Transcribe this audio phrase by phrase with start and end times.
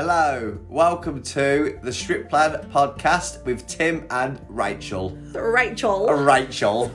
[0.00, 5.10] Hello, welcome to the Strip Plan podcast with Tim and Rachel.
[5.34, 6.08] Rachel.
[6.08, 6.92] Uh, Rachel.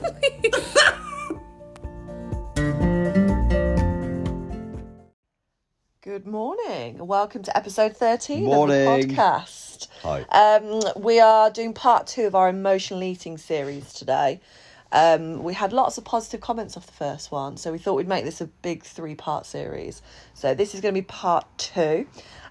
[6.00, 7.06] Good morning.
[7.06, 8.88] Welcome to episode 13 Morning.
[8.88, 9.88] of the podcast.
[10.02, 10.22] Hi.
[10.30, 14.40] Um, we are doing part two of our emotional eating series today.
[14.92, 18.06] Um, we had lots of positive comments off the first one, so we thought we'd
[18.06, 20.00] make this a big three part series.
[20.34, 22.06] So, this is going to be part two,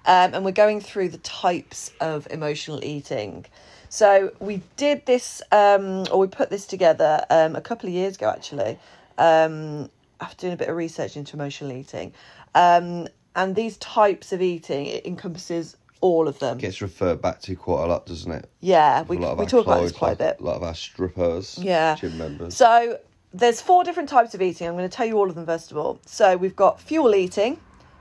[0.06, 3.46] um, and we're going through the types of emotional eating.
[3.90, 8.16] So, we did this, um, or we put this together um, a couple of years
[8.16, 8.80] ago actually,
[9.18, 9.90] um,
[10.20, 12.14] after doing a bit of research into emotional eating.
[12.56, 16.58] Um, and these types of eating, it encompasses all of them.
[16.58, 18.50] gets referred back to quite a lot, doesn't it?
[18.60, 20.40] Yeah, we, A lot of we talk about this quite a bit.
[20.40, 21.96] A lot of our strippers, Yeah.
[21.96, 22.56] gym members.
[22.56, 23.00] So
[23.34, 24.68] there's four different types of eating.
[24.68, 26.00] I'm going to tell you all of them first of all.
[26.06, 27.60] So we've got fuel eating,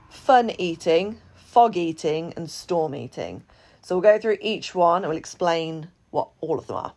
[0.09, 1.17] fun eating,
[1.53, 3.43] fog eating, and storm eating.
[3.83, 6.93] So we'll go through each one and we'll explain what all of them are.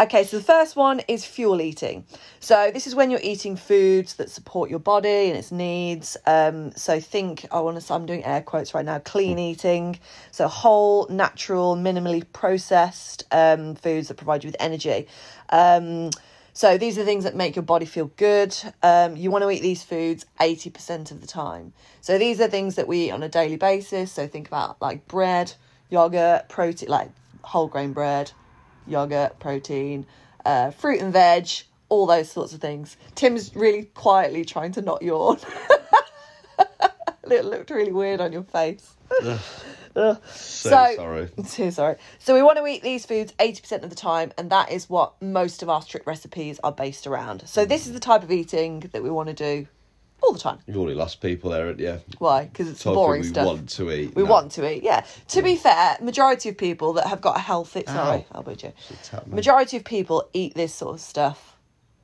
[0.00, 2.06] Okay, so the first one is fuel eating.
[2.38, 6.16] So this is when you're eating foods that support your body and its needs.
[6.26, 7.92] Um, so think, I want to.
[7.92, 9.00] I'm doing air quotes right now.
[9.00, 9.98] Clean eating,
[10.30, 15.08] so whole, natural, minimally processed um, foods that provide you with energy.
[15.50, 16.10] Um,
[16.52, 18.56] so these are things that make your body feel good.
[18.82, 21.72] Um, you want to eat these foods 80% of the time.
[22.00, 24.12] So these are things that we eat on a daily basis.
[24.12, 25.52] So think about like bread,
[25.90, 27.10] yogurt, protein, like
[27.42, 28.32] whole grain bread,
[28.86, 30.06] yogurt, protein,
[30.44, 31.48] uh, fruit and veg,
[31.88, 32.96] all those sorts of things.
[33.14, 35.38] Tim's really quietly trying to not yawn.
[37.30, 38.94] it looked really weird on your face.
[39.94, 41.28] So, so- sorry.
[41.44, 41.96] So sorry.
[42.18, 45.20] So we want to eat these foods 80% of the time, and that is what
[45.20, 47.42] most of our strict recipes are based around.
[47.46, 49.66] So this is the type of eating that we want to do
[50.22, 50.58] all the time.
[50.66, 51.80] You've already lost people there, haven't?
[52.18, 52.44] Why?
[52.44, 53.44] Because it's of boring we stuff.
[53.44, 54.14] We want to eat.
[54.14, 54.30] we no.
[54.30, 55.04] want to eat, yeah.
[55.28, 58.72] To be fair, majority of people that have got a healthy sorry, I'll put you.
[59.26, 61.56] Majority of people eat this sort of stuff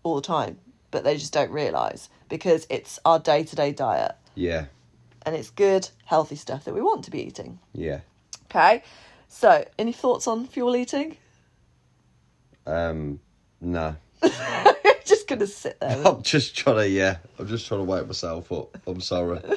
[0.03, 0.59] all the time,
[0.91, 4.67] but they just don't realise because it's our day to day diet Yeah,
[5.27, 7.59] and it's good, healthy stuff that we want to be eating.
[7.75, 8.01] yeah.
[8.49, 8.83] Okay.
[9.29, 11.17] So, any thoughts on fuel eating?
[12.65, 13.19] Um,
[13.61, 13.97] no.
[15.05, 16.01] just gonna sit there.
[16.07, 17.17] I'm just trying to, yeah.
[17.39, 18.79] I'm just trying to wake myself up.
[18.87, 19.41] I'm sorry.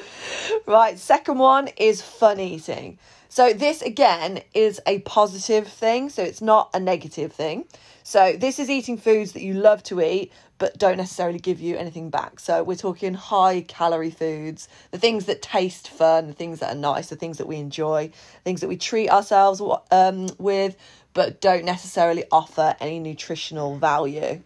[0.66, 2.98] Right, second one is fun eating.
[3.28, 7.64] So, this again is a positive thing, so it's not a negative thing.
[8.02, 11.76] So, this is eating foods that you love to eat but don't necessarily give you
[11.76, 12.38] anything back.
[12.38, 16.78] So, we're talking high calorie foods, the things that taste fun, the things that are
[16.78, 18.12] nice, the things that we enjoy,
[18.44, 19.60] things that we treat ourselves
[19.90, 20.76] um, with
[21.12, 24.40] but don't necessarily offer any nutritional value.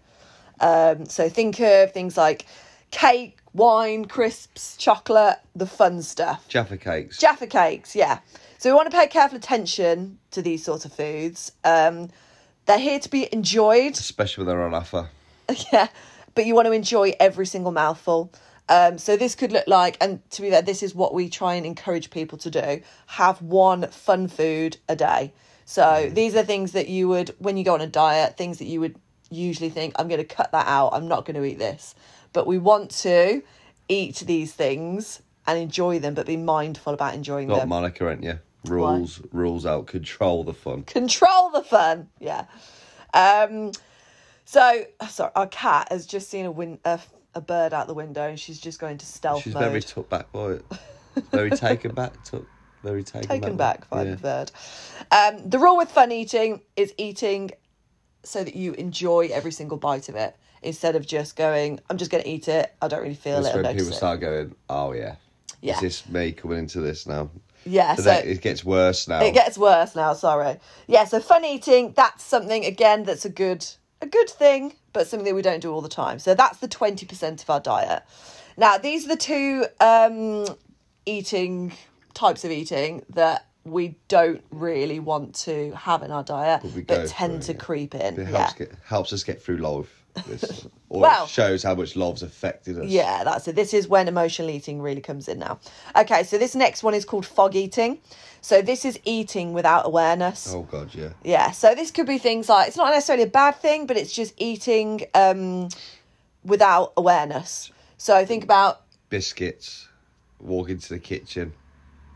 [0.60, 2.46] Um, so, think of things like
[2.91, 6.46] cake, wine, crisps, chocolate, the fun stuff.
[6.48, 7.19] Jaffa cakes.
[7.19, 8.20] Jaffa cakes, yeah.
[8.58, 11.52] So we want to pay careful attention to these sorts of foods.
[11.64, 12.08] Um,
[12.66, 15.10] they're here to be enjoyed, especially when they're on offer.
[15.72, 15.88] yeah,
[16.34, 18.32] but you want to enjoy every single mouthful.
[18.69, 21.55] Um, so this could look like, and to be fair, this is what we try
[21.55, 25.32] and encourage people to do: have one fun food a day.
[25.66, 28.66] So these are things that you would, when you go on a diet, things that
[28.66, 28.97] you would
[29.31, 30.91] usually think, "I'm going to cut that out.
[30.93, 31.94] I'm not going to eat this."
[32.32, 33.43] But we want to
[33.88, 37.69] eat these things and enjoy them, but be mindful about enjoying Not them.
[37.69, 38.38] Monica, ain't you?
[38.65, 39.87] Rules, rules out.
[39.87, 40.84] Control the fun.
[40.84, 42.09] control the fun.
[42.19, 42.47] Yeah.
[43.12, 43.72] Um.
[44.54, 47.00] So sorry, our cat has just seen a win a,
[47.34, 49.65] a bird out the window, and she's just going to stealth She's mode.
[49.65, 50.65] very took back by it.
[51.32, 52.22] Very taken back.
[52.22, 52.47] Took
[52.84, 54.10] very taken, taken back by yeah.
[54.12, 54.53] the bird.
[55.10, 57.50] Um, the rule with fun eating is eating
[58.22, 62.10] so that you enjoy every single bite of it instead of just going, I'm just
[62.12, 62.72] going to eat it.
[62.81, 63.62] I don't really feel That's it.
[63.62, 65.16] when people it." start going, "Oh yeah,
[65.62, 65.75] Yeah.
[65.76, 67.31] is this me coming into this now?"
[67.64, 69.20] Yeah, So, so it gets worse now.
[69.22, 70.12] it gets worse now.
[70.14, 70.59] Sorry.
[70.87, 71.93] Yeah, so fun eating.
[71.97, 73.66] That's something again that's a good
[74.04, 76.19] a good thing, but something that we don't do all the time.
[76.19, 78.03] So that's the twenty percent of our diet.
[78.56, 80.46] Now these are the two um,
[81.06, 81.73] eating
[82.14, 87.08] types of eating that we don't really want to have in our diet, we but,
[87.08, 88.20] tend to it, creep in.
[88.20, 88.38] It yeah.
[88.38, 90.05] helps get helps us get through life.
[90.28, 92.87] This, or Well- shows how much love's affected us.
[92.87, 93.56] Yeah, that's it.
[93.56, 95.58] This is when emotional eating really comes in now.
[95.96, 97.99] Okay, so this next one is called fog eating.
[98.44, 100.52] So this is eating without awareness.
[100.52, 101.14] Oh god, yeah.
[101.23, 104.12] Yeah, so this could be things like it's not necessarily a bad thing, but it's
[104.12, 105.70] just eating um,
[106.44, 107.73] without awareness.
[107.96, 109.88] So think about Biscuits.
[110.41, 111.55] Walk into the kitchen.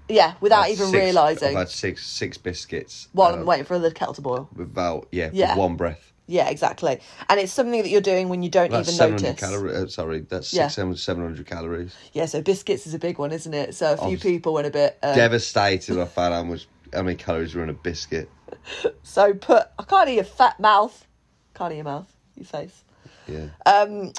[0.07, 3.09] yeah, without even realizing I've had six six biscuits.
[3.15, 4.51] while I'm waiting for the kettle to boil.
[4.55, 5.53] without yeah, Yeah.
[5.53, 6.13] with one breath.
[6.31, 7.01] Yeah, exactly.
[7.31, 9.41] And it's something that you're doing when you don't That's even 700 notice.
[9.41, 9.77] calories.
[9.77, 10.69] Uh, sorry, that's Yeah.
[10.69, 11.97] 600, 700 calories.
[12.13, 13.75] Yeah, so biscuits is a big one, isn't it?
[13.75, 14.99] So a few people went a bit.
[15.03, 18.31] Um, Devastated I found how much how many calories were in a biscuit.
[19.03, 19.69] so put.
[19.79, 21.07] I can't eat your fat mouth.
[21.55, 22.15] Can't eat your mouth.
[22.37, 22.85] Your face.
[23.27, 23.49] Yeah.
[23.65, 24.13] Um,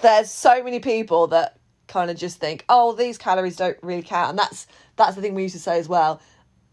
[0.00, 1.58] there's so many people that
[1.88, 4.66] kind of just think, oh, these calories don't really count, and that's
[4.96, 6.22] that's the thing we used to say as well.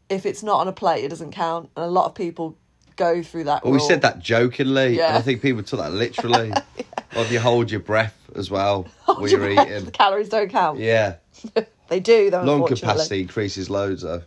[0.07, 2.57] If it's not on a plate, it doesn't count, and a lot of people
[2.95, 3.63] go through that.
[3.63, 6.51] Well, we said that jokingly, and I think people took that literally.
[7.15, 9.85] Or if you hold your breath as well Hold when your you're breath, eating.
[9.85, 10.79] The calories don't count.
[10.79, 11.15] Yeah.
[11.87, 12.43] They do, though.
[12.43, 14.23] Lung capacity increases loads though.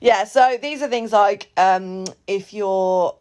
[0.00, 3.16] Yeah, so these are things like um, if you're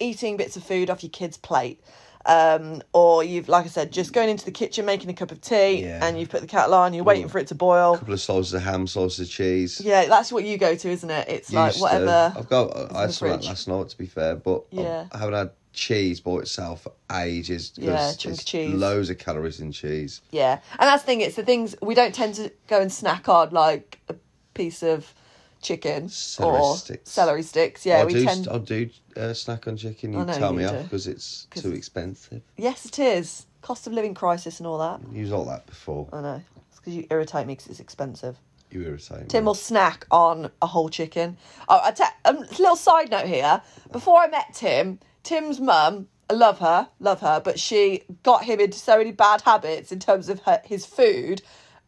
[0.00, 1.80] eating bits of food off your kid's plate,
[2.26, 5.40] um, or you've, like I said, just going into the kitchen making a cup of
[5.40, 6.04] tea Yeah.
[6.04, 7.94] and you've put the kettle on, you're waiting for it to boil.
[7.94, 9.80] A couple of slices of ham, slices of cheese.
[9.80, 11.28] Yeah, that's what you go to, isn't it?
[11.28, 11.82] It's like Used to.
[11.82, 12.32] whatever.
[12.36, 12.76] I've got.
[12.76, 13.46] I the had some of that fridge.
[13.48, 15.06] last night, to be fair, but I- Yeah.
[15.12, 17.72] I haven't had cheese by itself for ages.
[17.74, 18.74] 'cause Yeah, chunk of cheese.
[18.74, 20.20] Loads of calories in cheese.
[20.30, 21.20] Yeah, and that's the thing.
[21.22, 24.14] It's the things we don't tend to go and snack on like a
[24.54, 25.14] piece of
[25.62, 27.10] chicken Celery or sticks.
[27.10, 27.86] celery sticks.
[27.86, 28.24] Yeah, I'll we do.
[28.24, 28.48] tend.
[28.48, 30.12] I'll do uh, snack on chicken.
[30.12, 32.42] You tell you me off because it's 'Cause- too expensive.
[32.56, 35.00] Yes, it is cost of living crisis and all that.
[35.12, 36.42] Use all that before I know.
[36.70, 38.36] It's because you irritate me because it's expensive.
[38.70, 39.26] you irritate me.
[39.28, 39.46] Tim me.
[39.46, 41.36] will snack on a whole chicken.
[41.68, 43.62] Oh, I te- um, little side note here.
[43.92, 48.58] Before I met Tim, Tim's mum, I love her, love her, but she got him
[48.60, 51.42] into so many bad habits in terms of her, his food.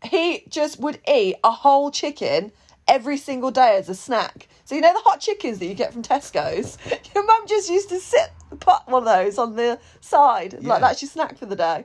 [0.04, 2.52] He just would eat a whole chicken
[2.88, 4.48] every single day as a snack.
[4.64, 6.78] So you know the hot chickens that you get from Tesco's.
[7.14, 10.68] Your mum just used to sit, put one of those on the side, Yeah.
[10.68, 11.84] like that's your snack for the day.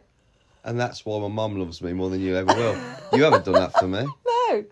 [0.63, 2.77] And that's why my mum loves me more than you ever will.
[3.13, 4.05] you haven't done that for me.
[4.49, 4.65] No.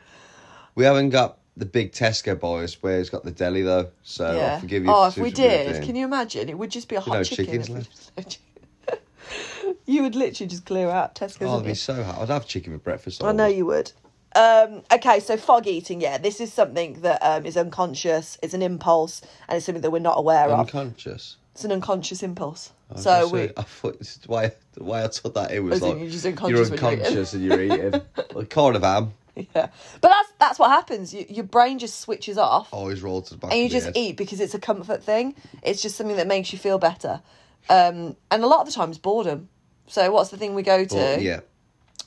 [0.73, 4.53] We haven't got the big Tesco boys where it's got the deli though, so Yeah.
[4.53, 4.91] I'll forgive you.
[4.91, 6.49] Oh, if we did, can you imagine?
[6.49, 7.45] It would just be a hot no chicken.
[7.45, 8.39] chickens left.
[9.85, 11.43] you would literally just clear out Tesco's.
[11.43, 12.21] Oh, I'd be so hot.
[12.21, 13.23] I'd have chicken for breakfast.
[13.23, 13.91] I know you would.
[14.37, 18.37] Um, okay, so fog eating, yeah, this is something that um, is unconscious.
[18.43, 20.59] It's an impulse, and it's something that we're not aware of.
[20.59, 21.37] Unconscious.
[21.53, 22.71] It's an unconscious impulse.
[22.95, 25.59] I So we, say, I thought it's the way the way I took that it
[25.59, 28.01] was As like you're just you're unconscious when you're and you're eating.
[28.35, 29.13] like am.
[29.35, 29.69] yeah,
[30.01, 31.15] but that's that's what happens.
[31.15, 33.51] You, your brain just switches off, Always roll to the back.
[33.51, 33.97] and you just head.
[33.97, 35.33] eat because it's a comfort thing.
[35.63, 37.21] It's just something that makes you feel better.
[37.69, 39.49] Um, and a lot of the time, it's boredom.
[39.87, 40.95] So what's the thing we go to?
[40.95, 41.39] But, yeah,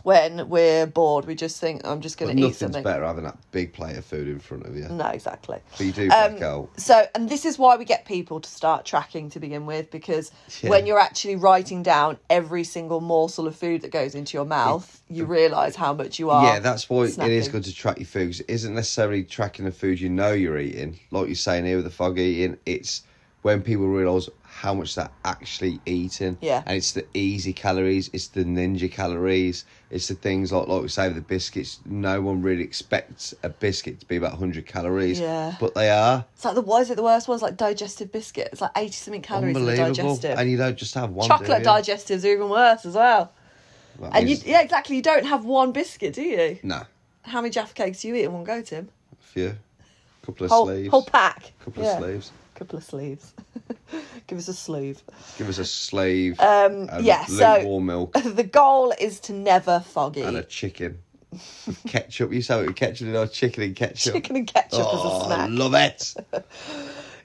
[0.03, 2.83] when we're bored, we just think, I'm just going to eat nothing's something.
[2.83, 4.89] better having that big plate of food in front of you.
[4.89, 5.59] No, exactly.
[5.77, 6.71] But you do Um, back out.
[6.79, 10.33] So, and this is why we get people to start tracking to begin with, because
[10.63, 10.71] Yeah.
[10.71, 15.03] when you're actually writing down every single morsel of food that goes into your mouth,
[15.11, 16.45] you realise how much you are.
[16.47, 18.29] Yeah, that's why it is good to track your food.
[18.31, 21.77] 'cause it isn't necessarily tracking the food you know you're eating, like you're saying here
[21.77, 22.57] with the fog eating.
[22.65, 23.03] It's
[23.43, 24.29] when people realise
[24.61, 26.37] how much they're actually eating.
[26.43, 26.63] Yeah.
[26.67, 30.89] And it's the easy calories, it's the ninja calories, it's the things like like we
[30.89, 31.81] say with the biscuits.
[31.87, 35.19] No one really expects a biscuit to be about hundred calories.
[35.19, 35.55] Yeah.
[35.59, 36.27] But they are.
[36.35, 36.97] It's like the why is it?
[36.97, 38.51] The worst one's like digestive biscuit.
[38.53, 39.95] It's like eighty something calories in a Unbelievable.
[40.11, 40.39] digestive.
[40.39, 41.27] And you don't just have one.
[41.27, 43.33] Chocolate digestives are even worse as well.
[43.99, 44.97] That And you, yeah, exactly.
[44.97, 46.59] You don't have one biscuit, do you?
[46.63, 46.83] No.
[47.23, 48.91] How many Jaffa cakes do you eat in one go, Tim?
[49.13, 49.55] A few.
[50.23, 50.91] Couple of Whole sleeves.
[50.91, 51.53] whole pack.
[51.65, 51.93] Couple Yeah.
[51.97, 52.33] of sleeves.
[52.61, 53.33] Couple of sleeves.
[54.27, 55.01] Give us a sleeve.
[55.39, 56.39] Give us a slave.
[56.41, 58.13] Um, and yeah, so- milk.
[58.23, 60.21] the goal is to never foggy.
[60.21, 60.99] and a chicken.
[61.33, 62.35] With ketchup.
[62.35, 64.13] You say with ketchup and our chicken and ketchup.
[64.13, 65.49] Chicken and ketchup oh, as a snack.
[65.51, 66.15] love it.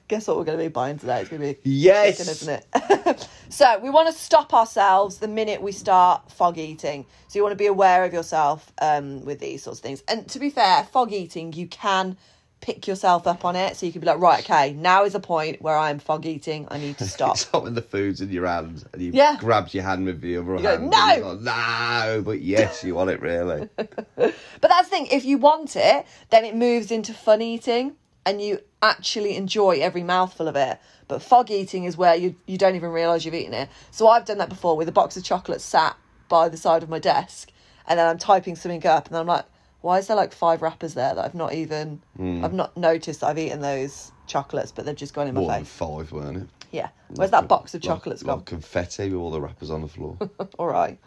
[0.08, 1.20] Guess what we're going to be buying today?
[1.20, 2.16] It's going to be Yes.
[2.16, 2.64] chicken, isn't
[3.04, 3.28] it?
[3.50, 7.04] so we want to stop ourselves the minute we start fog eating.
[7.28, 10.02] So you want to be aware of yourself um, with these sorts of things.
[10.08, 12.16] And to be fair, fog eating, you can
[12.60, 13.76] pick yourself up on it.
[13.76, 16.66] So you can be like, right, okay, now is a point where I'm fog eating.
[16.70, 17.36] I need to stop.
[17.36, 19.36] It's not when the food's in your hand and you Yeah.
[19.38, 20.82] grabbed your hand with the other go, hand.
[20.82, 23.68] and "No!" no, but yes, you want it really.
[24.16, 27.94] But that's the thing, if you want it, then it moves into fun eating
[28.24, 30.78] and you actually enjoy every mouthful of it.
[31.06, 33.68] But fog eating is where you, you don't even realise you've eaten it.
[33.92, 35.96] So I've done that before with a box of chocolates sat
[36.28, 37.52] by the side of my desk
[37.86, 39.44] and then I'm typing something up and I'm like,
[39.86, 43.28] why is there like five wrappers there that I've not even, I've not noticed that
[43.28, 45.72] I've eaten those chocolates, but they've just gone in my More than face.
[45.72, 46.48] five, weren't it?
[46.72, 46.88] Yeah.
[47.10, 48.44] Where's that box of chocolates like gone?
[48.44, 50.18] confetti with all the wrappers on the floor.
[50.58, 50.98] All right.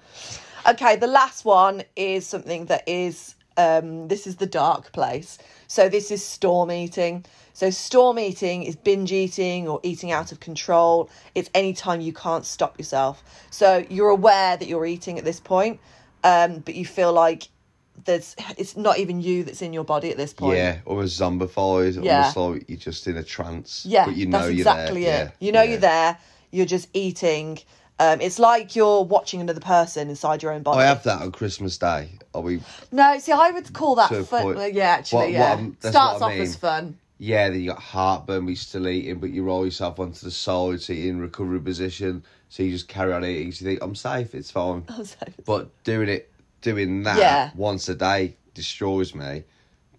[0.69, 5.37] Okay, the last one is something that is um this is the dark place.
[5.67, 7.25] So this is storm eating.
[7.51, 11.09] So storm eating is binge eating or eating out of control.
[11.35, 13.21] It's any time you can't stop yourself.
[13.51, 15.81] So you're aware that you're eating at this point,
[16.23, 17.49] um, but you feel like
[18.05, 20.57] there's it's not even you that's in your body at this point.
[20.57, 22.31] Yeah, or a zombified, Yeah.
[22.35, 23.85] almost like you're just in a trance.
[23.87, 25.25] Yeah, but you know that's you're exactly there.
[25.25, 25.31] it.
[25.39, 25.69] Yeah, You know yeah.
[25.71, 26.17] you're there.
[26.51, 27.59] You're just eating.
[28.01, 30.79] Um, it's like you're watching another person inside your own body.
[30.79, 32.09] I have that on Christmas Day.
[32.33, 32.61] Are we?
[32.91, 34.45] No, see, I would call that fun.
[34.55, 35.57] well, yeah, actually, What- yeah.
[35.81, 36.97] Starts what I off as fun.
[37.21, 40.31] Yeah, then you got heartburn, but you're still eating, but you roll yourself onto the
[40.31, 42.23] side, so you're in recovery position.
[42.47, 43.51] So you just carry on eating.
[43.51, 44.85] So you think I'm safe, it's fine.
[44.89, 45.35] I'm safe.
[45.45, 47.51] But doing it, doing that Yeah.
[47.55, 49.43] once a day destroys me.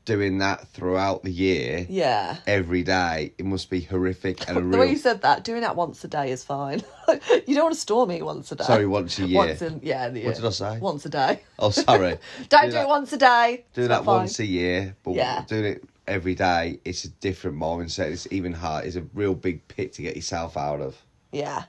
[0.06, 2.38] Doing that throughout the year, Yeah.
[2.46, 4.80] every day, it must be horrific and a The real.
[4.80, 6.82] way you said that, doing that once a day is fine.
[7.46, 8.64] you don't want to store me once a day.
[8.64, 9.36] Sorry, once a year.
[9.38, 10.28] Once in, yeah, in the year.
[10.30, 10.78] What did I say?
[10.78, 11.40] Once a day.
[11.58, 12.16] Oh, sorry.
[12.48, 13.64] Don't Do do, that- it once a day.
[13.74, 14.16] Do It's that fine.
[14.16, 15.44] once a year, but Yeah.
[15.46, 18.10] doing it every day, it's a different mindset.
[18.10, 18.86] It's even hard.
[18.86, 20.96] It's a real big pit to get yourself out of.
[21.30, 21.64] Yeah.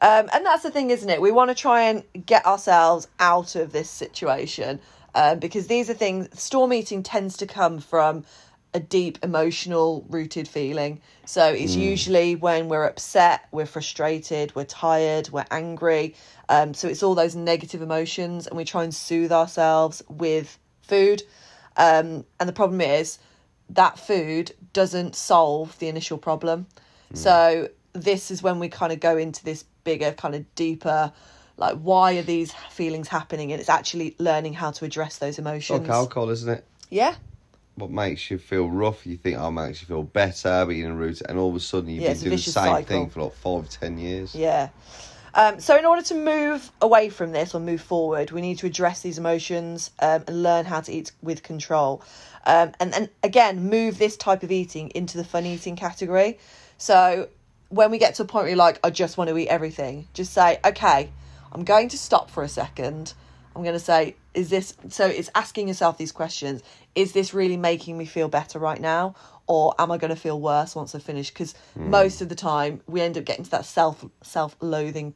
[0.00, 1.20] Um, and that's the thing, isn't it?
[1.20, 4.80] We want to try and get ourselves out of this situation
[5.14, 8.24] um, because these are things, storm eating tends to come from
[8.74, 11.00] a deep emotional rooted feeling.
[11.24, 16.14] So it's usually when we're upset, we're frustrated, we're tired, we're angry.
[16.48, 21.22] Um, so it's all those negative emotions, and we try and soothe ourselves with food.
[21.76, 23.18] Um, and the problem is
[23.70, 26.66] that food doesn't solve the initial problem.
[27.14, 31.12] So this is when we kind of go into this bigger, kind of deeper,
[31.56, 33.52] like why are these feelings happening?
[33.52, 35.80] And it's actually learning how to address those emotions.
[35.80, 36.64] Like alcohol, isn't it?
[36.90, 37.14] Yeah,
[37.74, 40.94] What makes you feel rough, you think, oh, makes you feel better, but you're in
[40.94, 42.82] a route, and all of a sudden you've Yeah, been doing the same cycle.
[42.84, 44.34] thing for like five, ten years.
[44.34, 44.70] yeah.
[45.34, 48.66] Um, so in order to move away from this or move forward, we need to
[48.66, 52.02] address these emotions um, and learn how to eat with control.
[52.46, 56.38] Um, and then again, move this type of eating into the fun eating category.
[56.78, 57.28] So
[57.68, 60.08] when we get to a point where you're like, I just want to eat everything,
[60.14, 61.10] just say, okay,
[61.52, 63.14] I'm going to stop for a second.
[63.54, 65.06] I'm going to say, is this so?
[65.06, 66.62] It's asking yourself these questions.
[66.94, 69.14] Is this really making me feel better right now?
[69.46, 71.30] Or am I going to feel worse once I finish?
[71.30, 71.90] Because hmm.
[71.90, 75.14] most of the time we end up getting to that self self loathing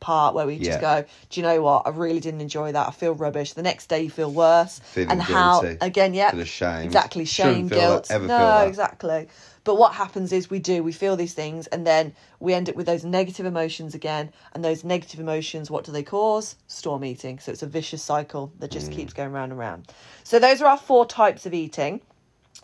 [0.00, 0.64] part where we Yeah.
[0.64, 1.86] just go, do you know what?
[1.86, 2.88] I really didn't enjoy that.
[2.88, 3.54] I feel rubbish.
[3.54, 4.80] The next day you feel worse.
[4.92, 8.10] Feeling and how again, yeah, exactly shame, that- guilt.
[8.10, 8.68] ever no, that.
[8.68, 9.28] exactly.
[9.68, 12.74] But what happens is we do, we feel these things, and then we end up
[12.74, 14.32] with those negative emotions again.
[14.54, 16.56] And those negative emotions, what do they cause?
[16.68, 17.38] Storm eating.
[17.38, 18.72] So it's a vicious cycle that Mm.
[18.72, 19.92] just keeps going round and round.
[20.24, 22.00] So those are our four types of eating.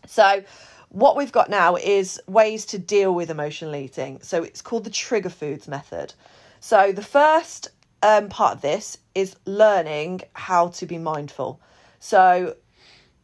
[0.06, 0.44] So,
[0.88, 4.20] what we've got now is ways to deal with emotional eating.
[4.22, 6.14] So, it's called the trigger foods method.
[6.60, 7.68] So, the first
[8.02, 11.60] um, part of this is learning how to be mindful.
[12.00, 12.56] So,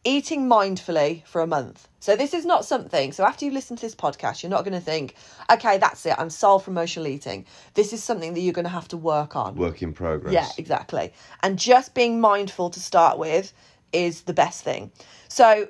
[0.03, 1.87] eating mindfully for a month.
[1.99, 4.73] So, this is not something, so after you listen to this podcast, you're not going
[4.73, 5.15] to think,
[5.51, 7.45] okay, that's it, I'm solved from emotional eating.
[7.75, 9.55] This is something that you're going to have to work on.
[9.55, 10.33] Work in progress.
[10.33, 11.13] Yeah, exactly.
[11.43, 13.53] And just being mindful to start with
[13.93, 14.91] is the best thing.
[15.27, 15.67] So,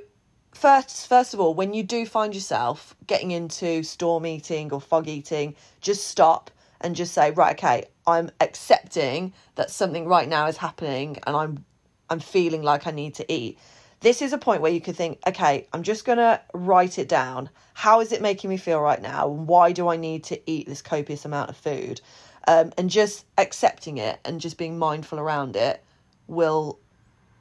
[0.54, 5.10] first, first of all, when you do find yourself getting into storm eating or fog
[5.10, 10.58] eating, just stop and just say, right, okay, I'm accepting that something right now is
[10.58, 11.66] happening, and I'm,
[12.10, 13.60] I'm feeling like I need to eat.
[14.02, 17.50] This is a point where you could think, okay, I'm just gonna write it down.
[17.74, 19.28] How is it making me feel right now?
[19.28, 22.02] Why do I need to eat this copious amount of food?
[22.48, 25.84] um, and just accepting it and just being mindful around it
[26.28, 26.80] will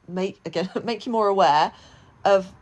[0.08, 1.72] make again make you more aware
[2.24, 2.52] of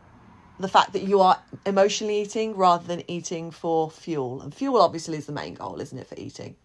[0.59, 5.17] the fact that you are emotionally eating rather than eating for fuel and fuel obviously
[5.17, 6.55] is the main goal isn't it for eating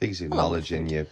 [0.00, 1.06] it's acknowledging you.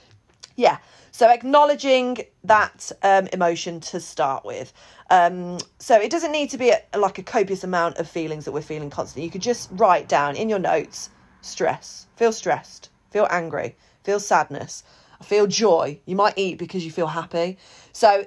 [0.56, 0.78] yeah
[1.10, 4.72] so acknowledging that um, emotion to start with
[5.12, 8.52] um, so it doesn't need to be a, like a copious amount of feelings that
[8.52, 11.10] we're feeling constantly you could just write down in your notes
[11.42, 14.82] stress feel stressed feel angry feel sadness
[15.22, 17.56] feel joy you might eat because you feel happy
[17.92, 18.26] so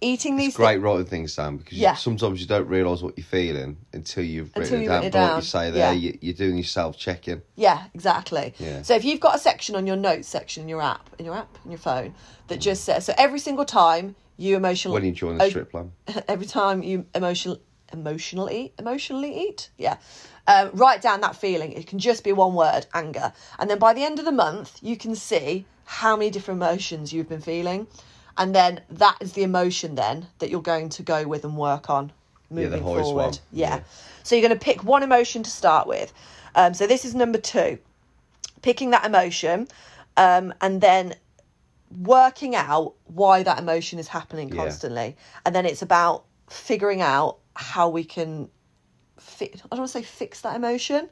[0.00, 3.24] eating these It's great writing things down because you- sometimes you don't realise what you're
[3.24, 5.02] feeling until you've written Until it down.
[5.02, 5.70] written it but like you say yeah.
[5.72, 7.42] there, you, you're doing yourself checking.
[7.56, 8.54] Yeah, exactly.
[8.58, 8.80] Yeah.
[8.80, 11.34] So if you've got a section on your notes section in your app, in your
[11.34, 12.14] app, in your phone,
[12.48, 15.70] that just says so every single time you emotional When you join the oh, strip
[15.70, 15.92] plan.
[16.28, 17.60] every time you emotional
[17.92, 19.98] emotionally emotionally eat, yeah,
[20.46, 21.72] um, write down that feeling.
[21.72, 24.78] It can just be one word, anger, and then by the end of the month,
[24.80, 27.86] you can see how many different emotions you've been feeling,
[28.38, 31.90] and then that is the emotion then that you're going to go with and work
[31.90, 32.10] on
[32.50, 33.38] Yeah, the moving highest forward.
[33.52, 33.76] Yeah.
[33.76, 33.80] Yeah.
[34.22, 36.12] So you're going to pick one emotion to start with.
[36.54, 37.78] Um, so this is number two
[38.62, 39.66] picking that emotion
[40.16, 41.14] um, and then
[41.90, 44.62] working out why that emotion is happening Yeah.
[44.62, 48.48] constantly and then it's about figuring out how we can
[49.18, 51.08] fi- i don't want to say fix that emotion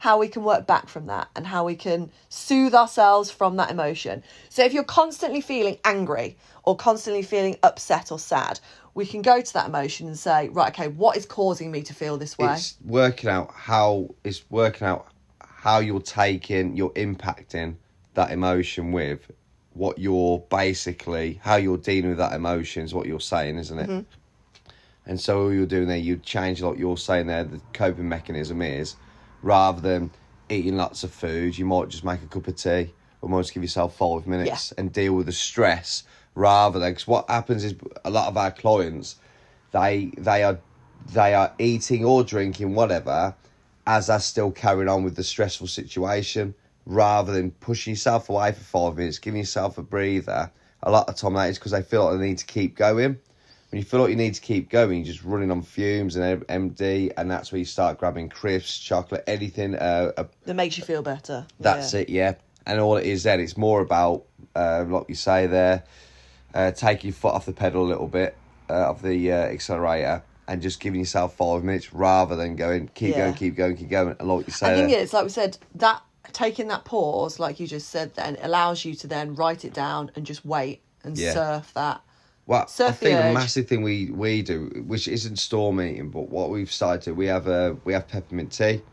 [0.00, 3.70] how we can work back from that and how we can soothe ourselves from that
[3.70, 4.24] emotion.
[4.48, 8.60] So if you're constantly feeling angry or constantly feeling upset or sad,
[8.94, 11.92] we can go to that emotion and say, right, okay, what is causing me to
[11.92, 12.54] feel this way?
[12.54, 15.06] It's working out how it's working out
[15.42, 17.76] how you're taking, you're impacting
[18.14, 19.30] that emotion with
[19.80, 23.88] what you're basically how you're dealing with that emotion is what you're saying, isn't it?
[23.88, 24.70] Mm-hmm.
[25.06, 28.60] And so all you're doing there, you change like you're saying there, the coping mechanism
[28.60, 28.96] is
[29.42, 30.10] rather than
[30.50, 33.54] eating lots of food, you might just make a cup of tea or might just
[33.54, 36.02] give yourself five minutes and deal with the stress
[36.34, 39.16] rather than because what happens is a lot of our clients
[39.72, 40.58] they they are
[41.14, 43.34] they are eating or drinking whatever
[43.86, 46.54] as they're still carrying on with the stressful situation
[46.90, 50.50] rather than pushing yourself away for five minutes, giving yourself a breather.
[50.82, 53.18] A lot of time that is because they feel like they need to keep going.
[53.70, 56.44] When you feel like you need to keep going, you're just running on fumes and
[56.48, 59.76] MD, and that's where you start grabbing crisps, chocolate, anything.
[59.76, 61.46] Uh, uh, that makes you feel better.
[61.60, 62.00] that's Yeah.
[62.00, 62.34] it, yeah.
[62.66, 64.24] And all it is then, it's more about,
[64.56, 65.84] uh, like you say there,
[66.54, 68.36] uh, taking your foot off the pedal a little bit,
[68.68, 73.12] uh, of the uh, accelerator, and just giving yourself five minutes rather than going, keep
[73.12, 73.18] Yeah.
[73.18, 74.16] going, keep going, keep going.
[74.18, 77.38] And like you say, I think there, it's like we said that taking that pause,
[77.38, 80.84] like you just said, then allows you to then write it down and just wait
[81.04, 81.32] and Yeah.
[81.32, 82.02] surf that.
[82.46, 83.24] Well, I Surf the think the urge.
[83.24, 87.26] massive thing we, we do, which isn't storm eating, but what we've started to, we
[87.26, 88.84] have a we have peppermint tea,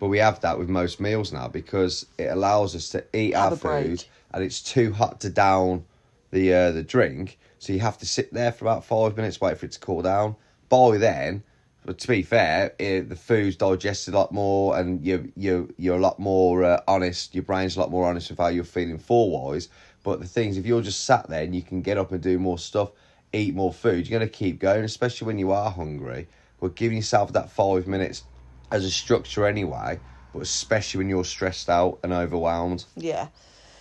[0.00, 3.44] but we have that with most meals now because it allows us to eat Have
[3.50, 5.86] our food, and it's too hot to down
[6.32, 9.58] the uh, the drink, so you have to sit there for about five minutes, wait
[9.58, 10.36] for it to cool down.
[10.68, 11.44] By then,
[11.90, 15.96] but to be fair, it, the food's digested a lot more, and you you you're
[15.96, 17.34] a lot more uh, honest.
[17.34, 19.68] Your brain's a lot more honest with how you're feeling for wise.
[20.04, 22.38] But the things, if you're just sat there and you can get up and do
[22.38, 22.92] more stuff,
[23.32, 26.28] eat more food, you're gonna keep going, especially when you are hungry.
[26.60, 28.22] But giving yourself that five minutes
[28.70, 29.98] as a structure anyway,
[30.32, 32.84] but especially when you're stressed out and overwhelmed.
[32.94, 33.26] Yeah.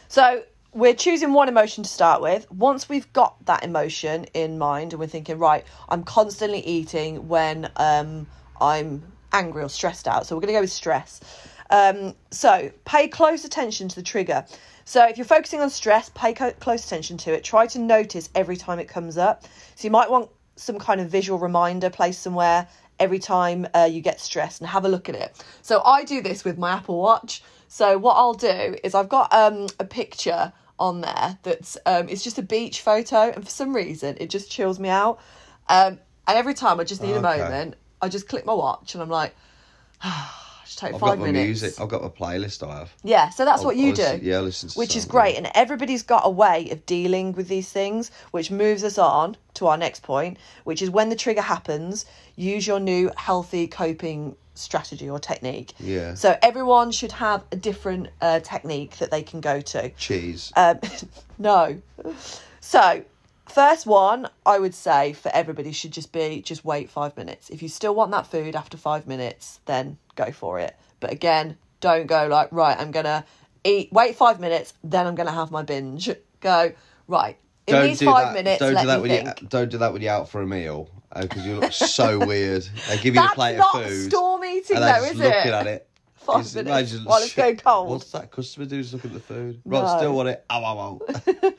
[0.07, 2.49] So we're choosing one emotion to start with.
[2.51, 7.71] Once we've got that emotion in mind and we're thinking, right, I'm constantly eating when
[7.77, 8.27] um,
[8.61, 10.27] I'm angry or stressed out.
[10.27, 11.21] So we're going to go with stress.
[11.71, 14.45] Um, so pay close attention to the trigger.
[14.85, 17.43] So if you're focusing on stress, pay co- close attention to it.
[17.43, 19.43] Try to notice every time it comes up.
[19.75, 22.67] So you might want some kind of visual reminder placed somewhere
[22.99, 25.43] every time uh, you get stressed and have a look at it.
[25.61, 27.41] So I do this with my Apple Watch.
[27.71, 32.23] So what I'll do is I've got um, a picture on there that's um, it's
[32.23, 35.19] just a beach photo, and for some reason it just chills me out.
[35.69, 39.03] Um, and every time I just need a moment, I just click my watch and
[39.03, 39.35] I'm like,
[40.65, 41.61] just take I've five got my minutes.
[41.61, 41.79] music.
[41.79, 42.67] I've got my playlist.
[42.67, 42.91] I have.
[43.03, 44.01] Yeah, so that's I'll- what you I'll do.
[44.01, 45.35] listen- yeah, I listen Which is great.
[45.37, 49.67] And everybody's got a way of dealing with these things, which moves us on to
[49.67, 52.05] our next point, which is when the trigger happens,
[52.35, 55.73] use your new healthy coping strategy or technique.
[55.79, 56.13] Yeah.
[56.13, 59.89] So everyone should have a different uh, technique that they can go to.
[59.91, 60.51] Cheese.
[60.55, 60.79] Um,
[61.37, 61.81] no.
[62.59, 63.03] So,
[63.47, 67.49] first one, I would say for everybody should just be just wait five minutes.
[67.49, 70.75] If you still want that food after five minutes, then go for it.
[70.99, 73.23] But again, don't go like, right, I'm going to
[73.63, 76.09] eat, wait five minutes, then I'm going to have my binge.
[76.41, 76.71] Go,
[77.07, 78.33] right, in don't these do five that.
[78.33, 79.41] minutes, don't do that when think.
[79.41, 82.63] you don't do that when you're out for a meal because you look so weird.
[82.87, 84.09] They give you That's a plate not of food.
[84.09, 85.53] storm eating, and though, they're just is looking it?
[85.53, 85.87] at it.
[86.15, 87.89] Five It's- minutes imagine- while it's going cold.
[87.89, 88.81] What's that customer do?
[88.81, 89.61] Just look at the food.
[89.65, 89.97] Right, No.
[89.97, 90.45] still want it.
[90.49, 91.53] Ow, ow, ow.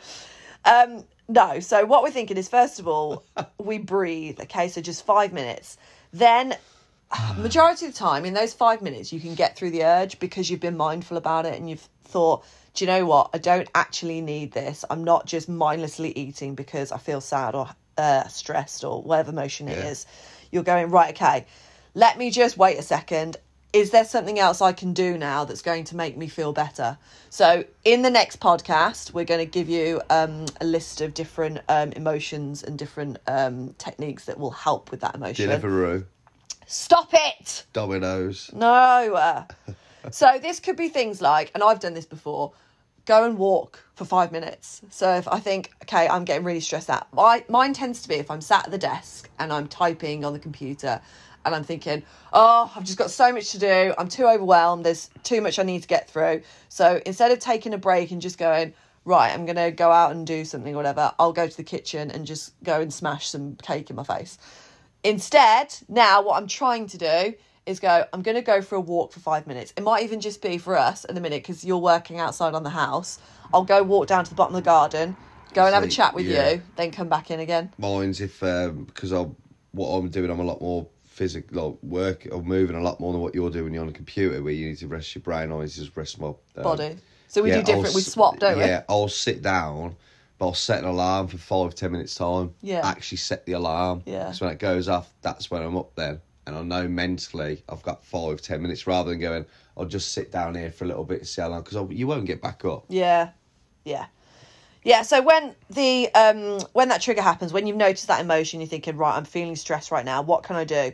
[0.65, 3.25] Um, no, so what we're thinking is first of all,
[3.59, 5.79] we breathe, okay, so just five minutes.
[6.13, 6.57] Then,
[7.39, 10.51] majority of the time, in those five minutes, you can get through the urge because
[10.51, 13.31] you've been mindful about it and you've thought, do you know what?
[13.33, 14.85] I don't actually need this.
[14.91, 19.69] I'm not just mindlessly eating because I feel sad or uh, stressed or whatever emotion
[19.69, 19.89] it Yeah.
[19.91, 20.07] is.
[20.51, 21.47] You're going, right, okay,
[21.95, 23.37] let me just wait a second.
[23.73, 26.99] Is there something else I can do now that's going to make me feel better?
[27.31, 31.61] So, in the next podcast, we're going to give you um, a list of different
[31.69, 35.49] um, emotions and different um, techniques that will help with that emotion.
[35.51, 36.05] Deliveroo,
[36.67, 37.65] Stop it!
[37.73, 38.51] Domino's.
[38.53, 38.67] No.
[38.69, 39.45] uh,
[40.11, 42.53] so this could be things like, and I've done this before.
[43.11, 44.83] Go and walk for five minutes.
[44.91, 48.15] So if I think, okay, I'm getting really stressed out, my mine tends to be
[48.15, 51.01] if I'm sat at the desk and I'm typing on the computer,
[51.45, 53.95] and I'm thinking, oh, I've just got so much to do.
[53.99, 54.87] I'm too overwhelmed.
[54.87, 56.43] There's too much I need to get through.
[56.69, 60.25] So instead of taking a break and just going, right, I'm gonna go out and
[60.25, 63.57] do something, or whatever, I'll go to the kitchen and just go and smash some
[63.57, 64.39] cake in my face.
[65.03, 67.35] Instead, now what I'm trying to do
[67.67, 69.73] is go, I'm going to go for a walk for five minutes.
[69.77, 72.63] It might even just be for us in a minute because you're working outside on
[72.63, 73.19] the house.
[73.53, 75.17] I'll go walk down to the bottom of the garden,
[75.55, 76.51] go and have a chat with yeah.
[76.51, 77.73] you, then come back in again.
[77.79, 79.37] Mine's if um, because I'm
[79.73, 83.13] what I'm doing, I'm a lot more physical like, work or moving a lot more
[83.13, 85.23] than what you're doing when you're on a computer, where you need to rest your
[85.23, 85.53] brain.
[85.53, 86.97] I just rest my um, Body.
[87.29, 87.89] So we yeah, do different.
[87.89, 88.65] I'll We swap, don't we?
[88.65, 89.95] Yeah, I'll sit down,
[90.39, 92.55] but I'll set an alarm for five, ten minutes time.
[92.63, 92.81] Yeah.
[92.85, 94.03] Actually set the alarm.
[94.07, 94.33] Yeah.
[94.33, 96.21] So when it goes off, that's when I'm up then.
[96.47, 100.33] And I know mentally I've got five, ten minutes rather than going, I'll just sit
[100.33, 102.85] down here for a little bit see how long, because you won't get back up.
[102.89, 103.31] Yeah,
[103.85, 104.07] yeah,
[104.83, 105.03] yeah.
[105.03, 108.97] So when the um when that trigger happens, when you've noticed that emotion, you're thinking,
[108.97, 110.23] right, I'm feeling stressed right now.
[110.23, 110.93] What can I do?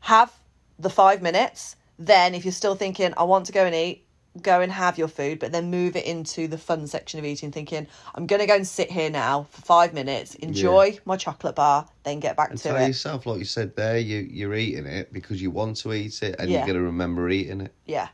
[0.00, 0.32] Have
[0.78, 1.76] the five minutes.
[1.98, 4.03] Then, if you're still thinking, I want to go and eat,
[4.42, 7.52] go and have your food, but then move it into the fun section of eating,
[7.52, 11.54] thinking, I'm going to go and sit here now for five minutes, enjoy my chocolate
[11.54, 12.88] bar, then get back And to tell it.
[12.88, 16.34] yourself, like you said there, you, you're eating it because you want to eat it
[16.38, 16.58] and Yeah.
[16.58, 17.72] you're going to remember eating it.
[17.86, 18.08] Yeah.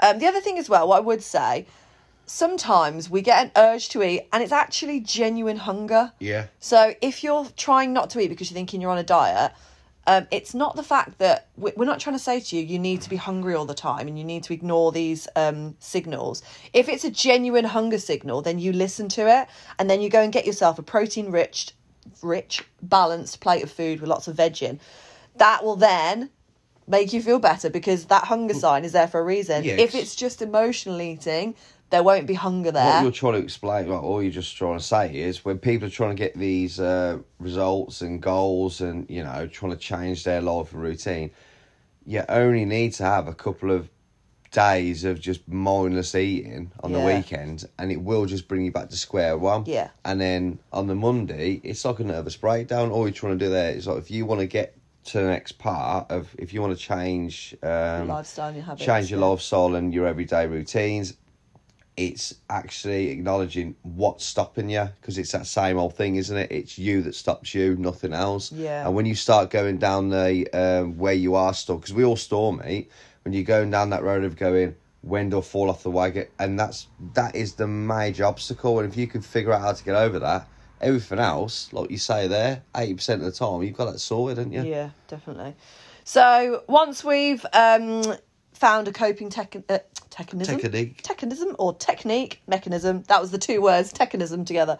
[0.00, 1.66] Um, the other thing as well, what I would say,
[2.26, 6.12] sometimes we get an urge to eat and it's actually genuine hunger.
[6.18, 6.46] Yeah.
[6.60, 9.52] So if you're trying not to eat because you're thinking you're on a diet,
[10.08, 12.78] um, it's not the fact that we- we're not trying to say to you you
[12.78, 16.42] need to be hungry all the time and you need to ignore these um, signals.
[16.72, 19.46] If it's a genuine hunger signal, then you listen to it
[19.78, 21.72] and then you go and get yourself a protein rich,
[22.22, 24.80] rich, balanced plate of food with lots of veg in.
[25.36, 26.30] That will then
[26.86, 29.62] make you feel better because that hunger sign is there for a reason.
[29.64, 31.54] Yeah, If it's just emotional eating,
[31.90, 32.96] there won't be hunger there.
[32.96, 35.88] What you're trying to explain, like, all you're just trying to say is when people
[35.88, 40.24] are trying to get these uh, results and goals and, you know, trying to change
[40.24, 41.30] their life and routine,
[42.04, 43.88] you only need to have a couple of
[44.50, 47.16] days of just mindless eating on the Yeah.
[47.16, 49.64] weekend and it will just bring you back to square one.
[49.66, 49.90] Yeah.
[50.04, 52.90] And then on the Monday, it's like a nervous breakdown.
[52.90, 54.74] All you're trying to do there is like if you want to get
[55.04, 58.84] to the next part of if you want to change um, lifestyle and your habits,
[58.84, 59.26] change your yeah.
[59.26, 61.14] lifestyle and your everyday routines,
[61.98, 66.52] it's actually acknowledging what's stopping you because it's that same old thing, isn't it?
[66.52, 68.52] It's you that stops you, nothing else.
[68.52, 68.86] Yeah.
[68.86, 72.14] And when you start going down the um, where you are stuck, because we all
[72.14, 72.88] storm mate,
[73.24, 76.28] when you're going down that road of going, when do I fall off the wagon?
[76.38, 78.78] And that's that is the major obstacle.
[78.78, 80.46] And if you can figure out how to get over that,
[80.80, 84.38] everything else, like you say there, eighty percent of the time you've got that sorted,
[84.38, 84.62] haven't you?
[84.62, 85.56] Yeah, definitely.
[86.04, 88.04] So once we've um,
[88.52, 89.78] found a coping tech, uh,
[90.18, 91.06] mechanism, Technique.
[91.08, 94.78] mechanism or technique mechanism, that was the two words, mechanism together.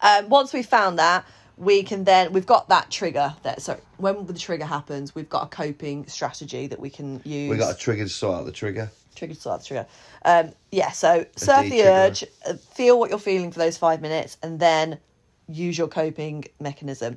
[0.00, 1.24] Um, once we've found that,
[1.56, 3.34] we can then we've got that trigger.
[3.42, 7.50] That so when the trigger happens, we've got a coping strategy that we can use.
[7.50, 8.90] We've got a trigger to sort out the trigger.
[9.14, 9.86] trigger to start the trigger.
[10.24, 11.90] Um, yeah, so surf the de-trigger.
[11.90, 14.98] urge, uh, feel what you're feeling for those five minutes, and then
[15.48, 17.16] use your coping mechanism.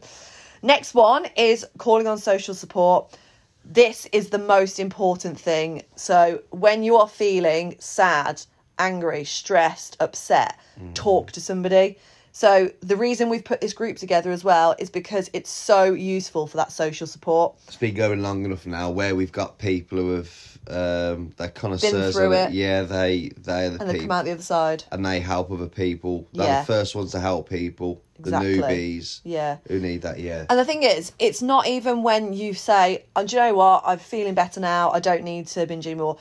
[0.61, 3.17] Next one is calling on social support.
[3.63, 5.83] This is the most important thing.
[5.95, 8.41] So when you are feeling sad,
[8.79, 10.57] angry, stressed, upset,
[10.93, 11.33] talk mm.
[11.33, 11.97] to somebody.
[12.31, 16.47] So the reason we've put this group together as well is because it's so useful
[16.47, 17.55] for that social support.
[17.67, 22.15] It's been going long enough now where we've got people who have um they're connoisseurs
[22.15, 22.51] through it.
[22.51, 24.83] Yeah, they they're the And they come out the other side.
[24.91, 26.27] and they help other people.
[26.33, 26.59] They're Yeah.
[26.61, 28.01] the first ones to help people.
[28.19, 28.55] Exactly.
[28.57, 29.21] The newbies.
[29.23, 29.57] Yeah.
[29.67, 30.45] Who need that, yeah.
[30.49, 33.83] And the thing is, it's not even when you say, oh, do you know what?
[33.85, 34.91] I'm feeling better now.
[34.91, 36.17] I don't need to binge anymore.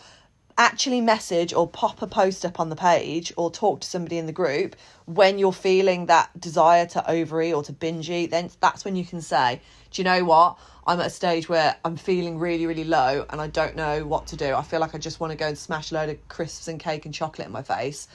[0.61, 4.27] Actually, message or pop a post up on the page or talk to somebody in
[4.27, 8.33] the group when you're feeling that desire to overeat or to binge eat.
[8.33, 9.61] Then that's when you can say,
[9.93, 10.59] do you know what?
[10.85, 14.27] I'm at a stage where I'm feeling really, really low and I don't know what
[14.29, 14.53] to do.
[14.53, 16.81] I feel like I just want to go and smash a load of crisps and
[16.81, 18.09] cake and chocolate in my face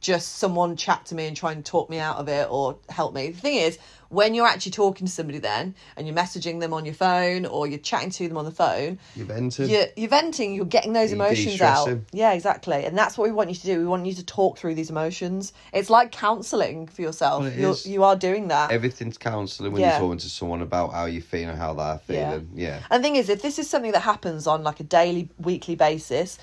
[0.00, 3.14] just someone chat to me and try and talk me out of it or help
[3.14, 3.30] me.
[3.30, 6.84] The thing is, when you're actually talking to somebody then and you're messaging them on
[6.84, 9.70] your phone or you're chatting to them on the phone, you're venting.
[9.70, 11.88] you're, you're venting, you're getting those You're emotions out.
[12.12, 12.84] Yeah, exactly.
[12.84, 13.78] And that's what we want you to do.
[13.78, 15.52] We want you to talk through these emotions.
[15.72, 17.44] It's like counselling for yourself.
[17.44, 18.72] Well, you're, you are doing that.
[18.72, 19.90] Everything's counselling when Yeah.
[19.92, 22.30] you're talking to someone about how you feel and how they're Yeah.
[22.30, 22.50] feeling.
[22.56, 22.80] Yeah.
[22.90, 25.76] And the thing is, if this is something that happens on like a daily, weekly
[25.76, 26.36] basis,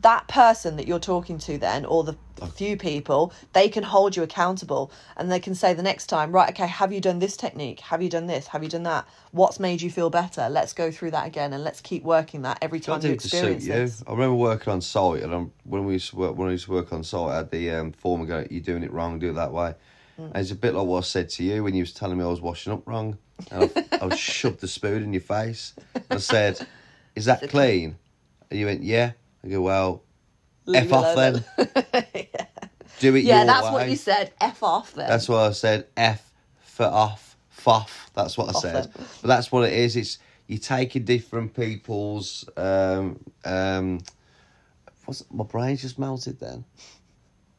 [0.00, 2.16] that person that you're talking to then, or the
[2.54, 6.50] few people, they can hold you accountable and they can say the next time, right,
[6.50, 7.80] okay, have you done this technique?
[7.80, 8.48] Have you done this?
[8.48, 9.06] Have you done that?
[9.30, 10.48] What's made you feel better?
[10.50, 13.88] Let's go through that again and let's keep working that every time you suit you.
[14.06, 16.66] I remember working on site, and I'm, when we used to work, when I used
[16.66, 19.18] to work on site, I had the um, foreman go, "You're doing it wrong.
[19.18, 19.74] Do it that way."
[20.18, 20.26] Mm.
[20.26, 22.24] And it's a bit like what I said to you when you was telling me
[22.24, 23.18] I was washing up wrong,
[23.50, 25.74] and I, I shoved the spoon in your face.
[26.10, 26.66] I said,
[27.14, 27.96] "Is that clean?"
[28.50, 29.12] And you went, "Yeah."
[29.44, 30.02] I go, "Well,
[30.66, 31.44] Leave F off then.
[33.00, 34.32] Do it Yeah, that's way." what you said.
[34.40, 35.08] F off then.
[35.08, 35.86] That's what I said.
[35.96, 38.10] F for off, foff.
[38.14, 38.74] That's what I Off said.
[38.84, 39.06] then.
[39.22, 39.96] But that's what it is.
[39.96, 44.00] It's you're taking different people's um um.
[45.04, 46.64] What's my brain just melted then?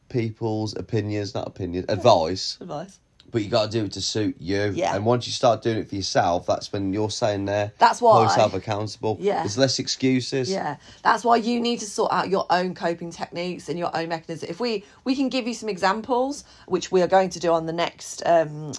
[0.08, 2.98] People's opinions, not opinions, advice advice.
[3.36, 4.72] But you got to do it to suit you.
[4.74, 4.96] Yeah.
[4.96, 7.70] And once you start doing it for yourself, that's when you're saying there.
[7.76, 8.14] That's why.
[8.14, 9.18] Hold yourself accountable.
[9.20, 9.40] Yeah.
[9.40, 10.50] There's less excuses.
[10.50, 14.08] Yeah, that's why you need to sort out your own coping techniques and your own
[14.08, 14.48] mechanism.
[14.48, 17.66] If we we can give you some examples, which we are going to do on
[17.66, 18.72] the next um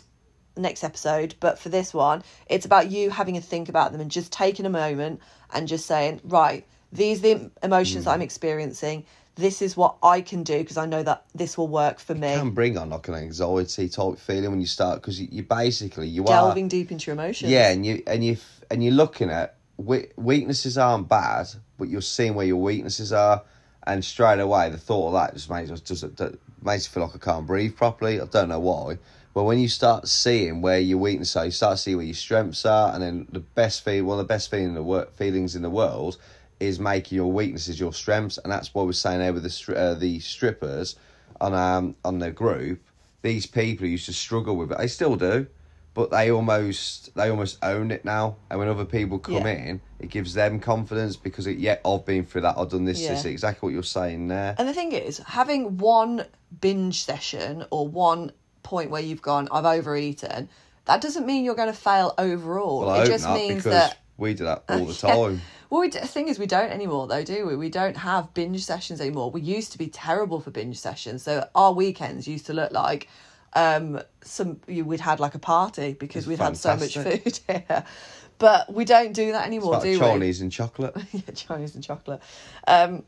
[0.56, 4.10] next episode, but for this one, it's about you having a think about them and
[4.10, 5.22] just taking a moment
[5.54, 9.06] and just saying, right, these are the emotions that I'm experiencing.
[9.38, 12.36] This is what I can do because I know that this will work for me.
[12.36, 16.08] Can bring on like an anxiety type feeling when you start because you, you basically
[16.08, 17.52] you are Delving deep into your emotions.
[17.52, 18.38] Yeah, and you and you
[18.72, 21.48] and you're looking at we- weaknesses aren't bad,
[21.78, 23.44] but you're seeing where your weaknesses are,
[23.86, 26.04] and straight away the thought of that just makes us just
[26.64, 28.20] makes you feel like I can't breathe properly.
[28.20, 28.98] I don't know why,
[29.36, 32.16] but when you start seeing where your weaknesses are, you start to see where your
[32.16, 35.10] strengths are, and then the best feel one of the best feeling in the wor-
[35.16, 36.18] feelings in the world
[36.60, 39.94] is making your weaknesses your strengths, and that's what we're saying there with the uh,
[39.94, 40.96] the strippers
[41.42, 42.82] on um on the group.
[43.22, 45.48] These people used to struggle with it, they still do
[45.98, 49.48] but they almost they almost own it now and when other people come Yeah.
[49.48, 53.00] in it gives them confidence because it, yeah i've been through that i've done this
[53.08, 56.26] this exactly what you're saying there And the thing is, having one
[56.62, 60.50] binge session or one point where you've gone, I've overeaten,
[60.86, 62.82] that doesn't mean you're going to fail overall.
[62.86, 63.98] well it just not means that.
[64.18, 67.24] we do that all the time Well, we, the thing is, we don't anymore, though,
[67.24, 67.56] do we?
[67.56, 69.32] We don't have binge sessions anymore.
[69.32, 71.24] We used to be terrible for binge sessions.
[71.24, 73.10] So our weekends used to look like
[73.54, 77.84] um, some you we'd had like a party because we'd had so much food here.
[78.40, 79.98] But we don't do that anymore, do we?
[79.98, 82.22] chinese and chocolate yeah, Chinese and chocolate.
[82.68, 83.04] Um,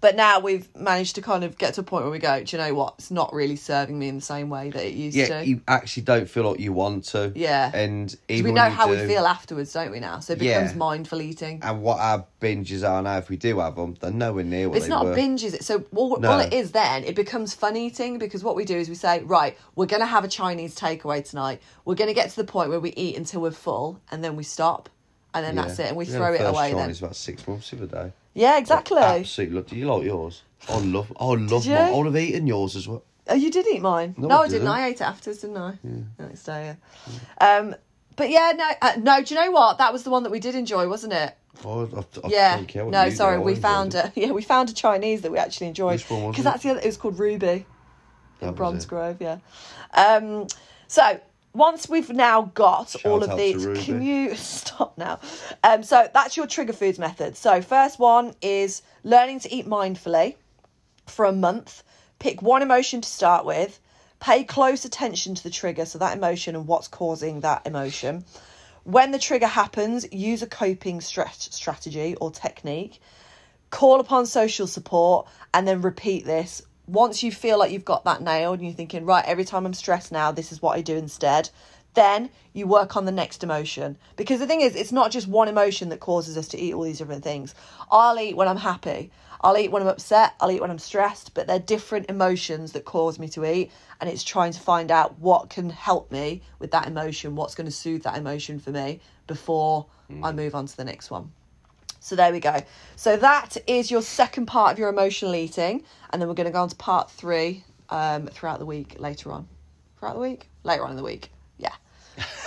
[0.00, 2.56] but now we've managed to kind of get to a point where we go, do
[2.56, 2.94] you know what?
[2.98, 5.34] It's not really serving me in the same way that it used yeah to.
[5.34, 7.70] Yeah, you actually don't feel like you want to Yeah.
[7.74, 10.20] And even we know how we feel afterwards, don't we now?
[10.20, 10.60] So it Yeah.
[10.60, 11.60] becomes mindful eating.
[11.62, 14.78] and what our binges are now if we do have them they're nowhere near what
[14.78, 15.64] It's not were a binge, is it?
[15.64, 16.30] So all, No.
[16.32, 19.22] all it is then, it becomes fun eating because what we do is we say,
[19.24, 21.60] right, we're going to have a Chinese takeaway tonight.
[21.84, 24.36] We're going to get to the point where we eat until we're full and then
[24.36, 24.88] we stop.
[25.34, 25.86] And then that's it.
[25.88, 26.84] And we had throw it away then.
[26.84, 28.98] Chinese about six months the other day Yeah, exactly.
[29.02, 31.74] absolutely look do you like yours i love i love you?
[31.74, 34.14] mine i would have eaten yours as well Oh, you did eat mine?
[34.16, 34.68] No, No, I didn't.
[34.68, 35.78] I ate it afterwards, didn't I?
[36.16, 36.74] The next day,
[37.40, 37.46] yeah.
[37.46, 37.74] Um,
[38.16, 39.22] but yeah, no, uh, no.
[39.22, 39.76] Do you know what?
[39.76, 41.36] That was the one that we did enjoy, wasn't it?
[41.62, 42.56] Oh, I, I Yeah.
[42.56, 44.06] don't care what No, sorry, we found it.
[44.06, 46.62] a yeah, we found a Chinese that we actually enjoyed Which one was because that's
[46.62, 46.80] the other.
[46.80, 47.64] It was called Ruby in
[48.40, 48.88] That was Bronze it.
[48.88, 49.16] Grove.
[49.20, 49.38] Yeah.
[49.92, 50.46] Um.
[50.86, 51.20] So
[51.52, 55.20] once we've now got Shout all of these, can you stop now?
[55.64, 55.82] Um.
[55.82, 57.36] So that's your trigger foods method.
[57.36, 60.36] So first one is learning to eat mindfully
[61.06, 61.82] for a month.
[62.18, 63.80] Pick one emotion to start with.
[64.20, 68.24] Pay close attention to the trigger, so that emotion and what's causing that emotion.
[68.84, 73.00] When the trigger happens, use a coping strat- strategy or technique.
[73.70, 76.62] Call upon social support and then repeat this.
[76.88, 79.74] Once you feel like you've got that nailed and you're thinking, right, every time I'm
[79.74, 81.50] stressed now, this is what I do instead,
[81.94, 83.98] then you work on the next emotion.
[84.16, 86.82] Because the thing is, it's not just one emotion that causes us to eat all
[86.82, 87.54] these different things.
[87.90, 89.10] I'll eat when I'm happy.
[89.40, 90.34] I'll eat when I'm upset.
[90.40, 91.34] I'll eat when I'm stressed.
[91.34, 93.70] But they're different emotions that cause me to eat.
[94.00, 97.66] And it's trying to find out what can help me with that emotion, what's going
[97.66, 99.86] to soothe that emotion for me before
[100.22, 100.36] I hmm.
[100.36, 101.32] move on to the next one.
[102.00, 102.56] So there we go.
[102.96, 106.52] So that is your second part of your emotional eating, and then we're going to
[106.52, 109.48] go on to part three um, throughout the week later on.
[109.98, 111.74] Throughout the week, later on in the week, yeah.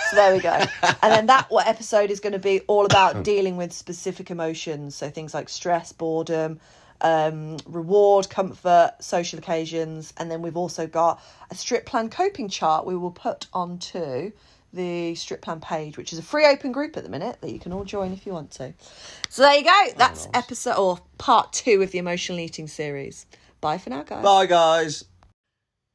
[0.10, 0.52] So there we go.
[0.52, 4.96] and then that what episode is going to be all about dealing with specific emotions.
[4.96, 6.60] So things like stress, boredom,
[7.02, 12.86] um, reward, comfort, social occasions, and then we've also got a strip plan coping chart
[12.86, 14.32] we will put onto
[14.74, 17.60] the strip plan page, which is a free open group at the minute that you
[17.60, 18.74] can all join if you want to.
[19.30, 19.88] So there you go.
[19.98, 23.26] That's episode or part two of the emotional eating series.
[23.60, 24.24] Bye for now, guys.
[24.24, 25.06] Bye, guys.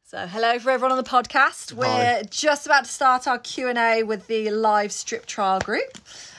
[0.05, 1.73] So hello for everyone on the podcast.
[1.73, 2.23] We're Hi.
[2.31, 5.99] just about to start our Q and A with the live strip trial group.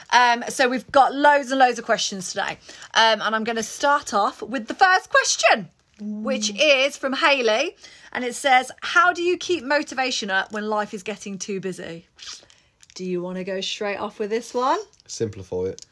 [0.10, 2.60] Um, so we've got loads and loads of questions today,
[2.94, 5.68] um, and I'm going to start off with the first question,
[6.00, 7.76] which is from Haley,
[8.12, 12.08] and it says, "How do you keep motivation up when life is getting too busy?"
[12.96, 14.80] Do you want to go straight off with this one?
[15.06, 15.86] Simplify it.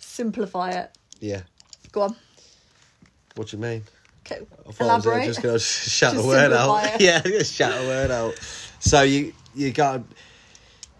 [0.00, 0.98] Simplify it.
[1.18, 1.42] Yeah.
[1.92, 2.16] Go on.
[3.36, 3.82] What do you mean?
[4.26, 4.44] Okay.
[4.68, 5.24] I thought I was Elaborate.
[5.28, 6.84] just going to shout a word out.
[6.94, 7.00] it.
[7.00, 8.34] yeah, just shout a word out.
[8.80, 10.02] So you you got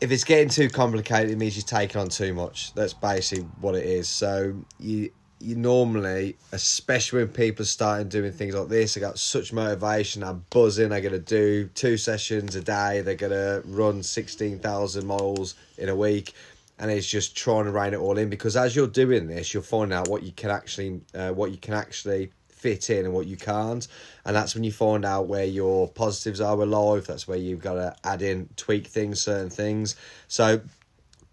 [0.01, 2.75] if it's getting too complicated, it means you're taking on too much.
[2.75, 4.09] That's basically what it is.
[4.09, 5.11] So you
[5.43, 10.35] you normally, especially when people starting doing things like this, they got such motivation, they're
[10.35, 15.89] buzzing, they're gonna do two sessions a day, they're gonna run sixteen thousand miles in
[15.89, 16.33] a week.
[16.79, 19.63] And it's just trying to rein it all in because as you're doing this, you'll
[19.63, 23.27] find out what you can actually, uh, what you can actually fit in and what
[23.27, 23.87] you can't.
[24.25, 27.07] And that's when you find out where your positives are alive.
[27.07, 29.97] That's where you've got to add in, tweak things, certain things.
[30.27, 30.61] So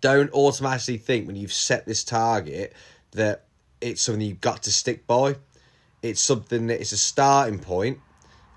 [0.02, 2.74] don't automatically think when you've set this target
[3.12, 3.46] that
[3.82, 5.36] it's something you've got to stick by.
[6.02, 8.00] It's something that it's a starting point,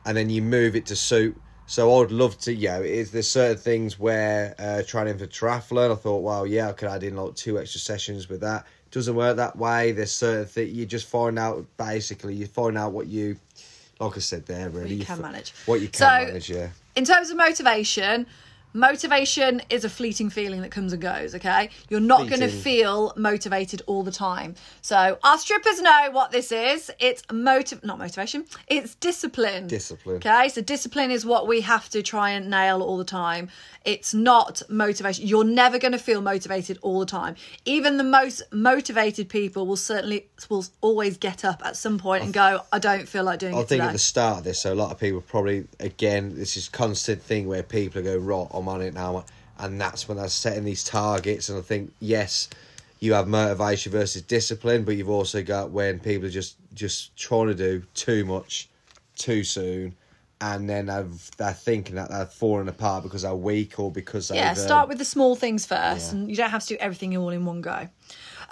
[0.07, 1.37] and then you move it to suit.
[1.67, 5.27] So I would love to, you know, is there's certain things where uh, training for
[5.27, 8.67] triathlon, I thought, well, yeah, I could add in like two extra sessions with that.
[8.91, 9.93] doesn't work that way.
[9.93, 11.65] There's certain things you just find out.
[11.79, 13.37] Basically, you find out what you,
[14.01, 15.55] like I said there, really, you can f- manage.
[15.67, 16.69] What you can So- manage, yeah.
[16.95, 18.27] in terms of motivation
[18.73, 21.71] motivation is a fleeting feeling that comes and goes okay?
[21.89, 24.55] You're not going to feel motivated all the time.
[24.81, 26.91] So our strippers know what this is.
[26.99, 29.67] It's motive not motivation it's discipline.
[29.67, 30.17] Discipline.
[30.17, 33.49] okay so discipline is what we have to try and nail all the time.
[33.85, 35.27] It's not motivation.
[35.27, 37.35] You're never going to feel motivated all the time.
[37.65, 42.33] Even the most motivated people will certainly will always get up at some point and
[42.33, 43.87] go i don't feel like doing I it think today.
[43.89, 47.23] at the start of this, so a lot of people probably again this is constant
[47.23, 49.25] thing where people go right, I'm on it now,
[49.59, 51.49] and that's when they're setting these targets.
[51.49, 52.49] And I think yes,
[53.01, 57.49] you have motivation versus discipline, but you've also got when people are just just trying
[57.49, 58.69] to do too much,
[59.17, 59.95] too soon,
[60.41, 64.51] and then they've, they're thinking that they're falling apart because they're weak or because Yeah,
[64.51, 66.19] um, start with the small things first, yeah.
[66.19, 67.89] and you don't have to do everything all in one go.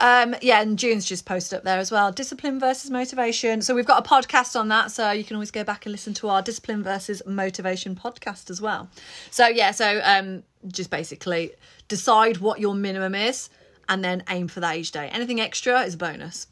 [0.01, 2.11] Um, yeah, and June's just posted up there as well.
[2.11, 3.61] Discipline versus motivation.
[3.61, 6.15] So we've got a podcast on that, so you can always go back and listen
[6.15, 8.89] to our discipline versus motivation podcast as well.
[9.31, 11.53] So yeah, so um, just basically
[11.89, 13.51] decide what your minimum is,
[13.91, 15.09] and then aim for that each day.
[15.09, 16.47] Anything extra is a bonus.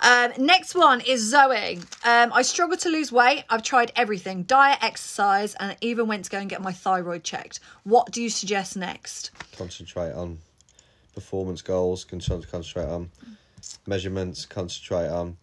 [0.00, 1.78] Um, next one is Zoe.
[2.04, 3.44] Um, I struggle to lose weight.
[3.48, 7.22] I've tried everything diet, exercise, and I even went to go and get my thyroid
[7.22, 7.60] checked.
[7.84, 9.30] What do you suggest next?
[9.56, 10.38] concentrate on
[11.14, 13.10] performance goals, con- concentrate on
[13.86, 15.36] measurements, concentrate on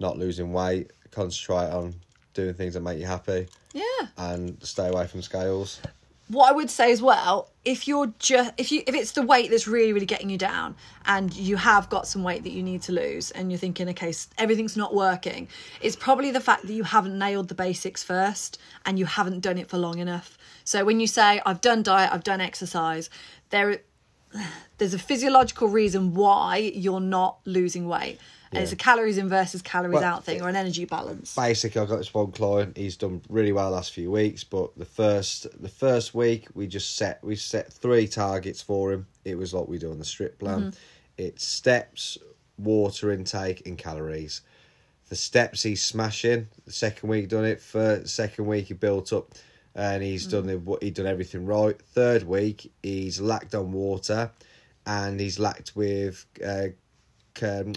[0.00, 1.94] not losing weight, concentrate on
[2.34, 3.82] doing things that make you happy, Yeah.
[4.18, 5.80] and stay away from scales.
[6.28, 9.50] What I would say as well, if you're just if you if it's the weight
[9.50, 10.74] that's really really getting you down,
[11.04, 14.12] and you have got some weight that you need to lose, and you're thinking, okay,
[14.38, 15.48] everything's not working,
[15.82, 19.58] it's probably the fact that you haven't nailed the basics first, and you haven't done
[19.58, 20.38] it for long enough.
[20.64, 23.10] So when you say I've done diet, I've done exercise,
[23.50, 23.82] there
[24.78, 28.18] there's a physiological reason why you're not losing weight.
[28.52, 31.34] And it's a calories in versus calories Well, out thing or an energy balance.
[31.34, 32.76] Basically, I've got this one client.
[32.76, 36.68] He's done really well the last few weeks, but the first the first week we
[36.68, 39.06] just set we set three targets for him.
[39.24, 40.60] It was like we do on the strip plan.
[40.60, 40.70] Mm-hmm.
[41.18, 42.16] It's steps,
[42.56, 44.42] water intake, and calories.
[45.08, 46.48] The steps he's smashing.
[46.64, 47.60] The second week done it.
[47.60, 49.32] For second week he built up,
[49.74, 51.80] and he's done the what he done everything right.
[51.80, 54.30] Third week he's lacked on water,
[54.86, 56.68] and he's lacked with uh,
[57.42, 57.74] um,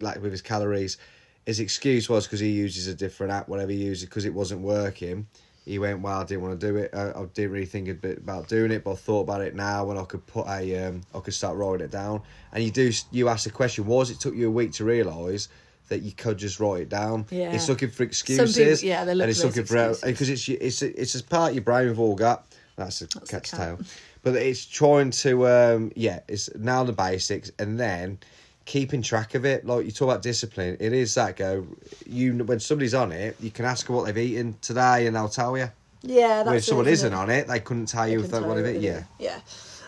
[0.00, 0.98] lacked with his calories.
[1.46, 4.60] His excuse was because he uses a different app, whatever he uses, because it wasn't
[4.60, 5.26] working.
[5.64, 6.90] He went, well, I didn't want to do it.
[6.92, 9.54] I, I didn't really think a bit about doing it, but I thought about it
[9.54, 12.22] now when I could put a, um, I could start writing it down.
[12.52, 15.48] And you do, you ask the question, was it took you a week to realise
[15.92, 17.26] that you could just write it down?
[17.30, 17.52] Yeah.
[17.52, 18.82] It's looking for people- excuses.
[18.82, 20.02] yeah, they look and it's looking for excuses.
[20.02, 22.44] because it's it's it's a part of your brain we've all got.
[22.76, 23.60] That's a the cat's cat.
[23.60, 23.78] tail.
[24.22, 28.18] But it's trying to um yeah, it's now the basics and then
[28.64, 29.66] keeping track of it.
[29.66, 31.66] Like you talk about discipline, it is that go.
[32.06, 35.28] You when somebody's on it, you can ask them what they've eaten today and they'll
[35.28, 35.70] tell you.
[36.04, 37.22] Yeah, that's when it, someone isn't isn't it?
[37.22, 38.84] on it, they couldn't tell you if they tell what they've eaten.
[38.84, 39.38] it Yeah.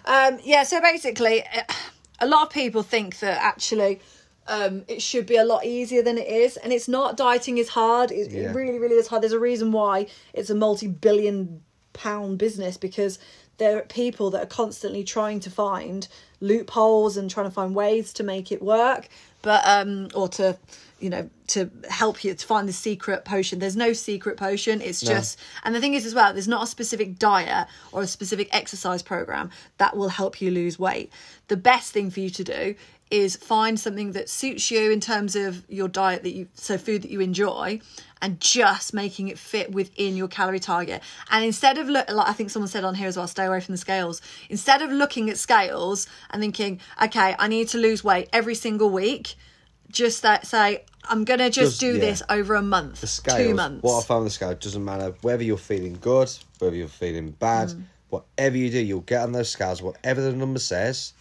[0.07, 0.27] Yeah.
[0.27, 1.43] Um, yeah, so basically,
[2.21, 4.01] a lot of people think that actually
[4.47, 6.57] um, it should be a lot easier than it is.
[6.57, 7.17] And it's not.
[7.17, 8.11] Dieting is hard.
[8.11, 8.51] It, Yeah.
[8.51, 9.23] it really, really is hard.
[9.23, 13.19] There's a reason why it's a multi billion pound business because
[13.59, 16.09] there are people that are constantly trying to find
[16.41, 19.09] loopholes and trying to find ways to make it work
[19.43, 20.57] but um or to
[20.99, 25.01] you know to help you to find the secret potion there's no secret potion it's
[25.01, 28.49] just and the thing is as well there's not a specific diet or a specific
[28.53, 31.11] exercise program that will help you lose weight
[31.49, 32.75] the best thing for you to do
[33.11, 37.03] is find something that suits you in terms of your diet that you so food
[37.03, 37.79] that you enjoy
[38.23, 42.33] and just making it fit within your calorie target and instead of look like i
[42.33, 45.29] think someone said on here as well stay away from the scales instead of looking
[45.29, 49.35] at scales and thinking okay i need to lose weight every single week
[49.91, 52.01] just that say i'm gonna just, Just- do yeah.
[52.01, 53.39] this over a month The scales.
[53.39, 56.89] two months What I found the scale doesn't matter whether you're feeling good, whether you're
[56.89, 57.83] feeling bad, Mm.
[58.09, 59.83] whatever you do, you'll get on those scales.
[59.83, 61.13] Whatever the number says,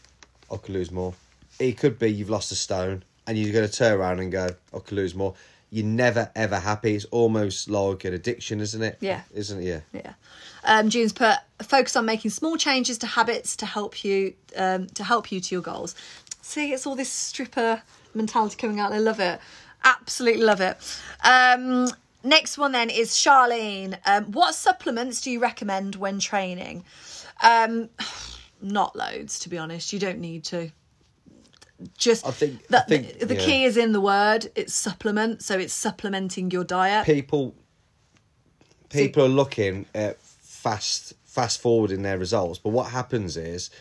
[0.51, 1.13] I could lose more.
[1.59, 4.49] It could be you've lost a stone and you're going to turn around and go,
[4.73, 5.33] I could lose more.
[5.69, 6.93] You're never ever happy.
[6.95, 8.97] It's almost like an addiction, isn't it?
[8.99, 9.21] Yeah.
[9.33, 9.65] Isn't it?
[9.65, 9.79] Yeah.
[9.91, 10.13] Yeah.
[10.65, 15.03] Um, June's put focus on making small changes to habits to help you um, to
[15.03, 15.95] help you to your goals.
[16.43, 17.81] See, it's all this stripper
[18.13, 18.91] mentality coming out.
[18.91, 19.39] I love it.
[19.83, 20.77] Absolutely love it.
[21.23, 21.89] Um,
[22.23, 23.97] next one then is Charlene.
[24.05, 26.85] Um, what supplements do you recommend when training?
[27.41, 27.89] Um,
[28.61, 29.91] not loads, to be honest.
[29.91, 30.71] You don't need to.
[31.97, 33.45] Just I think- I that think- the, the yeah.
[33.45, 34.49] key is in the word.
[34.55, 37.05] It's supplement, so it's supplementing your diet.
[37.05, 37.55] people
[38.89, 43.71] people are looking at fast fast forwarding their results but what happens is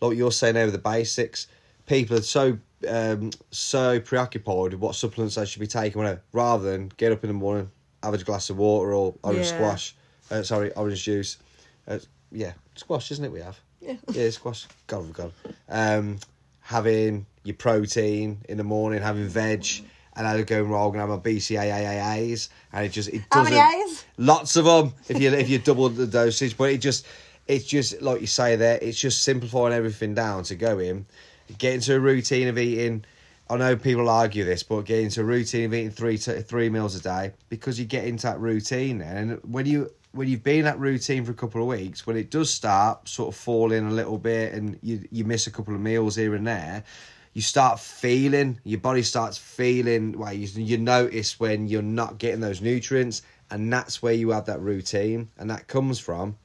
[0.00, 1.46] like you're saying over the basics
[1.86, 6.70] people are so um, so preoccupied with what supplements they should be taking whatever, rather
[6.70, 7.70] than get up in the morning
[8.02, 9.54] have a glass of water or orange Yeah.
[9.54, 9.94] squash
[10.30, 11.36] uh, sorry orange juice
[11.88, 11.98] uh,
[12.32, 13.96] yeah squash isn't it we have Yeah.
[14.12, 15.32] yeah squash god god
[15.68, 16.18] um
[16.62, 19.66] having your protein in the morning having veg
[20.16, 23.82] and I going wrong and have my BCAAs and it just it How doesn't many
[23.84, 24.04] A's?
[24.16, 27.06] lots of them if you if you double the dosage but it just
[27.46, 31.06] it's just like you say there it's just simplifying everything down to go in
[31.58, 33.04] get into a routine of eating
[33.50, 36.70] I know people argue this but get into a routine of eating three to three
[36.70, 40.44] meals a day because you get into that routine then and when you when you've
[40.44, 43.38] been in that routine for a couple of weeks when it does start sort of
[43.38, 46.84] falling a little bit and you you miss a couple of meals here and there
[47.34, 52.40] you start feeling your body starts feeling well you, you notice when you're not getting
[52.40, 56.36] those nutrients and that's where you have that routine and that comes from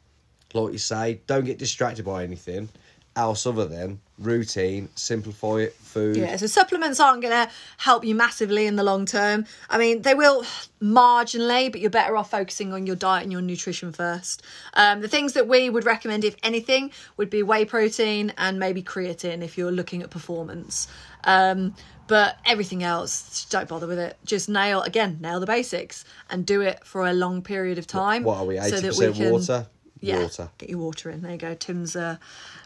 [0.53, 2.67] like you say don't get distracted by anything
[3.16, 8.14] else other than routine simplify it food Yeah, so supplements aren't going to help you
[8.16, 9.45] massively in the long term.
[9.70, 10.43] I mean, they will
[10.82, 14.43] marginally, but you're better off focusing on your diet and your nutrition first.
[14.74, 18.84] Um, the things that we would recommend, if anything, would be whey protein and maybe
[18.84, 20.88] creatine if you're looking at performance.
[21.24, 21.76] Um,
[22.07, 24.18] but everything else, don't bother with it.
[24.26, 28.24] Just nail again, nail the basics, and do it for a long period of time.
[28.24, 29.68] what are we so 80% that we can- water
[30.02, 31.22] Yeah, water get your water in.
[31.22, 31.54] There you go.
[31.56, 32.18] Tim's uh,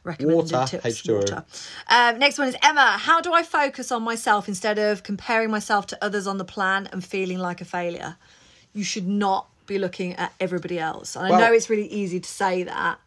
[0.04, 1.02] recommended Water, tips.
[1.02, 1.16] H2O.
[1.16, 1.46] Water.
[1.90, 2.98] Um, next one is Emma.
[3.00, 6.88] How do I focus on myself instead of comparing myself to others on the plan
[6.92, 8.18] and feeling like a failure?
[8.74, 11.16] You should not be looking at everybody else.
[11.16, 13.00] And I know it's really easy to say that,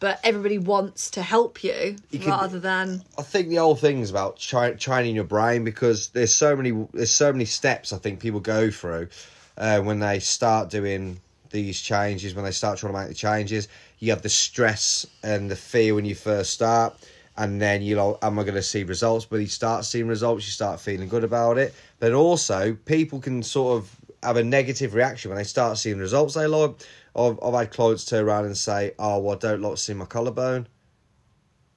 [0.00, 4.10] but everybody wants to help you, can- rather than I think the whole thing is
[4.10, 8.20] about try, training your brain because there's so many there's so many steps I think
[8.20, 9.08] people go through
[9.56, 11.20] uh, when they start doing
[11.52, 13.68] these changes when they start trying to make the changes.
[13.98, 16.96] You have the stress and the fear when you first start,
[17.36, 19.24] and then you know, am I going to see results?
[19.26, 21.72] But you start seeing results, you start feeling good about it.
[22.00, 26.34] But also, people can sort of have a negative reaction when they start seeing results
[26.34, 26.72] they like.
[27.14, 29.94] I've, I've had clients turn around and say, "Oh, well, I don't like to see
[29.94, 30.66] my collarbone."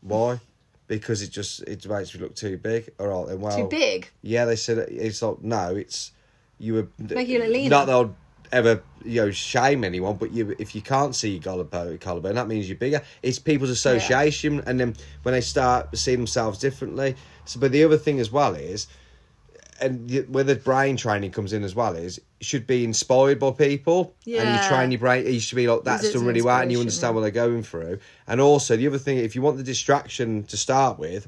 [0.01, 0.39] Why?
[0.87, 2.89] Because it just it makes me look too big.
[2.99, 4.09] All right, then well, too big.
[4.21, 6.11] Yeah, they said it- it's like no, it's
[6.59, 7.69] you were Make you look leaner.
[7.69, 8.15] Not that I'll
[8.51, 12.47] ever you know shame anyone, but you if you can't see your collarbone, collarbone that
[12.47, 13.01] means you're bigger.
[13.21, 17.15] It's people's association, and then when they start seeing themselves differently.
[17.45, 18.87] So, but the other thing as well is
[19.81, 24.15] and where the brain training comes in as well is should be inspired by people
[24.23, 24.41] yeah.
[24.41, 24.63] and Yeah.
[24.63, 27.15] you train your brain you should be like that's done really well and you understand
[27.15, 30.57] what they're going through and also the other thing if you want the distraction to
[30.57, 31.27] start with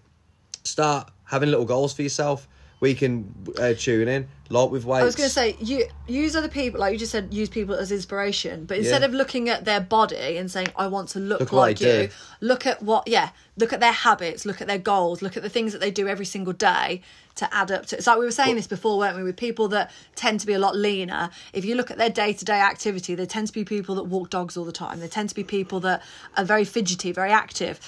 [0.64, 2.48] start having little goals for yourself
[2.80, 6.36] we can uh, tune in like with weights I was going to say, you use
[6.36, 8.66] other people, like you just said, use people as inspiration.
[8.66, 9.08] But instead Yeah.
[9.08, 12.10] of looking at their body and saying, "I want to look, Look like you," do.
[12.40, 15.50] look at what, yeah, look at their habits, look at their goals, look at the
[15.50, 17.02] things that they do every single day
[17.36, 17.98] to add up to.
[17.98, 19.24] It's like we were saying this before, weren't we?
[19.24, 22.32] With people that tend to be a lot leaner, if you look at their day
[22.34, 25.00] to day activity, they tend to be people that walk dogs all the time.
[25.02, 26.02] They tend to be people that
[26.38, 27.80] are very fidgety, very active.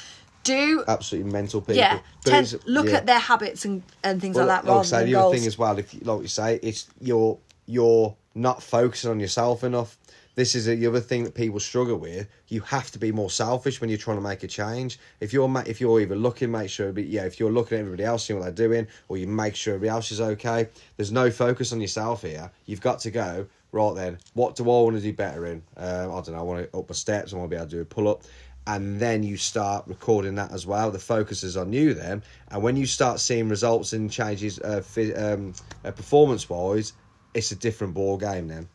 [0.44, 2.98] Do absolutely mental people yeah, tend, look yeah.
[2.98, 5.36] at their habits and, and things Well, like that like rather say, than the other
[5.36, 9.64] thing as well, if you, like you say, it's you're you're not focusing on yourself
[9.64, 9.98] enough.
[10.36, 12.26] This is the other thing that people struggle with.
[12.48, 14.98] You have to be more selfish when you're trying to make a change.
[15.20, 18.06] If you're if you're even looking, make sure, but yeah, if you're looking at everybody
[18.06, 20.70] else, seeing what they're doing, or you make sure everybody else is okay.
[20.96, 22.50] There's no focus on yourself here.
[22.66, 24.18] You've got to go right then.
[24.34, 25.62] What do I want to do better in?
[25.76, 26.40] Um, I don't know.
[26.40, 27.34] I want to up my steps.
[27.34, 28.24] I want to be able to do a pull up
[28.70, 30.91] and then you start recording that as well.
[30.91, 34.84] The focus is on you then, and when you start seeing results and changes, uh,
[35.17, 35.53] um,
[35.84, 36.93] uh, performance wise,
[37.34, 38.70] it's a different ball game then.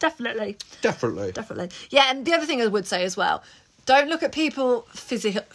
[0.00, 0.56] Definitely.
[0.80, 1.30] Definitely.
[1.30, 1.70] Definitely.
[1.90, 3.44] Yeah, and the other thing I would say as well,
[3.86, 5.46] don't look at people physi-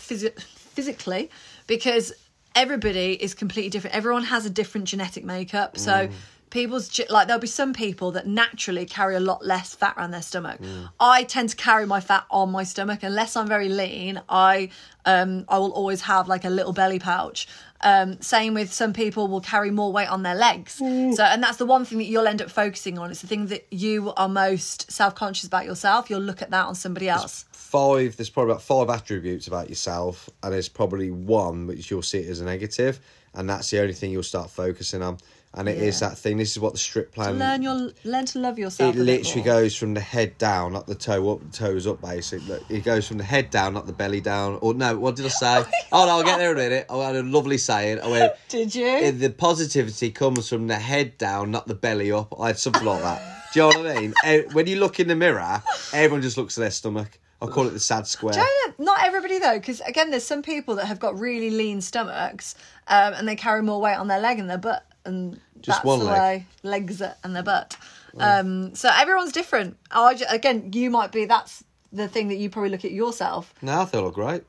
[0.41, 1.29] physically
[1.67, 2.13] because
[2.55, 3.93] everybody is completely different.
[3.93, 5.77] Everyone has a different genetic makeup.
[5.77, 6.07] So
[6.53, 10.21] people's like there'll be some people that naturally carry a lot less fat around their
[10.21, 10.59] stomach.
[10.99, 14.21] I tend to carry my fat on my stomach unless I'm very lean.
[14.29, 14.69] I
[15.05, 17.47] um I will always have like a little belly pouch.
[17.81, 20.73] Um, same with some people will carry more weight on their legs.
[21.17, 23.11] So, and that's the one thing that you'll end up focusing on.
[23.11, 26.09] It's the thing that you are most self conscious about yourself.
[26.09, 27.43] You'll look at that on somebody else.
[27.51, 28.15] Five.
[28.15, 32.29] There's probably about five attributes about yourself, and there's probably one which you'll see it
[32.29, 33.01] as a negative,
[33.33, 35.17] and that's the only thing you'll start focusing on.
[35.55, 36.09] And it is Yeah.
[36.09, 36.37] that thing.
[36.37, 37.33] This is what the strip plan.
[37.33, 38.95] To learn your learn to love yourself.
[38.95, 42.01] it literally goes from the head down, not the toe up, the toes up.
[42.01, 44.57] Basically, it goes from the head down, not the belly down.
[44.61, 45.63] Or no, what did I say?
[45.91, 46.85] oh no, I'll get there in a minute.
[46.89, 47.99] I had a lovely saying.
[48.01, 48.33] I went.
[48.49, 48.85] Did you?
[48.87, 52.33] "Eh, The positivity comes from the head down, not the belly up.
[52.39, 53.21] I had something like that.
[53.53, 54.13] Do you know what I mean?
[54.23, 55.61] Eh, When you look in the mirror,
[55.93, 57.19] everyone just looks at their stomach.
[57.41, 58.33] I call it the sad square.
[58.33, 58.45] Do you
[58.79, 62.55] know, not everybody though, because again, there's some people that have got really lean stomachs,
[62.87, 65.85] um, and they carry more weight on their leg and their butt, and Just that's
[65.85, 66.19] one the leg?
[66.19, 67.77] way legs are- and their butt.
[68.19, 69.77] Um, so everyone's different.
[69.91, 73.53] I ju- again, you might be that's the thing that you probably look at yourself.
[73.61, 74.43] No, I feel great.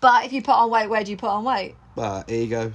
[0.00, 1.74] But if you put on weight, where do you put on weight?
[1.96, 2.72] But here you go.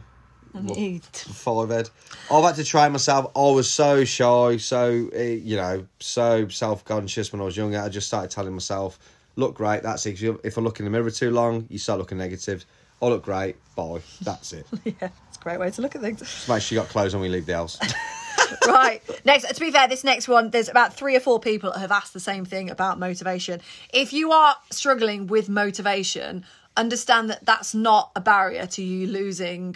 [0.75, 1.05] Eat.
[1.31, 1.89] five head.
[2.31, 3.31] I've had to train myself.
[3.35, 7.79] I was so shy, so eh, you know, so self conscious when I was younger.
[7.79, 8.97] I just started telling myself,
[9.35, 10.19] "Look great." That's it.
[10.43, 12.65] If I look in the mirror too long, you start looking negative.
[12.99, 13.57] I look great.
[13.75, 14.01] Bye.
[14.23, 14.65] That's it.
[14.83, 16.19] yeah, a great way to look at things.
[16.19, 17.79] Just make sure you got clothes when we leave the house.
[18.67, 19.01] right.
[19.25, 21.91] Next, to be fair, this next one, there's about three or four people that have
[21.91, 23.61] asked the same thing about motivation.
[23.93, 26.45] If you are struggling with motivation,
[26.77, 29.75] understand that that's not a barrier to you losing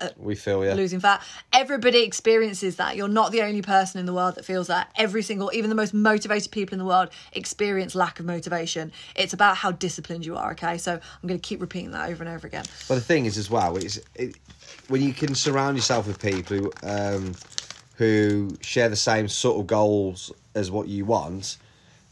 [0.00, 0.74] uh, we feel yeah.
[0.74, 1.22] losing fat.
[1.52, 2.96] Everybody experiences that.
[2.96, 4.90] You're not the only person in the world that feels that.
[4.96, 8.92] Every single, even the most motivated people in the world experience lack of motivation.
[9.16, 10.52] It's about how disciplined you are.
[10.52, 12.64] Okay, so I'm going to keep repeating that over and over again.
[12.86, 14.36] But the thing is, as well, is it,
[14.88, 17.34] when you can surround yourself with people who, um,
[17.96, 21.56] who share the same sort of goals as what you want.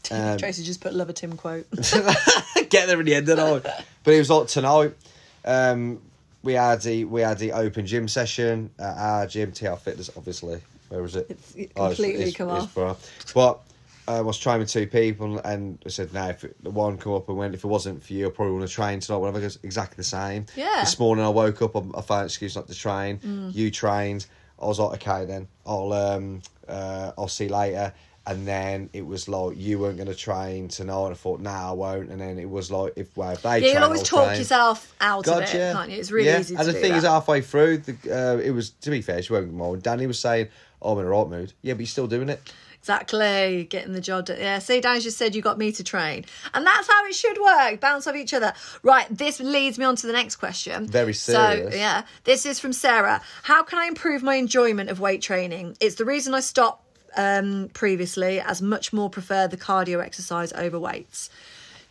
[0.09, 1.69] Um, Tracy just put love a Tim quote.
[2.69, 3.83] get there in the end of the.
[4.05, 4.95] But it was like tonight.
[5.43, 6.01] Um,
[6.43, 10.61] we had the we had the open gym session at our gym, TL Fitness, obviously.
[10.87, 11.37] Where was it?
[11.57, 12.73] It's completely come off.
[12.73, 12.95] bro.
[13.33, 13.59] But
[14.07, 17.27] I was trying with two people, and I said, "No, if the one come up
[17.29, 19.59] and went, if it wasn't for you, I probably want to train tonight." Whatever, it's
[19.63, 20.45] exactly the same.
[20.55, 20.81] Yeah.
[20.81, 23.17] This morning I woke up, I, I found an excuse not to train.
[23.19, 23.53] Mm.
[23.53, 24.25] You trained.
[24.59, 27.93] I was like, okay, then I'll um uh, I'll see you later.
[28.25, 31.05] And then it was like you weren't going to train tonight.
[31.05, 32.09] And I thought, nah, I won't.
[32.09, 34.25] And then it was like, if well, if they Yeah, train, you'll always I'll talk
[34.25, 34.39] train.
[34.39, 35.69] yourself out of Gotcha.
[35.69, 35.97] it, can't you?
[35.97, 36.39] It's really yeah.
[36.41, 36.67] easy to do.
[36.67, 36.97] And the thing that.
[36.97, 39.77] is, halfway through, the uh, it was to be fair, she won't more.
[39.77, 40.49] Danny was saying,
[40.81, 42.51] oh, "I'm in a right mood." Yeah, but you're still doing it.
[42.79, 44.37] Exactly, getting the job done.
[44.39, 46.23] Yeah, see, Dan just said you got me to train.
[46.53, 47.81] And that's how it should work.
[47.81, 48.53] Bounce off each other.
[48.81, 50.87] Right, this leads me on to the next question.
[50.87, 51.73] Very serious.
[51.73, 53.21] So, yeah, this is from Sarah.
[53.43, 55.75] How can I improve my enjoyment of weight training?
[55.81, 56.85] It's the reason I stopped
[57.17, 61.29] um, previously, as much more prefer the cardio exercise over weights.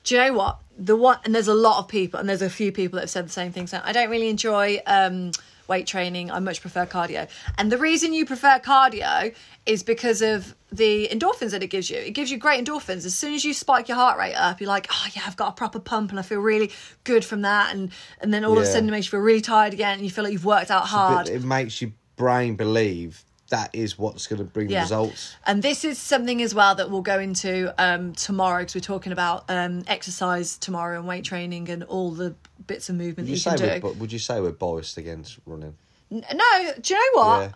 [0.04, 0.58] Do you know what?
[0.78, 3.10] The one, and there's a lot of people, and there's a few people that have
[3.10, 3.66] said the same thing.
[3.66, 5.32] So I don't really enjoy um,
[5.68, 6.30] weight training.
[6.30, 7.28] I much prefer cardio.
[7.58, 9.34] And the reason you prefer cardio
[9.66, 11.96] is because of the endorphins that it gives you.
[11.96, 13.04] It gives you great endorphins.
[13.04, 15.50] As soon as you spike your heart rate up, you're like, oh yeah, I've got
[15.50, 16.70] a proper pump, and I feel really
[17.04, 17.74] good from that.
[17.74, 17.90] And
[18.20, 20.10] and then all of a sudden it makes you feel really tired again, and you
[20.10, 21.28] feel like you've worked out hard.
[21.28, 25.36] it makes your brain believe that is what's going to bring the results.
[25.46, 29.12] And this is something as well that we'll go into um, tomorrow because we're talking
[29.12, 32.34] about um, exercise tomorrow and weight training and all the
[32.66, 33.98] bits of movement Would you, that you say can do.
[33.98, 35.74] would you say we're biased against running?
[36.10, 37.40] N- No, do you know what?
[37.40, 37.52] Yeah.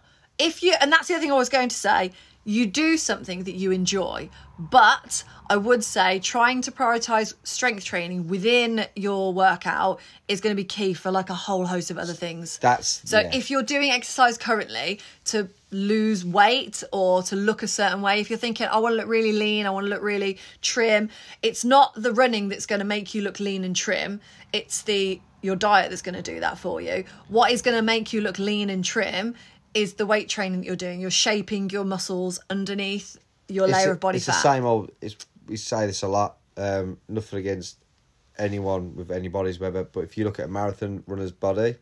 [0.47, 2.13] If you and that's the other thing I was going to say,
[2.45, 8.29] you do something that you enjoy, but I would say trying to prioritize strength training
[8.29, 12.13] within your workout is going to be key for like a whole host of other
[12.13, 12.59] things.
[12.59, 13.35] That's So yeah.
[13.35, 18.31] if you're doing exercise currently to lose weight or to look a certain way, if
[18.31, 21.11] you're thinking, I want to look really lean, I want to look really trim,
[21.43, 24.21] it's not the running that's going to make you look lean and trim.
[24.53, 27.05] It's the your diet that's going to do that for you.
[27.29, 29.35] What is going to make you look lean and trim
[29.75, 31.01] is the weight training that you're doing.
[31.01, 33.19] You're shaping your muscles underneath
[33.49, 34.33] your It's layer the- of body it's fat.
[34.33, 34.91] the same old.
[35.01, 35.17] It's,
[35.47, 36.37] we say this a lot.
[36.57, 37.77] Um, nothing against
[38.39, 39.85] anyone with any bodies, whether.
[39.85, 41.77] But if you look at a marathon runner's body,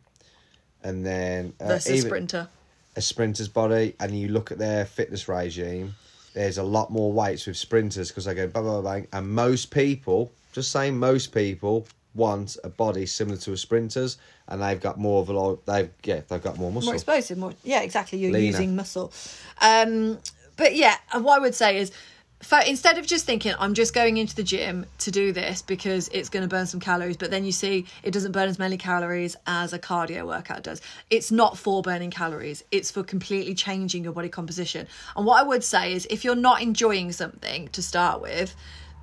[0.83, 2.49] and then uh, versus even sprinter.
[2.97, 5.95] a sprinter's body, and you look at their fitness regime,
[6.35, 9.71] there's a lot more weights with sprinters because they go bang bang bang, and most
[9.71, 14.19] people, just saying, most people want a body similar to a sprinter's,
[14.49, 15.65] and they've got more of a lot.
[15.67, 16.89] They've yeah, they've got more muscle.
[16.89, 18.47] more explosive more yeah exactly you're Leaner.
[18.47, 19.13] using muscle
[19.61, 20.19] um
[20.57, 21.93] but yeah and what i would say is
[22.41, 26.09] for, instead of just thinking i'm just going into the gym to do this because
[26.09, 28.77] it's going to burn some calories but then you see it doesn't burn as many
[28.77, 30.81] calories as a cardio workout does
[31.11, 34.87] it's not for burning calories it's for completely changing your body composition
[35.17, 38.55] and what i would say is if you're not enjoying something to start with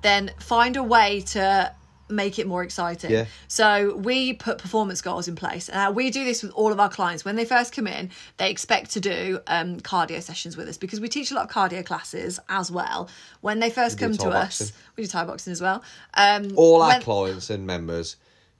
[0.02, 1.72] then find a way to
[2.08, 3.24] make it more exciting Yeah.
[3.48, 5.68] so we put performance goals in place.
[5.68, 7.24] Uh, we do this with all of our clients.
[7.24, 11.00] When they first come in, they expect to do um, cardio sessions with us because
[11.00, 13.08] we teach a lot of cardio classes as well.
[13.40, 14.76] When they first come to Thai us, boxing.
[14.96, 15.82] we do Thai boxing as well.
[16.14, 18.16] Um, All our when- clients and members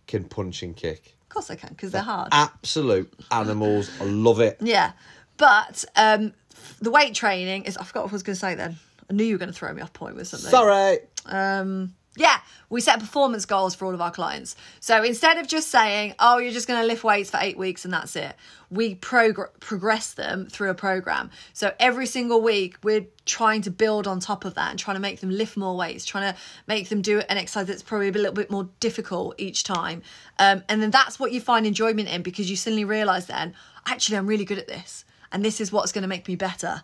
[0.06, 1.14] can punch and kick.
[1.22, 2.28] Of course they can because they're hard.
[2.32, 3.90] Absolute animals.
[4.00, 4.56] I love it.
[4.60, 4.92] Yeah.
[5.36, 6.32] But um,
[6.80, 7.76] the weight training is.
[7.76, 8.76] I forgot what I was going to say then.
[9.10, 10.50] I knew you were going to throw me off point with something.
[10.50, 10.98] Sorry.
[11.26, 12.38] Um, yeah,
[12.70, 14.56] we set performance goals for all of our clients.
[14.80, 17.84] So instead of just saying, oh, you're just going to lift weights for eight weeks
[17.84, 18.34] and that's it,
[18.70, 21.30] we progr- progress them through a program.
[21.52, 25.00] So every single week, we're trying to build on top of that and trying to
[25.00, 28.12] make them lift more weights, trying to make them do an exercise that's probably a
[28.12, 30.02] little bit more difficult each time.
[30.38, 33.54] Um, and then that's what you find enjoyment in because you suddenly realize then,
[33.86, 35.04] actually, I'm really good at this.
[35.32, 36.82] And this is what's going to make me better.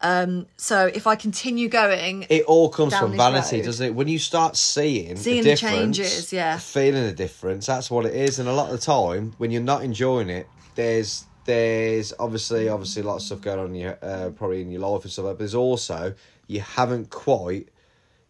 [0.00, 3.64] Um, so if I continue going, It all comes from vanity, road.
[3.64, 3.94] doesn't it?
[3.94, 6.58] When you start seeing, Seeing the the difference, changes, yeah.
[6.58, 8.38] feeling the difference, that's what it is.
[8.38, 13.02] And a lot of the time, when you're not enjoying it, there's there's obviously obviously
[13.02, 15.24] a lot of stuff going on in your uh, probably in your life and stuff.
[15.26, 16.14] But there's also
[16.48, 17.68] you haven't quite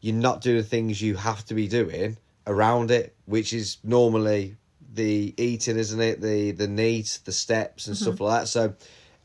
[0.01, 4.57] you're not doing the things you have to be doing around it, which is normally
[4.93, 6.21] the eating, isn't it?
[6.21, 8.03] The the needs, the steps and Mm-hmm.
[8.05, 8.47] stuff like that.
[8.49, 8.75] So,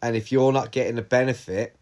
[0.02, 1.76] and if you're not getting the benefit,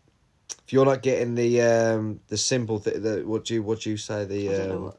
[0.65, 3.89] if you're not getting the um the simple th- the what do you what do
[3.89, 4.97] you say I don't know the um, what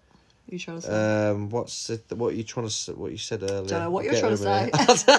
[0.49, 1.28] you're trying to say.
[1.30, 3.68] um what's it, what you trying to s- what you said earlier?
[3.68, 5.18] don't know what you're Get trying to say.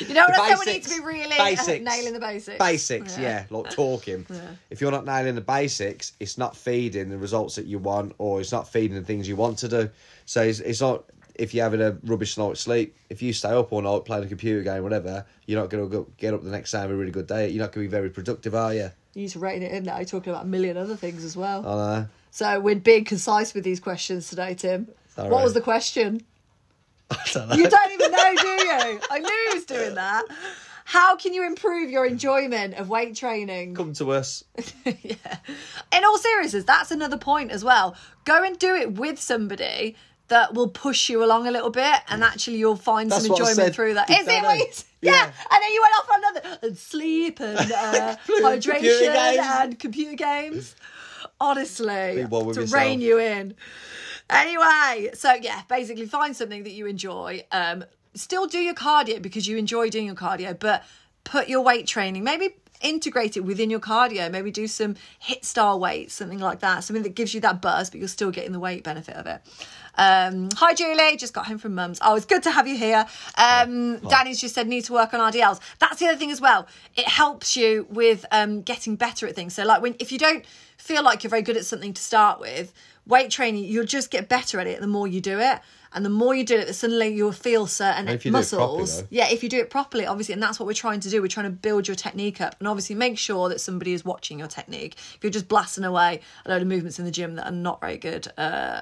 [0.00, 0.66] you know what The I said?
[0.66, 1.84] We need to be really Basics.
[1.84, 2.58] nailing the basics.
[2.58, 4.26] basics, yeah, like talking.
[4.34, 4.40] Yeah.
[4.70, 8.40] If you're not nailing the basics, it's not feeding the results that you want, or
[8.40, 9.90] it's not feeding the things you want to do.
[10.26, 12.96] So it's, it's not if you're having a rubbish night's sleep.
[13.10, 16.06] If you stay up all night playing a computer game, whatever, you're not going to
[16.16, 17.48] get up the next day and have a really good day.
[17.48, 18.90] You're not going to be very productive, are you?
[19.14, 19.96] You to rein it in now.
[19.96, 21.66] You're talking about a million other things as well.
[21.66, 22.06] I know.
[22.30, 24.88] So we're being concise with these questions today, Tim.
[25.14, 25.44] What right.
[25.44, 26.20] was the question?
[27.10, 27.54] I don't know.
[27.54, 29.00] You don't even know, do you?
[29.10, 30.24] I knew he was doing that.
[30.84, 33.74] How can you improve your enjoyment of weight training?
[33.74, 34.44] Come to us.
[34.84, 35.36] yeah.
[35.92, 37.96] In all seriousness, that's another point as well.
[38.24, 39.96] Go and do it with somebody
[40.34, 43.72] that will push you along a little bit, and actually you'll find That's some enjoyment
[43.74, 44.08] through that.
[44.08, 44.26] with it?
[44.26, 44.46] Danny.
[44.46, 45.12] What you s- yeah.
[45.12, 45.24] Yeah.
[45.52, 49.46] and then you went off on another and sleep and uh, hydration games.
[49.46, 50.74] and computer games.
[51.40, 52.72] Honestly, with to yourself.
[52.82, 53.54] rein you in.
[54.30, 57.44] Anyway, so yeah, basically find something that you enjoy.
[57.52, 60.82] Um, still do your cardio because you enjoy doing your cardio, but
[61.24, 62.50] put your weight training maybe
[62.82, 64.30] integrate it within your cardio.
[64.30, 64.94] Maybe do some
[65.26, 68.30] HIIT style weights, something like that, something that gives you that burst, but you're still
[68.30, 69.40] getting the weight benefit of it.
[69.96, 71.98] Um, hi Julie, just got home from mum's.
[72.02, 73.06] Oh, it's good to have you here.
[73.36, 75.60] Um, Danny's just said need to work on RDLs.
[75.78, 76.66] That's the other thing as well.
[76.96, 79.54] It helps you with um, getting better at things.
[79.54, 80.44] So like when if you don't
[80.76, 82.72] feel like you're very good at something to start with,
[83.06, 85.60] weight training you'll just get better at it the more you do it.
[85.94, 88.94] And the more you do it, suddenly you'll feel certain if you do it muscles.
[88.94, 91.22] properly, yeah, if you do it properly, obviously, and that's what we're trying to do.
[91.22, 94.40] We're trying to build your technique up, and obviously make sure that somebody is watching
[94.40, 94.96] your technique.
[94.96, 97.80] If you're just blasting away a load of movements in the gym that are not
[97.80, 98.80] very good, uh,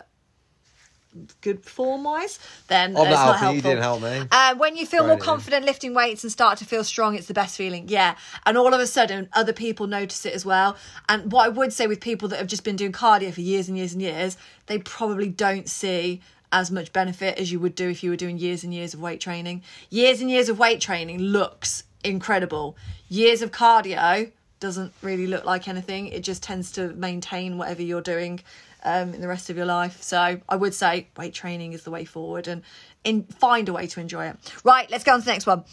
[1.41, 2.39] good form wise,
[2.69, 3.71] then I'm uh, it's not helping you, helpful.
[3.71, 4.29] didn't help me.
[4.31, 5.21] Uh, when you feel more in.
[5.21, 7.89] confident lifting weights and start to feel strong, it's the best feeling.
[7.89, 8.17] Yeah.
[8.47, 10.77] And all of a sudden, other people notice it as well.
[11.09, 13.69] And what I would say with people that have just been doing cardio for years
[13.69, 14.37] and years and years,
[14.67, 16.21] they probably don't see
[16.53, 19.01] as much benefit as you would do if you were doing years and years of
[19.01, 19.63] weight training.
[19.89, 22.77] Years and years of weight training looks incredible.
[23.09, 26.07] Years of cardio doesn't really look like anything.
[26.09, 28.41] It just tends to maintain whatever you're doing
[28.85, 30.03] um, in the rest of your life.
[30.03, 32.63] So I would say weight training is the way forward and
[33.05, 34.37] in, find a way to enjoy it.
[34.65, 35.65] Right, let's go on to the next one.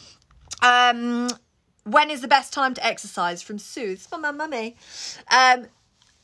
[0.61, 1.29] Um,
[1.83, 3.41] when is the best time to exercise?
[3.41, 4.75] From Soothes from my mummy.
[5.29, 5.67] Um,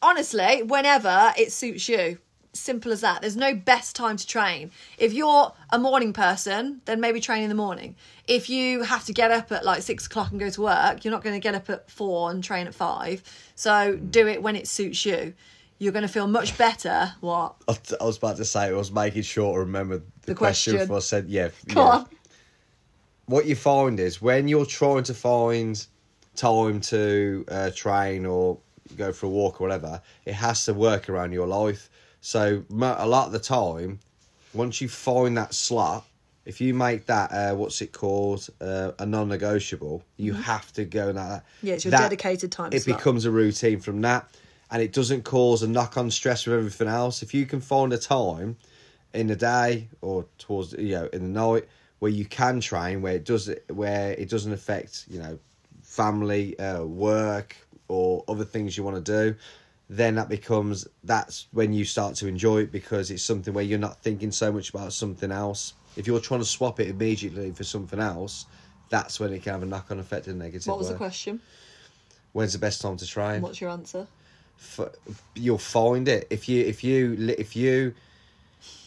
[0.02, 2.20] honestly, whenever it suits you.
[2.54, 3.20] Simple as that.
[3.20, 4.72] There's no best time to train.
[4.98, 7.98] If you're a morning person, then maybe train in the morning.
[8.30, 11.12] If you have to get up at like six o'clock and go to work, you're
[11.12, 13.24] not going to get up at four and train at five.
[13.56, 15.34] So do it when it suits you.
[15.78, 17.13] You're going to feel much better.
[17.21, 17.55] What?
[17.67, 20.73] I I was about to say, I was making sure I remember the, The question.
[20.73, 20.88] question.
[20.88, 21.49] before I said, yeah.
[21.67, 21.88] Go yeah.
[21.89, 22.05] on.
[23.28, 25.86] What you find is when you're trying to find
[26.36, 28.59] time to uh, train or
[28.97, 31.89] go for a walk or whatever, it has to work around your life.
[32.21, 33.99] So a lot of the time,
[34.53, 36.05] once you find that slot,
[36.45, 41.09] if you make that uh, what's it called uh, a non-negotiable, you have to go
[41.09, 41.43] in that.
[41.43, 41.67] Mm-hmm.
[41.67, 42.97] Yeah, it's your that- dedicated time It slot.
[42.97, 44.30] becomes a routine from that,
[44.72, 47.22] and it doesn't cause a knock-on stress with everything else.
[47.22, 48.57] If you can find a time
[49.13, 51.66] in the day or towards you know in the night
[51.99, 55.39] where you can train where it does where it doesn't affect you know
[55.82, 57.55] family uh, work
[57.88, 59.36] or other things you want to do
[59.89, 63.80] then that becomes that's when you start to enjoy it because it's something where you're
[63.80, 67.63] not thinking so much about something else if you're trying to swap it immediately for
[67.63, 68.45] something else
[68.89, 71.39] that's when it can have a knock-on effect in negative What was the question?
[72.34, 74.07] when's the best time to train What's your answer?
[74.60, 74.89] F-
[75.36, 77.93] you'll find it if you if you if you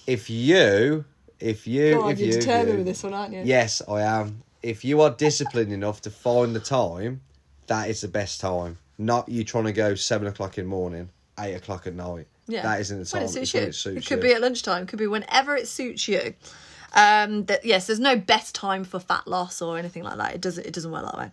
[0.07, 1.05] if you
[1.41, 3.43] if you Go on, if you're you, determined you- with this one, aren't you?
[3.45, 7.21] yes i am if you are disciplined enough to find the time
[7.69, 8.79] that is the best time.
[8.97, 12.27] Not you trying to go seven o'clock in the morning, eight o'clock at night.
[12.47, 12.63] Yeah.
[12.63, 13.21] That isn't the time.
[13.21, 13.61] When it suits It's you.
[13.61, 14.23] it suits could you.
[14.23, 14.87] be at lunchtime.
[14.87, 16.33] Could be whenever it suits you.
[16.95, 20.35] Um, that yes, there's no best time for fat loss or anything like that.
[20.35, 20.67] It doesn't.
[20.67, 21.31] It doesn't work that way.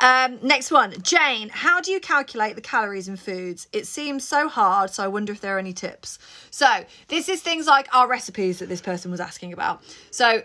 [0.00, 1.48] Um, next one, Jane.
[1.48, 3.66] How do you calculate the calories in foods?
[3.72, 6.18] It seems so hard, so I wonder if there are any tips.
[6.50, 9.82] So this is things like our recipes that this person was asking about.
[10.10, 10.42] So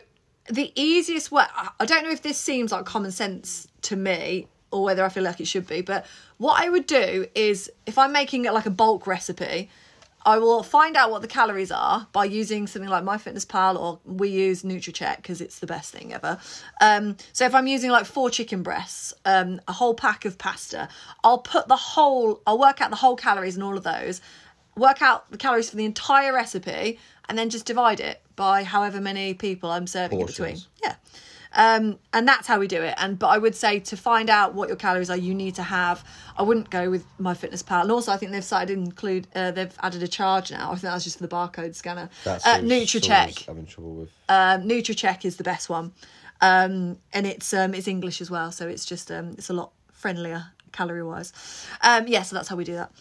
[0.49, 1.45] the easiest way.
[1.79, 5.23] I- don't know if this seems like common sense to me or whether I feel
[5.23, 6.05] like it should be, but
[6.37, 9.69] what I would do is if I'm making it like a bulk recipe.
[10.25, 14.29] I will find out what the calories are by using something like MyFitnessPal or we
[14.29, 16.39] use Nutracheck because it's the best thing ever.
[16.79, 20.89] Um, so if I'm using like four chicken breasts, um, a whole pack of pasta,
[21.23, 24.21] I'll put the whole, I'll work out the whole calories and all of those,
[24.75, 28.99] work out the calories for the entire recipe, and then just divide it by however
[28.99, 30.49] many people I'm serving it between.
[30.49, 30.67] Portions.
[30.83, 30.95] Yeah.
[31.53, 32.93] Um, and that's how we do it.
[32.97, 35.63] And but I would say to find out what your calories are, you need to
[35.63, 36.03] have.
[36.37, 37.81] I wouldn't go with MyFitnessPal.
[37.81, 39.27] And also, I think they've started to include.
[39.35, 40.67] Uh, they've added a charge now.
[40.67, 42.09] I think that's just for the barcode scanner.
[42.23, 43.45] That's uh, Nutracheck.
[43.45, 44.09] Having trouble with.
[44.29, 45.91] Um, Nutracheck is the best one,
[46.39, 49.71] um, and it's um, it's English as well, so it's just um, it's a lot
[49.91, 51.33] friendlier calorie wise.
[51.81, 52.91] Um, yeah, so that's how we do that.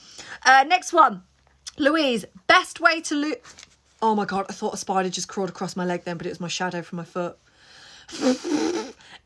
[0.44, 1.22] Uh, next one,
[1.78, 2.24] Louise.
[2.48, 3.36] Best way to lose.
[4.02, 4.46] Oh my god!
[4.48, 6.82] I thought a spider just crawled across my leg then, but it was my shadow
[6.82, 7.38] from my foot.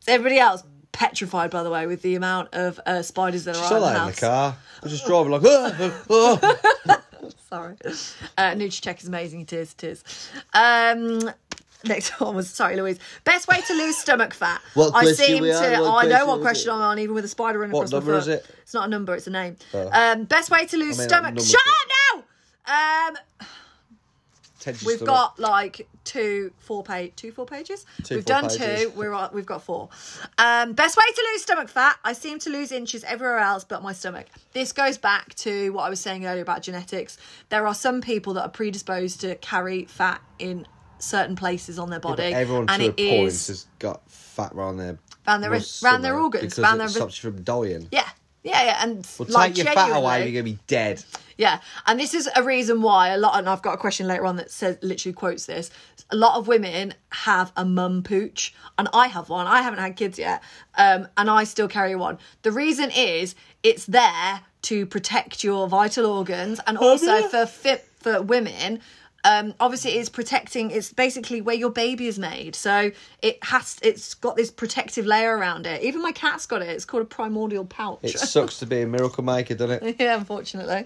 [0.07, 3.75] Everybody else petrified, by the way, with the amount of uh, spiders that are Saw
[3.75, 4.15] around the that in house?
[4.15, 4.55] the car.
[4.81, 6.39] I was just driving like, oh, oh,
[6.89, 7.01] oh.
[7.49, 7.75] Sorry.
[8.37, 9.41] Uh, Nutracheck is amazing.
[9.41, 9.73] It is.
[9.79, 10.29] It is.
[10.53, 11.31] Um,
[11.85, 12.99] next one was sorry, Louise.
[13.23, 14.61] Best way to lose stomach fat.
[14.75, 15.55] What I question seem we to.
[15.75, 15.81] on?
[15.81, 16.75] What I know question what is question it?
[16.75, 18.19] I'm on, even with a spider running What across my number foot.
[18.21, 18.45] is it?
[18.61, 19.15] It's not a number.
[19.15, 19.57] It's a name.
[19.73, 19.89] Oh.
[19.91, 21.35] Um, best way to lose I mean, stomach.
[21.35, 21.71] number Shut two.
[22.13, 22.23] up
[22.67, 23.07] now.
[23.09, 23.47] Um,
[24.85, 27.85] We've got like two, four page, two, four pages.
[28.03, 28.83] Two, we've four done pages.
[28.83, 28.89] two.
[28.91, 29.89] We're on, we've got four.
[30.37, 31.97] Um, best way to lose stomach fat.
[32.03, 34.27] I seem to lose inches everywhere else but my stomach.
[34.53, 37.17] This goes back to what I was saying earlier about genetics.
[37.49, 40.67] There are some people that are predisposed to carry fat in
[40.99, 44.09] certain places on their Yeah, body, everyone and to a it point is has got
[44.09, 44.97] fat around their
[45.27, 47.87] Round their- mus- round their organs, because round it their- stops you from dying.
[47.91, 48.07] yeah,
[48.45, 51.03] yeah, yeah, and Well, like take your fat away, you're gonna be dead.
[51.35, 54.23] Yeah, and this is a reason why a lot, and I've got a question later
[54.23, 55.71] on that says literally quotes this.
[56.11, 59.47] A lot of women have a mum pooch, and I have one.
[59.47, 60.43] I haven't had kids yet,
[60.77, 62.19] um, and I still carry one.
[62.43, 63.33] The reason is
[63.63, 68.79] it's there to protect your vital organs, and also for fit for women.
[69.25, 70.69] Um, obviously, it's protecting.
[70.69, 72.91] It's basically where your baby is made, so
[73.23, 73.77] it has.
[73.81, 75.81] It's got this protective layer around it.
[75.81, 76.69] Even my cat's got it.
[76.69, 77.99] It's called a primordial pouch.
[78.03, 79.95] It sucks to be a miracle maker, doesn't it?
[79.99, 80.85] yeah, unfortunately.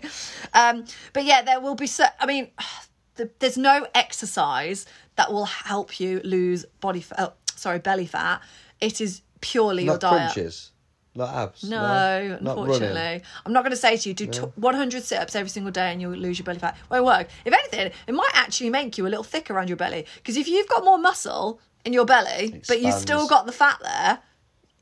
[0.53, 1.85] Um, but yeah, there will be.
[1.85, 2.49] So, I mean,
[3.15, 4.85] the, there's no exercise
[5.17, 7.17] that will help you lose body fat.
[7.19, 8.41] Oh, sorry, belly fat.
[8.79, 10.31] It is purely your diet.
[10.33, 10.71] crunches,
[11.15, 11.63] not abs.
[11.63, 13.21] No, not unfortunately.
[13.45, 15.99] I'm not going to say to you do t- 100 sit-ups every single day and
[16.01, 16.77] you'll lose your belly fat.
[16.89, 17.27] Won't work.
[17.45, 20.47] If anything, it might actually make you a little thicker around your belly because if
[20.47, 24.19] you've got more muscle in your belly, but you've still got the fat there,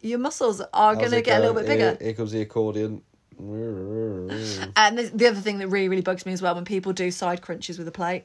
[0.01, 1.89] your muscles are going to get a little bit bigger.
[1.91, 3.01] Here, here comes the accordion.
[4.75, 7.11] And the, the other thing that really, really bugs me as well when people do
[7.11, 8.23] side crunches with a plate,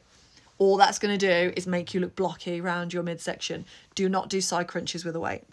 [0.59, 3.64] all that's going to do is make you look blocky around your midsection.
[3.94, 5.44] Do not do side crunches with a weight.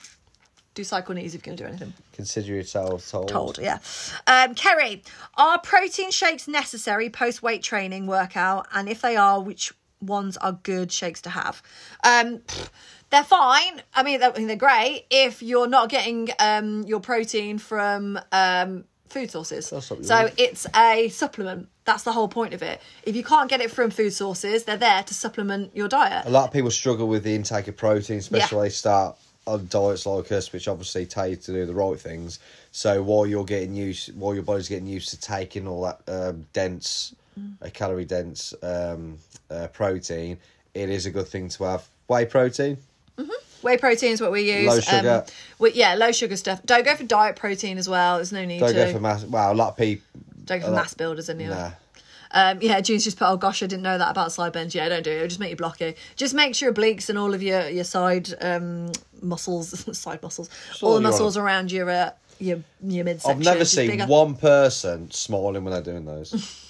[0.79, 1.93] Do cycle knees if you're going to do anything.
[2.13, 3.27] Consider yourself told.
[3.27, 3.79] Told, yeah.
[4.27, 5.03] Um, Kerry,
[5.35, 8.65] are protein shakes necessary post weight training workout?
[8.73, 11.61] And if they are, which ones are good shakes to have?
[12.05, 12.43] Um,
[13.09, 13.81] they're fine.
[13.93, 19.31] I mean, they're, they're great if you're not getting um, your protein from um, food
[19.31, 19.69] sources.
[19.69, 21.67] That's what we So it's a supplement.
[21.83, 22.79] That's the whole point of it.
[23.03, 26.25] If you can't get it from food sources, they're there to supplement your diet.
[26.25, 29.17] A lot of people struggle with the intake of protein, especially when they start
[29.49, 32.39] on diets like us, which obviously tell you to do the right things.
[32.71, 36.45] So while you're getting used, while your body's getting used to taking all that um,
[36.53, 37.53] dense, Mm.
[37.61, 39.17] uh, calorie dense um,
[39.49, 40.37] uh, protein,
[40.73, 42.77] it is a good thing to have whey protein.
[43.61, 44.67] Whey protein is what we use.
[44.67, 45.23] Low sugar.
[45.25, 46.61] Um, we, yeah, low sugar stuff.
[46.65, 48.15] Don't go for diet protein as well.
[48.15, 48.85] There's no need to Don't to.
[48.85, 49.23] go for mass.
[49.23, 50.03] Wow, a lot of people.
[50.45, 51.51] Don't go for lot- mass builders anyway.
[51.55, 51.71] Nah.
[52.31, 54.75] Um, yeah, June's just put, oh gosh, I didn't know that about side bends.
[54.75, 55.15] Yeah, don't do it.
[55.15, 55.95] It'll just make you blocky.
[56.15, 60.49] Just make sure your obliques and all of your, your side um, muscles, side muscles,
[60.81, 63.31] all the you're muscles around your uh, your your midsection.
[63.31, 64.05] I've never just seen bigger.
[64.05, 66.65] one person smiling when they're doing those.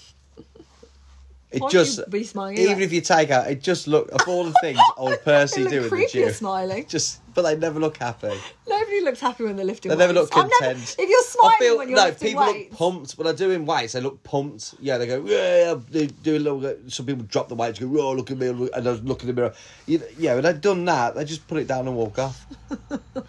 [1.52, 4.44] It Why just be smiling even if you take out it just look of all
[4.44, 6.34] the things old Percy They personally look do in the gym.
[6.34, 6.86] smiling.
[6.88, 8.34] Just but they never look happy.
[8.68, 10.96] Nobody looks happy when they're lifting They never look I've never- content.
[11.00, 13.34] if you're I smiling feel- when you're no, lifting people weights, look pumped when they're
[13.48, 13.94] doing weights.
[13.94, 14.76] They look pumped.
[14.80, 15.26] Yeah, they go.
[15.26, 16.76] Yeah, they do a little.
[16.90, 17.80] Some people drop the weights.
[17.80, 17.88] Go.
[18.00, 18.50] Oh, look at me!
[18.52, 19.54] look," And I look in the mirror.
[19.88, 22.46] You, yeah, when they've done that, they just put it down and walk off.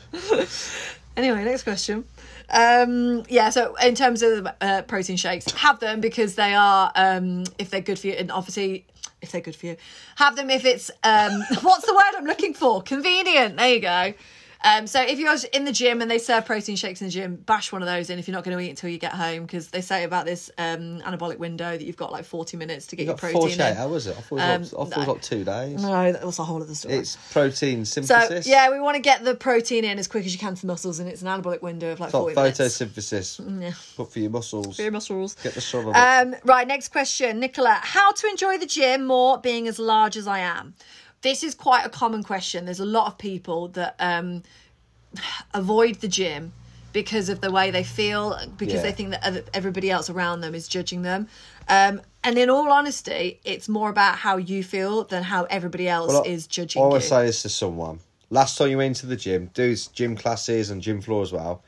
[1.17, 2.05] Anyway, next question.
[2.51, 7.45] Um, yeah, so in terms of uh, protein shakes, have them because they are, um,
[7.59, 8.85] if they're good for you, and obviously,
[9.23, 9.77] if they're good for you,
[10.17, 11.33] have them if it's, um,
[11.63, 12.83] what's the word I'm looking for?
[12.83, 13.57] Convenient.
[13.57, 14.15] There you go.
[14.63, 17.37] Um, so if you're in the gym and they serve protein shakes in the gym,
[17.37, 19.43] bash one of those in if you're not going to eat until you get home
[19.43, 22.97] because they say about this um, anabolic window that you've got like 40 minutes to
[22.97, 23.77] get You your protein 48 in.
[23.79, 24.17] hours, it?
[24.19, 25.15] I thought it I thought it was no.
[25.21, 25.83] two days.
[25.83, 26.97] No, that was the whole other story.
[26.97, 28.47] It's protein so synthesis.
[28.47, 30.67] yeah, we want to get the protein in as quick as you can to the
[30.67, 32.59] muscles, and it's an anabolic window of like It's like 40 minutes.
[32.59, 33.73] photosynthesis, Yeah.
[33.97, 34.77] but for your muscles.
[34.77, 35.37] For your muscles.
[35.43, 35.95] Get the sun on
[36.29, 36.35] it.
[36.35, 37.79] Um, right, next question, Nicola.
[37.83, 40.75] How to enjoy the gym more being as large as I am?
[41.23, 42.65] This is quite a common question.
[42.65, 44.43] There's a lot of people that um,
[45.55, 46.53] avoid the gym
[46.93, 48.83] because of the way they feel, because Yeah.
[48.83, 51.29] they think that everybody else around them is judging them.
[51.69, 56.09] Um, and in all honesty, it's more about how you feel than how everybody else
[56.09, 56.85] Well, is judging you.
[56.85, 56.91] I you.
[56.91, 58.01] always say this to someone.
[58.29, 61.63] Last time you went to the gym, do gym classes and gym floor as well.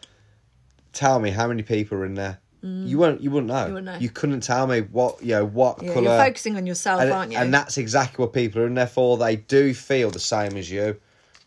[0.92, 2.38] Tell me how many people are in there.
[2.62, 3.20] You won't.
[3.20, 3.54] You wouldn't know.
[3.54, 3.68] Mm.
[3.68, 4.08] You wouldn't know.
[4.14, 6.04] couldn't tell me what you know what yeah, colour.
[6.04, 7.38] you're focusing on yourself, and, aren't you?
[7.38, 9.16] and that's exactly what people are and therefore.
[9.18, 10.96] They do feel the same as you,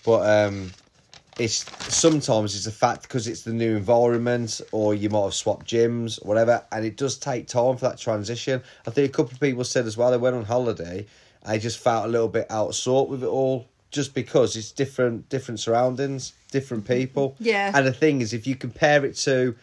[0.03, 0.71] but um,
[1.39, 5.65] it's sometimes it's a fact because it's the new environment, or you might have swapped
[5.65, 8.61] gyms, or whatever, and it does take time for that transition.
[8.85, 11.05] I think a couple of people said as well they went on holiday,
[11.43, 14.57] and they just felt a little bit out of sort with it all, just because
[14.57, 17.37] it's different, different surroundings, different people.
[17.39, 17.71] Yeah.
[17.73, 19.55] and the thing is, if you compare it to,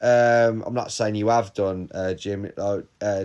[0.00, 2.50] um, I'm not saying you have done uh, gym.
[2.56, 3.24] Uh, uh,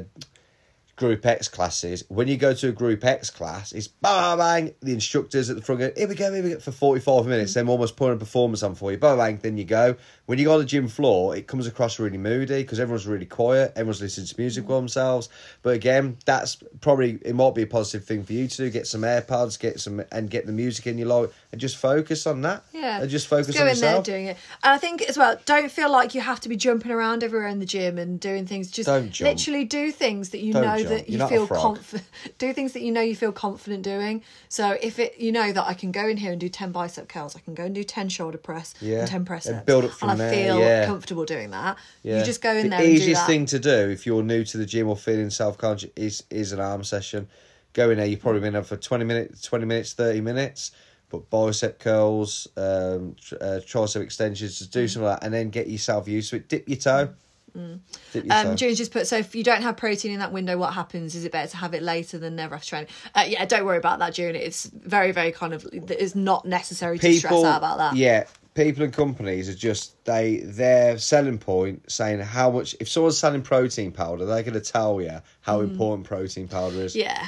[0.98, 2.06] Group X classes.
[2.08, 5.62] When you go to a Group X class, it's bang, bang, the instructors at the
[5.62, 7.54] front go, here we go, here we go, for 45 minutes.
[7.54, 8.98] They're almost putting a performance on for you.
[8.98, 9.98] Bang, bang, then you go.
[10.26, 13.26] When you go on the gym floor, it comes across really moody because everyone's really
[13.26, 13.74] quiet.
[13.76, 15.28] Everyone's listening to music by themselves.
[15.62, 18.70] But again, that's probably, it might be a positive thing for you to do.
[18.70, 22.26] Get some AirPods, get some, and get the music in your life and just focus
[22.26, 22.64] on that.
[22.72, 24.06] Yeah, And just focus go on in yourself.
[24.06, 24.38] there doing it.
[24.64, 27.48] And I think as well, don't feel like you have to be jumping around everywhere
[27.50, 28.72] in the gym and doing things.
[28.72, 29.30] Just Don't jump.
[29.30, 30.85] literally do things that you Don't know.
[30.90, 32.08] That you You're not a feel confident.
[32.38, 34.24] Do things that you know you feel confident doing.
[34.50, 37.08] So if it, you know that I can go in here and do ten bicep
[37.10, 39.00] curls, I can go and do ten shoulder press Yeah.
[39.00, 40.86] and ten press And build up from and I there, feel yeah.
[40.86, 41.78] comfortable doing that.
[42.04, 42.20] Yeah.
[42.20, 42.80] You just go in the there.
[42.80, 45.58] and do easiest thing to do if you're new to the gym or feeling self
[45.58, 47.28] conscious is is an arm session.
[47.74, 48.06] Go in there.
[48.08, 50.72] You've probably been there for twenty minutes, twenty minutes, thirty minutes.
[51.10, 54.74] But bicep curls, um, uh, tricep extensions, just Mm.
[54.74, 56.50] do something like that, and then get yourself used to it.
[56.50, 57.06] Dip your toe.
[57.06, 57.16] Dip
[57.56, 58.22] toe.
[58.30, 61.16] Um, June's just put so if you don't have protein in that window, what happens?
[61.16, 62.90] Is it better to have it later than never after training?
[63.14, 64.36] Uh, yeah, don't worry about that, June.
[64.36, 67.96] It's very, very kind of it's not necessary to stress out about that.
[67.96, 72.76] Yeah, people and companies are just they their selling point saying how much.
[72.80, 76.96] If someone's selling protein powder, they're going to tell you how important protein powder is.
[76.96, 77.04] Mm.
[77.04, 77.28] Yeah.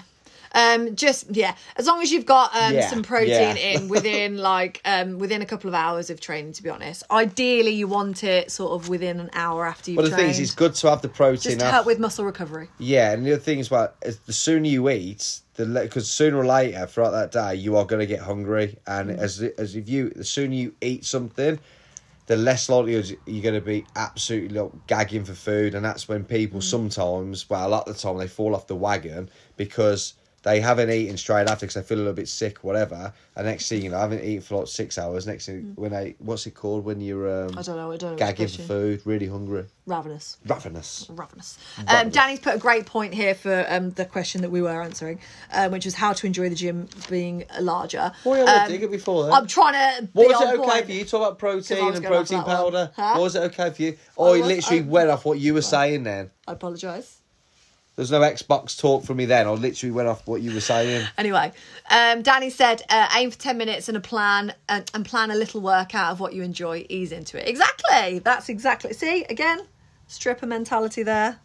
[0.57, 3.53] Um, just yeah, as long as you've got um, Yeah, some protein yeah.
[3.55, 6.53] in within like um, within a couple of hours of training.
[6.53, 10.09] To be honest, ideally you want it sort of within an hour after you've But
[10.09, 11.41] the thing is, it's good to have the protein.
[11.51, 12.69] just to help with muscle recovery.
[12.79, 16.37] Yeah, and the other thing is, well, is the sooner you eat, the because sooner
[16.37, 19.19] or later throughout that day you are going to get hungry, and Mm.
[19.19, 21.59] as as if you the sooner you eat something,
[22.25, 22.93] the less likely
[23.25, 26.63] you're going to be absolutely like, gagging for food, and that's when people Mm.
[26.63, 30.13] sometimes, well, a lot of the time they fall off the wagon because.
[30.47, 33.11] They haven't eaten straight after because they feel a little bit sick, whatever.
[33.35, 35.27] And next thing you know, I haven't eaten for like six hours.
[35.27, 37.57] Next thing, when they, what's it called when you're um, Mm.
[37.57, 37.91] I don't know.
[37.91, 38.17] I don't know.
[38.17, 40.37] gagging for food, really hungry, Ravenous.
[40.45, 41.05] ravenous.
[41.09, 41.57] Ravenous.
[41.79, 42.13] Um, Ravenous.
[42.13, 45.19] Danny's put a great point here for um, the question that we were answering,
[45.53, 48.11] um, which was how to enjoy the gym being larger.
[48.23, 49.33] Well, yeah, Um, dig it before then.
[49.33, 50.03] I'm trying to.
[50.03, 52.91] Be What was it okay for you to talk about protein and protein powder?
[52.95, 53.13] Huh?
[53.15, 53.97] What was it okay for you?
[54.17, 56.31] Oh, I was- literally I- went off what you were saying then.
[56.47, 57.16] I apologise.
[57.97, 59.47] There's no Xbox talk from me then.
[59.47, 61.07] I literally went off what you were saying.
[61.17, 61.51] Anyway,
[61.89, 65.35] um, Danny said, uh, aim for 10 minutes and a plan and, and plan a
[65.35, 67.49] little workout of what you enjoy, ease into it.
[67.49, 68.19] Exactly.
[68.19, 68.93] That's exactly.
[68.93, 69.61] See, again,
[70.05, 71.39] stripper mentality there.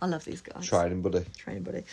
[0.00, 0.66] I love these guys.
[0.66, 1.26] Training, buddy.
[1.36, 1.84] Training buddy.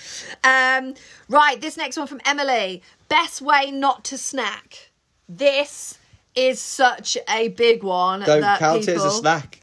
[0.45, 0.95] Um,
[1.27, 2.81] right, this next one from Emily.
[3.09, 4.89] Best way not to snack.
[5.27, 5.97] This
[6.33, 8.21] is such a big one.
[8.21, 9.60] Don't that count it as a people- snack.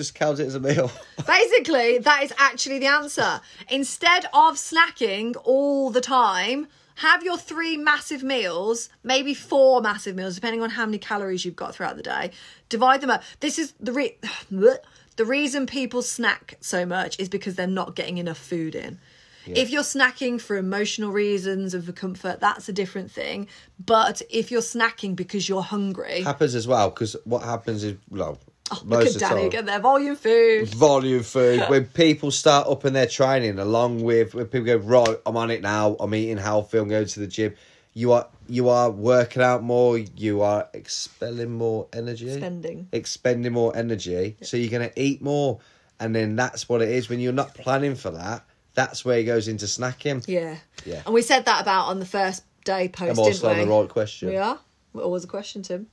[0.00, 0.90] Just count it as a meal.
[1.26, 3.42] Basically, that is actually the answer.
[3.68, 10.36] Instead of snacking all the time, have your three massive meals, maybe four massive meals,
[10.36, 12.30] depending on how many calories you've got throughout the day.
[12.70, 13.22] Divide them up.
[13.40, 14.16] This is the re-
[14.50, 18.98] the reason people snack so much is because they're not getting enough food in.
[19.46, 23.48] If you're snacking for emotional reasons and for comfort, that's a different thing.
[23.84, 28.38] But if you're snacking because you're hungry, happens as well because what happens is, well,
[28.72, 30.68] Oh, look most at Danny again there, volume food.
[30.68, 35.16] volume food when people start up in their training along with when people go right
[35.26, 37.54] i'm on it now i'm eating healthy i'm going to the gym
[37.94, 39.98] you are you are working out more.
[39.98, 42.88] You are expelling more energy, Spending.
[42.92, 44.36] expending more energy.
[44.42, 45.58] So you're gonna eat more,
[45.98, 47.08] and then that's what it is.
[47.08, 48.44] When you're not planning for that,
[48.74, 50.26] that's where it goes into snacking.
[50.28, 50.56] Yeah.
[50.84, 51.02] Yeah.
[51.04, 53.64] And we said that about on the first day post, I'm didn't also on we?
[53.64, 54.28] the right question.
[54.28, 54.58] We are.
[54.92, 55.86] What was the question, Tim?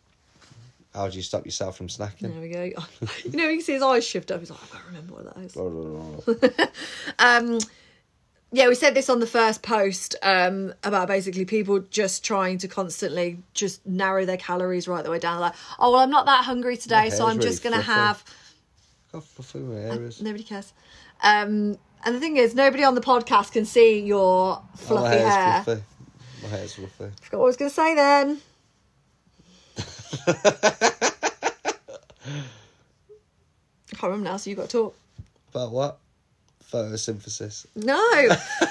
[0.97, 2.33] How do you stop yourself from snacking?
[2.33, 2.63] There we go.
[3.23, 4.39] you know, you can see his eyes shift up.
[4.39, 6.69] He's like, I can't remember what that is.
[7.19, 7.59] Um,
[8.51, 12.67] yeah, we said this on the first post um, about basically people just trying to
[12.67, 15.39] constantly just narrow their calories right the way down.
[15.39, 17.99] Like, oh well, I'm not that hungry today, so I'm just going to fluffy.
[17.99, 18.23] have.
[19.11, 20.21] Got fluffy my areas.
[20.21, 20.73] Nobody cares.
[21.21, 25.17] Um, and the thing is, nobody on the podcast can see your Oh, my fluffy
[25.17, 25.63] hair's hair.
[25.63, 25.83] fluffy.
[26.43, 27.11] My hair's fluffy.
[27.21, 28.41] Forgot what I was going to say then.
[30.27, 30.33] I
[33.91, 34.95] can't remember now, so you've got to talk.
[35.51, 35.97] About what?
[36.71, 37.65] Photosynthesis.
[37.75, 38.27] No.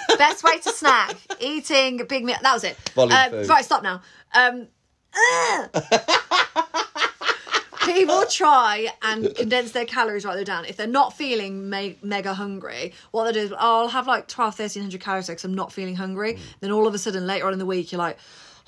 [0.19, 1.17] Best way to snack.
[1.41, 2.37] Eating a big meal.
[2.43, 2.77] That was it.
[2.95, 3.49] Volume Um, food.
[3.49, 4.03] Right, stop now.
[4.35, 4.69] Um,
[5.15, 5.71] ugh.
[7.87, 10.65] People try and condense their calories right there down.
[10.65, 14.27] If they're not feeling me- mega hungry, what they do is, oh, I'll have like
[14.27, 16.35] 12, 1300 calories because I'm not feeling hungry.
[16.35, 16.39] Mm.
[16.61, 18.19] Then all of a sudden, later on in the week, you're like,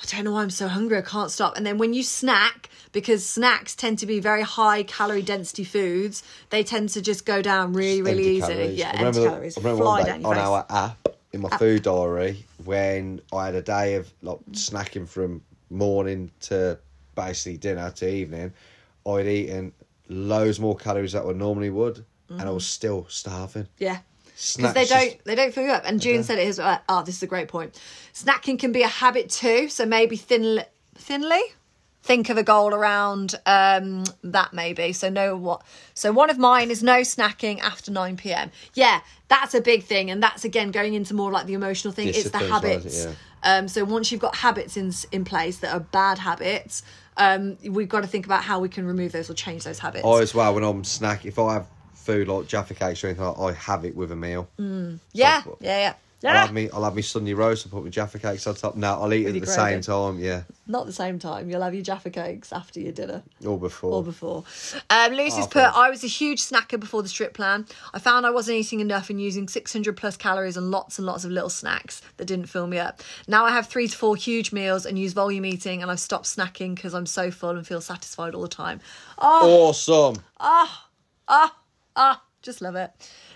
[0.00, 0.98] I don't know why I'm so hungry.
[0.98, 1.56] I can't stop.
[1.56, 6.22] And then when you snack, because snacks tend to be very high calorie density foods,
[6.50, 8.40] they tend to just go down really, really Empty easy.
[8.40, 8.78] calories.
[8.78, 9.58] Yeah, I empty calories.
[9.58, 10.44] I remember Fly one day on face.
[10.44, 15.42] our app in my food diary when I had a day of like snacking from
[15.70, 16.78] morning to
[17.14, 18.52] basically dinner to evening.
[19.06, 19.72] I'd eaten
[20.08, 22.54] loads more calories than I normally would, and I mm-hmm.
[22.54, 23.66] was still starving.
[23.78, 23.98] Yeah.
[24.56, 25.82] Because they don't they don't fill you up.
[25.84, 27.80] And June said it is uh, oh, this is a great point.
[28.14, 30.62] Snacking can be a habit too, so maybe thin
[30.94, 31.40] thinly.
[32.02, 34.92] Think of a goal around um, that maybe.
[34.92, 35.62] So no what
[35.92, 38.52] so one of mine is no snacking after nine PM.
[38.74, 42.08] Yeah, that's a big thing, and that's again going into more like the emotional thing.
[42.08, 43.04] It's the Discipline as well, habits.
[43.04, 43.12] yeah.
[43.42, 46.84] Um, so once you've got habits in in place that are bad habits,
[47.16, 50.04] um, we've got to think about how we can remove those or change those habits.
[50.04, 51.66] I as well when I'm snack if I have
[52.12, 54.48] food like Jaffa cakes or anything, like, I have it with a meal.
[55.12, 55.94] yeah, So- yeah, yeah.
[56.24, 58.74] I'll have me I'll have me Sunday roast and put my Jaffa cakes on top.
[58.74, 60.42] No, I'll eat it at the same time, yeah.
[60.66, 61.48] Not the same time.
[61.48, 63.22] You'll have your Jaffa cakes after your dinner.
[63.46, 63.92] Or before.
[63.92, 64.42] or before.
[64.90, 65.62] Um, Lucy's put.
[65.62, 67.66] I was a huge snacker before the strip plan.
[67.94, 71.22] I found I wasn't eating enough and using 600 plus calories and lots and lots
[71.24, 73.00] of little snacks that didn't fill me up.
[73.28, 76.26] Now I have three to four huge meals and use volume eating and I've stopped
[76.26, 78.80] snacking because I'm so full and feel satisfied all the time.
[79.18, 80.16] Oh, Awesome.
[80.40, 80.84] ah,
[82.42, 82.90] just love it.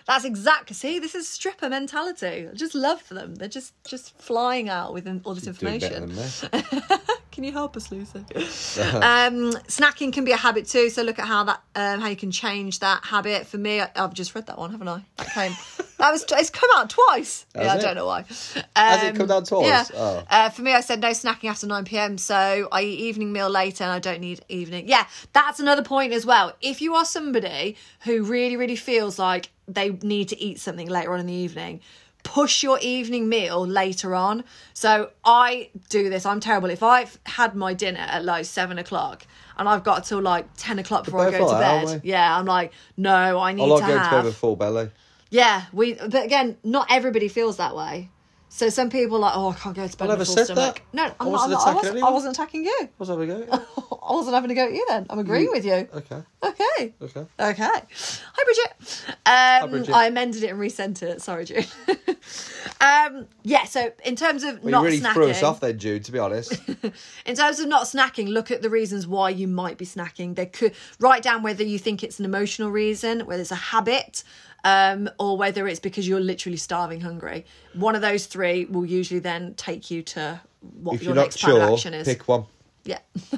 [0.06, 2.48] That's exactly, see, this is stripper mentality.
[2.48, 3.36] I just love them.
[3.36, 6.16] They're just just flying out with all this information.
[7.30, 8.18] Can you help us, Lucy?
[8.34, 10.90] um, snacking can be a habit too.
[10.90, 13.46] So look at how that um, how you can change that habit.
[13.46, 15.02] For me, I, I've just read that one, haven't I?
[15.16, 15.52] That came.
[16.02, 17.46] That was it's come out twice.
[17.54, 18.22] yeah, I don't know why.
[18.22, 19.66] Has it Um, come down twice?
[19.66, 19.84] Yeah.
[19.94, 20.24] Oh.
[20.28, 22.18] Uh, for me, I said no snacking after nine pm.
[22.18, 24.88] So I eat evening meal later, and I don't need evening.
[24.88, 26.54] Yeah, that's another point as well.
[26.60, 31.12] If you are somebody who really, really feels like they need to eat something later
[31.14, 31.80] on in the evening
[32.24, 34.44] push your evening meal later on.
[34.74, 36.24] So I do this.
[36.24, 36.70] I'm terrible.
[36.70, 39.26] If I've had my dinner at like seven o'clock
[39.58, 42.72] and I've got till like ten o'clock before I go to bed, yeah, I'm like,
[42.96, 44.24] no, I need I like to going to bed have.
[44.24, 44.90] with full belly.
[45.32, 45.94] Yeah, we.
[45.94, 48.10] But again, not everybody feels that way.
[48.54, 50.74] So some people are like, oh, I can't go to bed I never said stomach.
[50.74, 50.82] that.
[50.92, 52.88] No, I I'm wasn't not, I'm not, I, attacking wasn't, I wasn't attacking you.
[52.98, 53.46] What's having a go?
[54.02, 55.06] I wasn't having a go at you then.
[55.08, 55.72] I'm agreeing with you.
[55.72, 56.22] Okay.
[56.42, 56.94] Okay.
[57.00, 57.26] Okay.
[57.40, 57.70] Okay.
[57.70, 59.04] Hi, Bridget.
[59.24, 59.94] Um, Bridget.
[59.94, 61.22] I amended it and resent it.
[61.22, 61.64] Sorry, June.
[62.82, 65.78] um, yeah, so in terms of Well, not you really snacking, threw us off then,
[65.78, 66.52] Jude, to be honest.
[67.24, 70.34] in terms of not snacking, look at the reasons why you might be snacking.
[70.34, 74.24] There could write down whether you think it's an emotional reason, whether it's a habit,
[74.64, 77.44] um, or whether it's because you're literally starving hungry.
[77.74, 81.56] One of those three will usually then take you to what if your next plan
[81.56, 82.06] of action is.
[82.06, 82.44] pick one.
[82.84, 82.98] Yeah.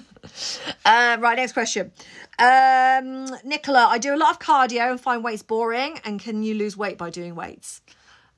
[0.84, 1.92] uh, right, next question.
[2.38, 6.00] Um, Nicola, I do a lot of cardio and find weights boring.
[6.04, 7.80] And can you lose weight by doing weights?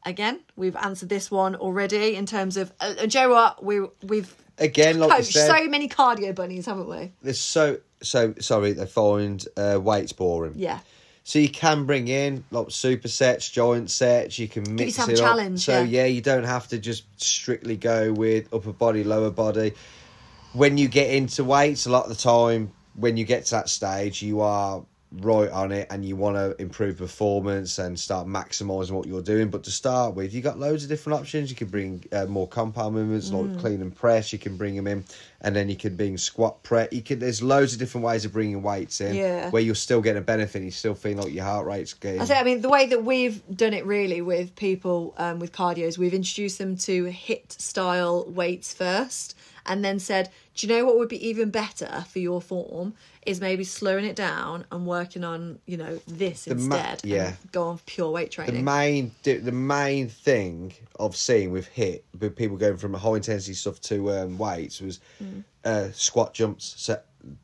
[0.04, 2.72] Again, we've answered this one already in terms of.
[2.80, 6.88] Uh, and Joe, what we we've Again, like coached said, so many cardio bunnies, haven't
[6.88, 7.12] we?
[7.22, 8.72] there's so so sorry.
[8.72, 10.54] They find uh, weights boring.
[10.56, 10.78] Yeah.
[11.26, 14.38] So you can bring in like supersets, joint sets.
[14.38, 15.16] You can mix it up.
[15.16, 16.02] challenge, So yeah.
[16.02, 19.72] yeah, you don't have to just strictly go with upper body, lower body.
[20.52, 23.68] When you get into weights, a lot of the time, when you get to that
[23.68, 28.90] stage, you are right on it and you want to improve performance and start maximizing
[28.90, 29.48] what you're doing.
[29.50, 31.48] But to start with you got loads of different options.
[31.48, 33.52] You can bring uh, more compound movements Mm.
[33.52, 34.32] like clean and press.
[34.32, 35.04] You can bring them in
[35.40, 38.32] and then you can bring squat press you can there's loads of different ways of
[38.32, 39.50] bringing weights in Yeah.
[39.50, 42.24] where you're still getting a benefit you still feel like your heart rate's getting I
[42.24, 45.84] think, I mean, the way that we've done it really with people um, with cardio
[45.84, 49.36] is we've introduced them to HIIT style weights first
[49.66, 52.94] and then said, do you know what would be even better for your form
[53.26, 57.00] is maybe slowing it down and working on, you know, this ma- instead.
[57.02, 57.32] and yeah.
[57.52, 58.54] go on pure weight training.
[58.56, 63.16] the main the main thing of seeing with HIIT with people going from a high
[63.16, 65.42] intensity stuff to um, weights was Mm.
[65.64, 66.74] uh, squat jumps.
[66.78, 67.00] So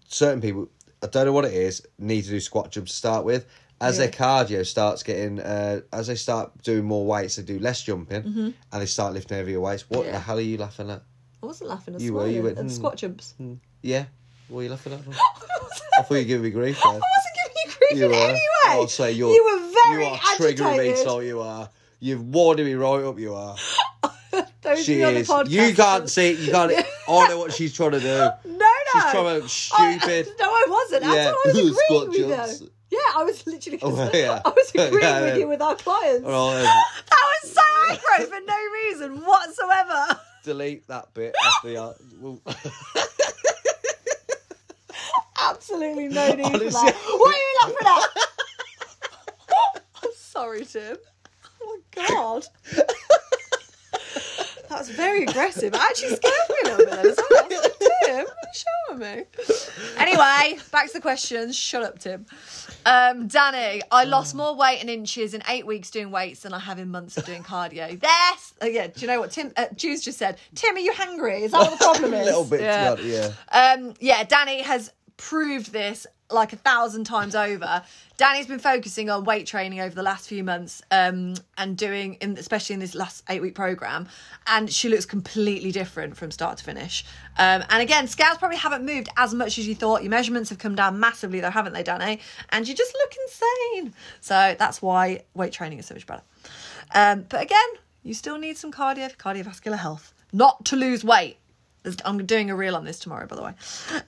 [0.09, 0.69] certain people,
[1.03, 3.47] I don't know what it is, need to do squat jumps to start with.
[3.81, 7.83] As their cardio starts getting, uh, as they start doing more weights, they do less
[7.83, 9.91] jumping, and they start lifting heavier weights.
[9.91, 10.07] What Mm-hmm.
[10.07, 10.13] Yeah.
[10.13, 11.03] the hell are you laughing at?
[11.43, 12.75] I wasn't laughing at You were, you went, and hmm.
[12.75, 13.35] squat jumps.
[13.83, 14.05] Yeah,
[14.49, 15.01] what are you laughing at?
[15.99, 16.81] I thought you were giving me grief.
[16.83, 16.93] There.
[16.93, 18.17] I wasn't giving you grief You in were.
[18.17, 18.41] any way.
[18.67, 19.33] I'll say you're.
[19.33, 21.69] you were very You are triggering me, so you are.
[22.01, 23.19] You've warded me right up.
[23.19, 23.57] You are.
[24.77, 25.53] She of you the is.
[25.53, 26.39] You can't see it.
[26.39, 26.73] You can't.
[27.09, 28.07] I know what she's trying to do.
[28.07, 28.69] No, no.
[28.93, 30.29] She's trying to stupid.
[30.29, 31.03] I, no, I wasn't.
[31.03, 31.29] That's Yeah.
[31.29, 32.61] I was Squat agreeing with jumps.
[32.63, 32.71] you.
[32.91, 33.79] Yeah, I was literally.
[33.83, 34.41] Oh, yeah.
[34.45, 35.37] I was agreeing Yeah, with yeah.
[35.37, 36.25] you with our clients.
[36.25, 36.63] Right,
[37.11, 40.21] That was so aggro for no reason whatsoever.
[40.43, 41.83] Delete that bit after the.
[41.83, 42.41] Uh, well,
[45.41, 46.95] Absolutely no need for that.
[46.95, 48.11] What are you laughing at?
[50.03, 50.97] I'm sorry, Tim.
[51.63, 52.47] Oh my god.
[54.75, 55.75] That's very aggressive.
[55.75, 56.91] It actually scared me a little bit.
[56.91, 57.45] then as well.
[57.45, 59.25] I was like, Tim, what are you showing me?
[59.99, 61.57] Anyway, back to the questions.
[61.57, 62.27] Shut up, Tim.
[62.87, 66.59] Um, Danny, I lost more weight in inches in eight weeks doing weights than I
[66.59, 67.99] have in months of doing cardio.
[68.03, 68.55] Yes.
[68.61, 68.87] Oh, yeah.
[68.89, 69.53] Do you know what Tim?
[69.57, 70.39] Uh, Jules just said.
[70.55, 71.43] Tim, are you hungry?
[71.43, 72.21] Is that what the problem is?
[72.23, 72.61] a little bit.
[72.63, 72.97] Yeah.
[72.97, 73.31] Yeah.
[73.53, 73.73] yeah.
[73.77, 77.83] Um, yeah, Danny has proved this like a thousand times over.
[78.17, 82.37] Danny's been focusing on weight training over the last few months um, and doing, in,
[82.39, 84.09] especially in this last eight week program,
[84.47, 87.05] and she looks completely different from start to finish.
[87.39, 90.03] Um, and again, scales probably haven't moved as much as you thought.
[90.03, 92.21] Your measurements have come down massively, though, haven't they, Danny?
[92.51, 93.95] And you just look insane.
[94.21, 96.23] So that's why weight training is so much better.
[96.95, 97.59] Um, but again,
[98.03, 101.39] you still need some cardio cardiovascular health, not to lose weight.
[102.05, 103.55] I'm doing a reel on this tomorrow, by the way.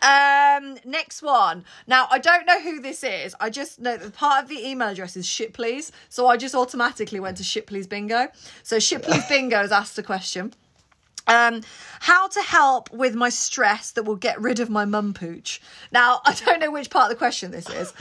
[0.03, 1.65] Um, next one.
[1.87, 3.35] Now, I don't know who this is.
[3.41, 5.91] I just know that part of the email address is shit please.
[6.09, 8.29] So I just automatically went to Shipley's bingo.
[8.63, 10.55] So shit please bingo has asked a question.
[11.27, 11.63] Um,
[12.01, 15.61] how to help with my stress that will get rid of my mum pooch.
[15.91, 17.93] Now, I don't know which part of the question this is.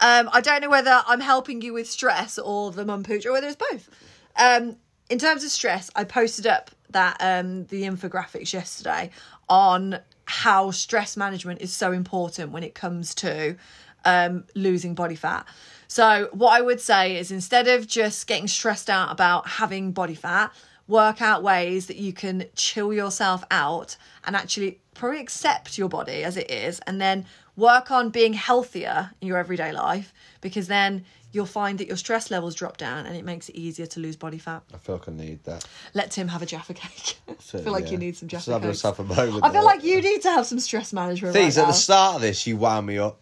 [0.00, 3.32] Um, I don't know whether I'm helping you with stress or the mum pooch or
[3.32, 3.88] whether it's both.
[4.36, 4.76] Um,
[5.08, 9.10] in terms of stress, I posted up that um, the infographics yesterday
[9.48, 13.56] on how stress management is so important when it comes to
[14.04, 15.46] um, losing body fat.
[15.88, 20.14] So, what I would say is instead of just getting stressed out about having body
[20.14, 20.52] fat,
[20.88, 26.24] work out ways that you can chill yourself out and actually probably accept your body
[26.24, 27.26] as it is, and then
[27.56, 32.30] work on being healthier in your everyday life because then you'll find that your stress
[32.30, 34.62] levels drop down and it makes it easier to lose body fat.
[34.72, 35.64] I feel like I need that.
[35.94, 37.16] Let Tim have a Jaffa cake.
[37.28, 37.90] I feel like yeah.
[37.92, 38.84] you need some Jaffa having cakes.
[38.84, 41.32] myself a moment I feel like you need to have some stress management.
[41.32, 41.72] Things right at now.
[41.72, 43.18] the start of this, you wound me up.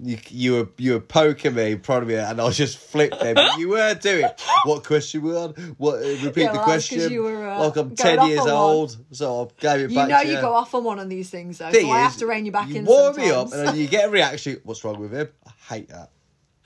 [0.00, 3.34] You, you were you were poking me, prodding me, and I was just flipped there.
[3.34, 4.26] But you were doing
[4.64, 5.54] what question we on?
[5.78, 7.12] What uh, repeat Yeah, the well, that's 'cause question?
[7.12, 8.54] you were, uh, like I'm ten years on one.
[8.54, 11.08] old, so I gave it back to You know you go off on one of
[11.08, 12.84] these things though, Thing so I have to rein you back in you in.
[12.84, 14.60] warm me up, and then you get a reaction.
[14.62, 15.28] What's wrong with him?
[15.46, 16.10] I hate that.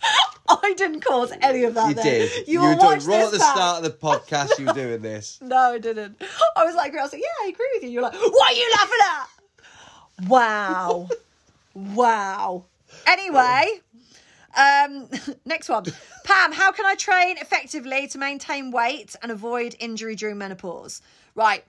[0.62, 1.88] I didn't cause any of that.
[1.88, 2.04] You then.
[2.04, 2.48] did.
[2.48, 3.56] You, You, were doing right at the back.
[3.56, 4.58] start of the podcast.
[4.58, 5.38] You were doing this.
[5.42, 6.20] No, I didn't.
[6.56, 7.90] I was like, I was like, yeah, I agree with you.
[7.90, 10.28] You're like, what are you laughing at?
[10.28, 11.08] Wow,
[11.74, 12.64] wow.
[13.06, 13.80] Anyway,
[14.56, 15.08] um,
[15.44, 15.84] next one,
[16.24, 16.52] Pam.
[16.52, 21.00] How can I train effectively to maintain weight and avoid injury during menopause?
[21.34, 21.64] Right.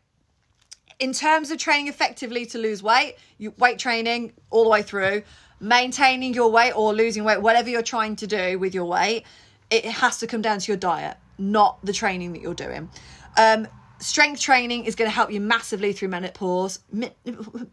[1.00, 5.24] In terms of training effectively to lose weight, you weight training all the way through,
[5.60, 9.26] maintaining your weight or losing weight, whatever you're trying to do with your weight,
[9.70, 12.90] it has to come down to your diet, not the training that you're doing.
[13.38, 13.68] Um,
[14.04, 16.80] strength training is going to help you massively through menopause.
[16.92, 17.12] Min-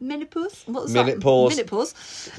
[0.01, 0.63] menopause?
[0.67, 1.57] What was Menopause.
[1.57, 1.57] that?
[1.57, 1.95] Menopause.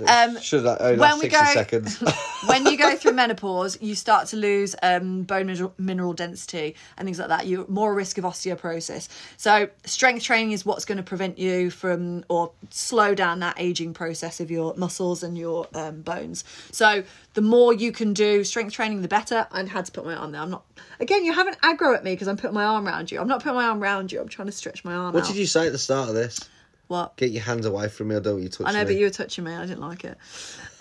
[0.08, 2.04] Um, Should that only when last we sixty go- seconds?
[2.48, 7.06] when you go through menopause, you start to lose um, bone mineral, mineral density and
[7.06, 7.48] things like that.
[7.48, 9.08] You're more risk of osteoporosis.
[9.38, 13.94] So, strength training is what's going to prevent you from or slow down that aging
[13.94, 16.44] process of your muscles and your um, bones.
[16.72, 17.04] So,
[17.34, 19.48] the more you can do strength training, the better.
[19.52, 20.42] I had to put my arm there.
[20.42, 20.66] I'm not.
[21.00, 23.20] Again, you haven't aggro at me because I'm putting my arm around you.
[23.20, 24.22] I'm not putting my arm around you.
[24.22, 25.28] I'm trying to stretch my arm what out.
[25.28, 26.40] did you say at the start of this?
[26.88, 27.16] What?
[27.16, 28.18] Get your hands away from me.
[28.18, 28.86] I don't want you touching I know, me.
[28.86, 29.54] but you were touching me.
[29.54, 30.18] I didn't like it.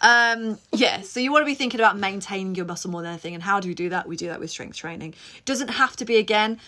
[0.01, 3.35] Um, yeah, so you want to be thinking about maintaining your muscle more than anything.
[3.35, 4.09] And how do we do that?
[4.09, 5.15] We do that with strength training.
[5.37, 6.59] It doesn't have to be, again,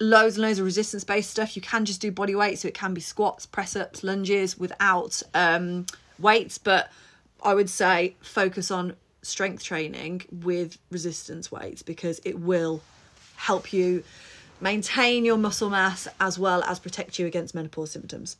[0.00, 1.56] loads and loads of resistance based stuff.
[1.56, 2.58] You can just do body weight.
[2.58, 5.84] So it can be squats, press ups, lunges without um,
[6.18, 6.56] weights.
[6.56, 6.90] But
[7.44, 12.80] I would say focus on strength training with resistance weights because it will
[13.36, 14.02] help you
[14.60, 18.36] maintain your muscle mass as well as protect you against menopause symptoms.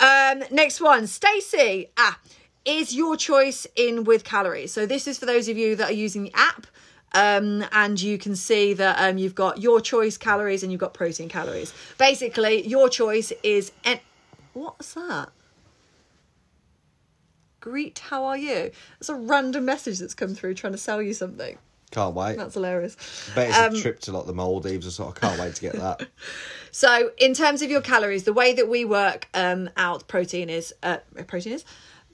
[0.00, 1.90] Um, next one, Stacey.
[1.96, 2.18] Ah,
[2.64, 4.72] is your choice in with calories?
[4.72, 6.66] So this is for those of you that are using the app.
[7.14, 10.92] Um, and you can see that um, you've got your choice calories and you've got
[10.92, 11.72] protein calories.
[11.96, 14.00] Basically, your choice is en-
[14.52, 15.30] what's that?
[17.60, 18.70] Greet, how are you?
[19.00, 21.58] It's a random message that's come through trying to sell you something.
[21.90, 22.36] Can't wait.
[22.36, 22.96] That's hilarious.
[23.34, 25.14] Bet it's Um, a trip to like the Maldives or something.
[25.16, 26.06] I can't wait to get that.
[26.70, 30.74] So, in terms of your calories, the way that we work um, out protein is
[30.82, 31.64] uh, protein is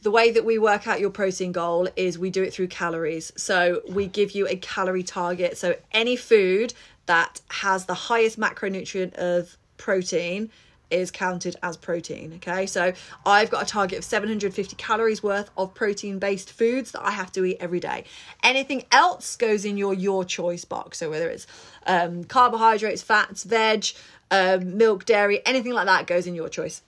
[0.03, 3.33] the way that we work out your protein goal is we do it through calories.
[3.37, 5.59] So we give you a calorie target.
[5.59, 6.73] So any food
[7.07, 10.51] that has the highest macronutrient of protein
[10.91, 12.35] is counted as protein.
[12.37, 12.93] Okay, so
[13.27, 17.33] I've got a target of 750 calories worth of protein based foods that I have
[17.33, 18.05] to eat every day.
[18.43, 20.99] Anything else goes in your your choice box.
[20.99, 21.47] So whether it's
[21.87, 23.87] um, carbohydrates, fats, veg,
[24.31, 26.83] um, milk, dairy, anything like that goes in your choice.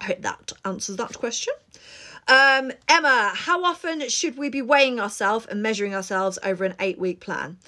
[0.00, 1.54] I hope that answers that question.
[2.26, 6.98] Um, Emma, how often should we be weighing ourselves and measuring ourselves over an eight
[6.98, 7.58] week plan?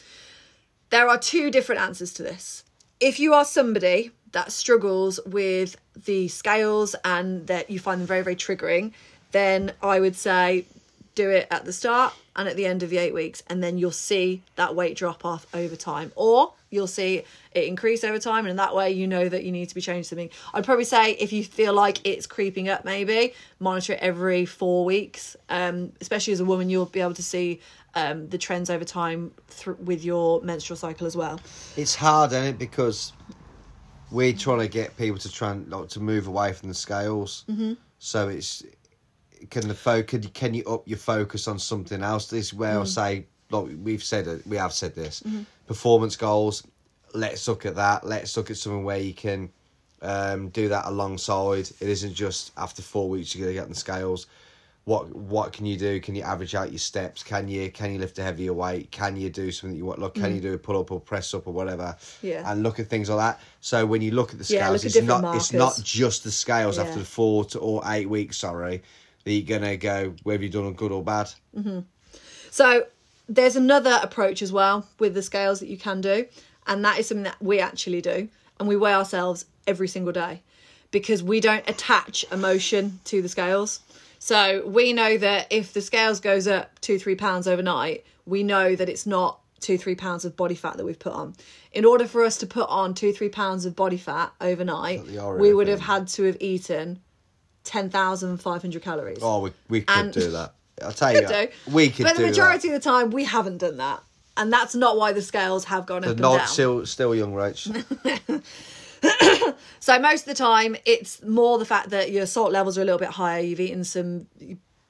[0.91, 2.65] There are two different answers to this.
[3.01, 8.21] If you are somebody that struggles with the scales and that you find them very,
[8.21, 8.93] very triggering,
[9.33, 10.67] then I would say
[11.15, 13.79] do it at the start and at the end of the eight weeks, and then
[13.79, 16.13] you'll see that weight drop off over time.
[16.17, 17.23] Or you'll see
[17.53, 19.81] it increase over time, and in that way, you know that you need to be
[19.81, 20.29] changing something.
[20.53, 24.85] I'd probably say if you feel like it's creeping up, maybe monitor it every four
[24.85, 25.35] weeks.
[25.49, 27.63] Um, especially as a woman, you'll be able to see
[27.95, 31.41] um, the trends over time th- with your menstrual cycle as well.
[31.79, 32.59] It's hard, isn't it?
[32.59, 33.15] Because
[34.11, 37.45] we're trying to get people to try and like, to move away from the scales.
[37.49, 37.75] Mm-hmm.
[37.99, 38.63] So it's
[39.51, 42.29] can the focus can you up your focus on something else?
[42.29, 45.23] This is where I'll say like we've said it, we have said this
[45.67, 46.67] performance goals.
[47.15, 48.05] Let's look at that.
[48.05, 49.51] Let's look at something where you can
[50.03, 51.71] um, do that alongside.
[51.81, 54.27] It isn't just after four weeks you're gonna get on the scales.
[54.87, 56.01] What what can you do?
[56.01, 57.25] Can you average out your steps?
[57.25, 58.93] Can you can you lift a heavier weight?
[58.93, 59.99] Can you do something that you want?
[59.99, 61.97] Look, can you do a pull up or press up or whatever?
[62.23, 62.49] Yeah.
[62.49, 63.41] And look at things like that.
[63.61, 66.31] So when you look at the scales, look at it's not it's not just the
[66.31, 66.85] scales Yeah.
[66.85, 68.37] after the four to or eight weeks.
[68.37, 68.81] Sorry,
[69.25, 71.31] that you're gonna go whether you've done a good or bad.
[71.53, 71.81] Hmm.
[72.53, 72.87] So
[73.29, 76.27] there's another approach as well with the scales that you can do,
[76.69, 78.29] and that is something that we actually do,
[78.61, 80.43] and we weigh ourselves every single day
[80.93, 83.81] because we don't attach emotion to the scales.
[84.19, 88.75] So we know that if the scales goes up two three pounds overnight, we know
[88.77, 91.35] that it's not two three pounds of body fat that we've put on.
[91.73, 95.05] In order for us to put on two three pounds of body fat overnight,
[95.39, 97.01] we would have had to have eaten
[97.65, 99.19] ten thousand five hundred calories.
[99.23, 100.55] Oh, we we could And- do that.
[100.83, 101.73] I'll tell you, could do.
[101.73, 104.03] we could but the majority of the time we haven't done that
[104.37, 106.11] and that's not why the scales have gone up that.
[106.11, 107.67] and Not down still still young, Rach.
[109.81, 112.85] so most of the time it's more the fact that your salt levels are a
[112.85, 114.27] little bit higher you've eaten some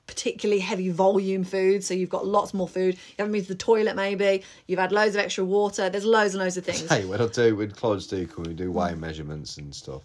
[0.07, 2.95] particularly heavy volume food so you've got lots more food.
[2.95, 4.45] You haven't been to the toilet maybe.
[4.66, 5.91] You've had loads of extra water.
[5.91, 6.89] There's loads and loads of things.
[6.89, 10.03] Hey, when I do when clients do come, we do weigh measurements and stuff.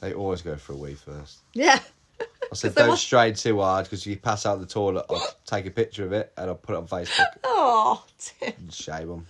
[0.00, 1.38] They always go for a wee first.
[1.54, 1.80] yeah
[2.20, 5.66] I said, don't strain too hard because if you pass out the toilet, I'll take
[5.66, 8.04] a picture of it and I'll put it on Facebook oh
[8.40, 8.54] dear.
[8.70, 9.26] shame them.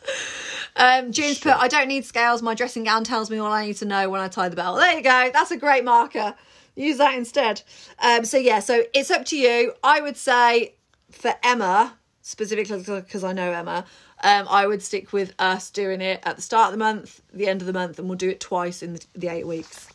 [0.76, 2.42] Um, June's put, I don't need scales.
[2.42, 4.78] My dressing gown tells me all I need to know when I tie the belt.
[4.78, 5.30] There you go.
[5.32, 6.34] That's a great marker.
[6.76, 7.62] Use that instead.
[7.98, 9.74] Um, so, yeah, so it's up to you.
[9.82, 10.74] I would say
[11.10, 13.84] for Emma, specifically because I know Emma,
[14.22, 17.48] um, I would stick with us doing it at the start of the month, the
[17.48, 19.88] end of the month, and we'll do it twice in the, the eight weeks.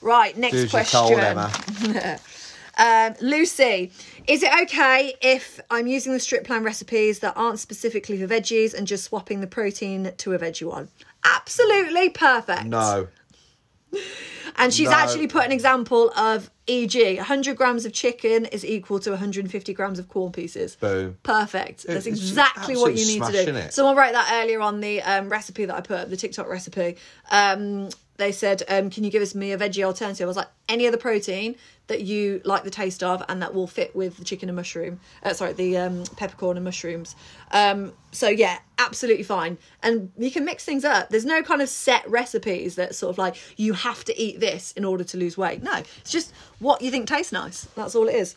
[0.00, 1.00] Right, next question.
[1.00, 2.20] cold.
[2.78, 3.92] Um, Lucy,
[4.26, 8.72] is it okay if I'm using the strip plan recipes that aren't specifically for veggies
[8.72, 10.88] and just swapping the protein to a veggie one?
[11.22, 12.64] Absolutely perfect.
[12.64, 13.08] No.
[14.56, 14.96] And she's No.
[14.96, 19.98] actually put an example of, e.g., 100 grams of chicken is equal to 150 grams
[19.98, 20.76] of Quorn pieces.
[20.76, 21.16] Boom.
[21.22, 21.86] Perfect.
[21.86, 23.54] That's exactly what you need to do.
[23.56, 23.72] it.
[23.72, 26.96] Someone wrote that earlier on the um, recipe that I put up, the TikTok recipe.
[27.30, 27.90] Um,
[28.20, 30.86] they said, um, "Can you give us me a veggie alternative?" I was like, "Any
[30.86, 31.56] other protein
[31.86, 35.00] that you like the taste of and that will fit with the chicken and mushroom.
[35.22, 37.16] Uh, sorry, the um, peppercorn and mushrooms."
[37.50, 39.58] Um, so yeah, absolutely fine.
[39.82, 41.08] And you can mix things up.
[41.08, 44.72] There's no kind of set recipes that sort of like you have to eat this
[44.72, 45.62] in order to lose weight.
[45.62, 47.64] No, it's just what you think tastes nice.
[47.74, 48.36] That's all it is.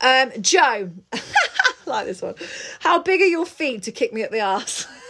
[0.00, 0.90] Um, Joe,
[1.86, 2.34] like this one.
[2.80, 4.86] How big are your feet to kick me up the arse?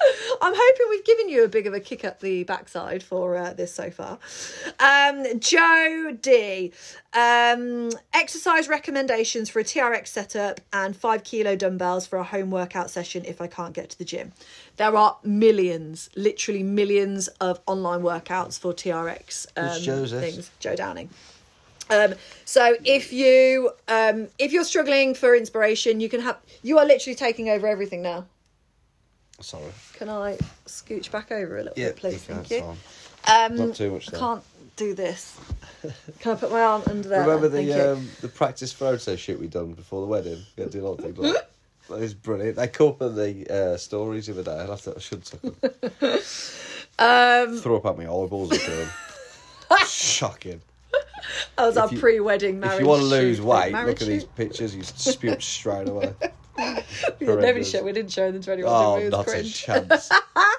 [0.42, 3.52] I'm hoping we've given you a big of a kick up the backside for uh,
[3.52, 4.18] this so far.
[4.80, 6.72] Um, Joe D.
[7.14, 12.90] Um, exercise recommendations for a TRX setup and five kilo dumbbells for a home workout
[12.90, 14.32] session if I can't get to the gym.
[14.76, 20.50] There are millions, literally millions of online workouts for TRX um, things.
[20.60, 21.08] Joe Downing.
[21.90, 22.14] Um,
[22.44, 27.14] so if you um, if you're struggling for inspiration, you can have you are literally
[27.14, 28.26] taking over everything now.
[29.40, 29.70] Sorry.
[29.94, 30.36] Can I
[30.66, 32.28] scooch back over a little Yeah, bit, please?
[32.28, 32.64] you Thank you.
[33.32, 34.42] Um, Not too much, I can't
[34.76, 35.38] do this.
[36.20, 37.20] Can I put my arm under there?
[37.20, 37.66] Remember then?
[37.66, 40.42] the um, the practice photo shoot we done before the wedding?
[40.56, 41.50] We had to do a lot of things like that.
[41.88, 42.56] That was brilliant.
[42.56, 44.70] They come up the uh, stories the other day.
[44.70, 45.70] I, to, I should took them.
[46.98, 48.88] Um, Throw up at my eyeballs them.
[49.86, 50.60] Shocking.
[51.56, 52.74] that was our you- pre-wedding marriage.
[52.74, 53.44] if you want to lose shoot.
[53.46, 54.74] weight, look at these pictures.
[54.76, 56.12] You spew straight away.
[57.20, 57.82] We never show.
[57.82, 58.72] We didn't show them to anyone.
[58.74, 59.08] Oh, we?
[59.08, 60.10] Not a chance.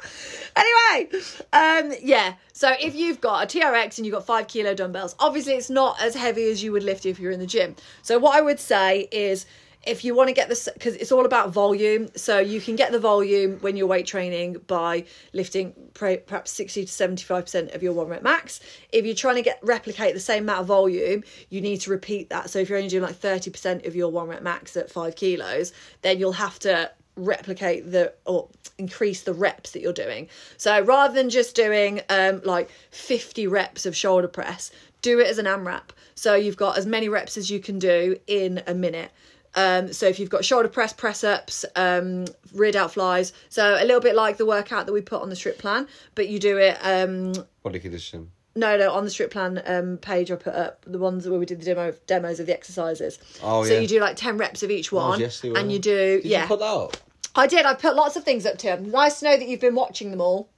[0.56, 1.10] anyway,
[1.54, 2.36] um, yeah.
[2.54, 6.02] So if you've got a TRX and you've got five kilo dumbbells, obviously it's not
[6.02, 7.76] as heavy as you would lift if you're in the gym.
[8.02, 9.46] So what I would say is
[9.84, 12.92] if you want to get this because it's all about volume so you can get
[12.92, 15.04] the volume when you're weight training by
[15.34, 18.60] lifting perhaps 60 to 75% of your one rep max
[18.92, 22.30] if you're trying to get replicate the same amount of volume you need to repeat
[22.30, 25.16] that so if you're only doing like 30% of your one rep max at five
[25.16, 28.48] kilos then you'll have to replicate the or
[28.78, 30.28] increase the reps that you're doing.
[30.58, 35.38] So rather than just doing um like 50 reps of shoulder press, do it as
[35.38, 35.92] an AMRAP.
[36.16, 39.12] So you've got as many reps as you can do in a minute.
[39.56, 43.84] Um, so if you've got shoulder press, press ups, um, rear delt flies, so a
[43.84, 46.58] little bit like the workout that we put on the strip plan, but you do
[46.58, 48.32] it um, Body condition.
[48.56, 51.46] no, no, on the strip plan um, page, I put up the ones where we
[51.46, 53.18] did the demo demos of the exercises.
[53.42, 53.80] Oh, so yeah.
[53.80, 56.42] you do like ten reps of each was one, yesterday, and you do Did yeah.
[56.44, 56.98] you put that up?
[57.36, 57.66] I did.
[57.66, 58.92] I've put lots of things up to him.
[58.92, 60.50] Nice to know that you've been watching them all.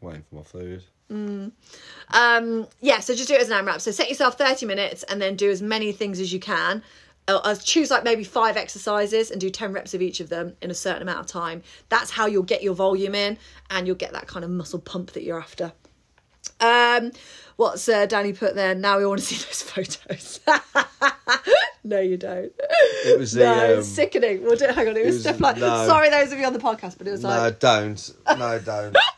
[0.00, 0.84] Waiting for my food.
[1.10, 3.80] Um, yeah, so just do it as an AMRAP.
[3.80, 6.82] So set yourself 30 minutes and then do as many things as you can.
[7.28, 10.54] Uh, uh, choose like maybe five exercises and do 10 reps of each of them
[10.62, 11.62] in a certain amount of time.
[11.88, 13.36] That's how you'll get your volume in
[13.70, 15.72] and you'll get that kind of muscle pump that you're after.
[16.60, 17.10] Um,
[17.56, 18.76] what's uh, Danny put there?
[18.76, 20.40] Now we want to see those photos.
[21.84, 22.52] no, you don't.
[23.04, 23.40] It was the.
[23.44, 24.44] no, um, sickening.
[24.44, 25.56] We'll do, hang on, it was, was- stuff like.
[25.56, 25.86] no.
[25.86, 27.38] Sorry, those of you on the podcast, but it was no, like.
[27.40, 28.14] No, don't.
[28.38, 28.96] No, don't.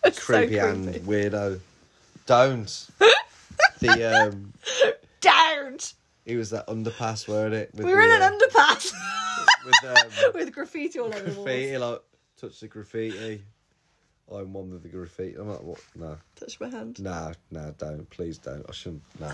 [0.04, 1.60] it's so creepy and weirdo.
[2.26, 2.86] Don't.
[3.80, 4.52] the um,
[5.20, 5.94] Don't.
[6.26, 7.70] it was that underpass, weren't it?
[7.74, 9.98] With We were in the, an underpass uh, with
[10.28, 11.92] um, with graffiti all over the graffiti, walls.
[11.92, 12.00] like
[12.40, 13.42] touch the graffiti.
[14.32, 15.34] I'm one with the graffiti.
[15.36, 15.80] I'm like, what?
[15.96, 17.00] No, Touch my hand.
[17.02, 18.08] no, no, don't.
[18.10, 18.64] Please don't.
[18.68, 19.02] I shouldn't.
[19.18, 19.32] No.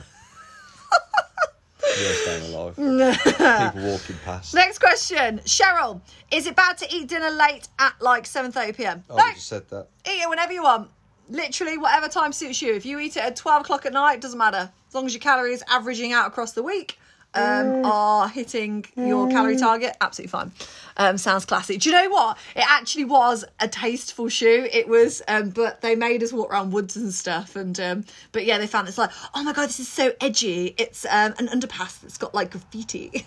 [1.97, 2.59] Of my
[3.09, 3.73] life.
[3.75, 4.55] People walking past.
[4.55, 6.01] Next question, Cheryl.
[6.31, 9.05] Is it bad to eat dinner late at like 7:30 p.m.?
[9.11, 9.89] Oh, no, you just said that.
[10.07, 10.91] eat it whenever you want.
[11.29, 12.75] Literally, whatever time suits you.
[12.75, 14.71] If you eat it at 12 o'clock at night, doesn't matter.
[14.89, 16.99] As long as your calories averaging out across the week
[17.37, 20.53] um, are hitting your calorie target, absolutely fine.
[20.97, 21.77] Um, sounds classy.
[21.77, 22.39] Do you know what?
[22.55, 24.67] It actually was a tasteful shoe.
[24.73, 27.55] It was, um, but they made us walk around woods and stuff.
[27.57, 30.75] And um, but yeah, they found it's like, oh my god, this is so edgy.
[30.79, 33.27] It's um, an underpass that's got like graffiti.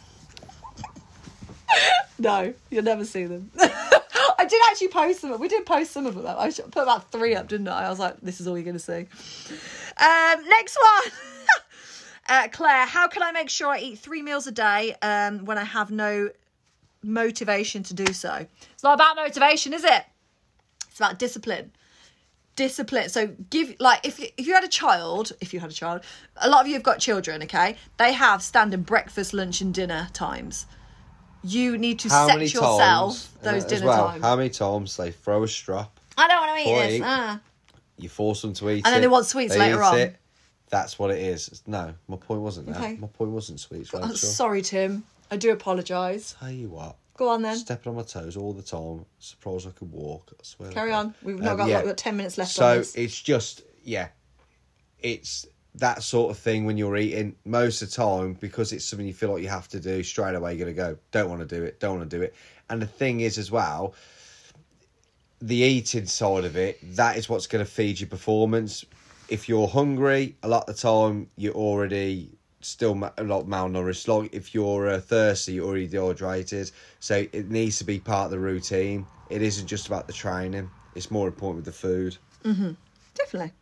[2.19, 3.51] no, you'll never see them.
[3.59, 5.37] I did actually post them.
[5.39, 6.23] We did post some of them.
[6.23, 6.37] Though.
[6.37, 7.85] I put about three up, didn't I?
[7.85, 9.05] I was like, this is all you're going to see.
[9.97, 11.13] Um, next one.
[12.29, 15.57] uh, Claire, how can I make sure I eat three meals a day um, when
[15.57, 16.29] I have no
[17.01, 18.45] motivation to do so?
[18.71, 20.03] It's not about motivation, is it?
[20.89, 21.71] It's about discipline.
[22.55, 23.09] Discipline.
[23.09, 26.01] So give like if you, if you had a child, if you had a child,
[26.37, 27.41] a lot of you have got children.
[27.43, 30.65] Okay, they have standard breakfast, lunch, and dinner times.
[31.41, 33.29] You need to How set many yourself times?
[33.41, 34.23] those uh, dinner well, times.
[34.23, 35.99] How many times they throw a strap?
[36.17, 37.01] I don't want to eat this.
[37.05, 37.39] Ah.
[37.97, 39.99] You force them to eat And then they want sweets they later eat on.
[39.99, 40.18] It.
[40.69, 41.63] That's what it is.
[41.65, 42.77] No, my point wasn't that.
[42.77, 42.95] Okay.
[42.97, 43.91] My point wasn't sweets.
[43.93, 44.15] Oh, Rachel.
[44.15, 45.03] sorry, Tim.
[45.31, 46.35] I do apologise.
[46.39, 47.55] Tell you what, Go on then.
[47.57, 49.05] stepping on my toes all the time.
[49.19, 50.31] Surprised I could walk.
[50.39, 50.71] I swear.
[50.71, 51.13] Carry on.
[51.23, 51.77] We've not Um, got, yeah.
[51.77, 54.09] like, got 10 minutes left So it's just yeah,
[54.99, 57.35] it's that sort of thing when you're eating.
[57.45, 60.35] Most of the time, because it's something you feel like you have to do straight
[60.35, 60.53] away.
[60.55, 60.97] You're gonna go.
[61.11, 61.79] Don't want to do it.
[61.79, 62.33] Don't want to do it.
[62.69, 63.93] And the thing is, as well,
[65.41, 68.83] the eating side of it, that is what's going to feed your performance.
[69.29, 72.31] If you're hungry, a lot of the time you're already
[72.61, 74.07] still ma- a lot malnourished.
[74.07, 76.71] Like if you're uh, thirsty, you're already dehydrated.
[76.99, 79.05] So it needs to be part of the routine.
[79.29, 80.69] It isn't just about the training.
[80.95, 82.17] It's more important with the food.
[82.43, 82.71] Mm-hmm.
[83.15, 83.53] Definitely.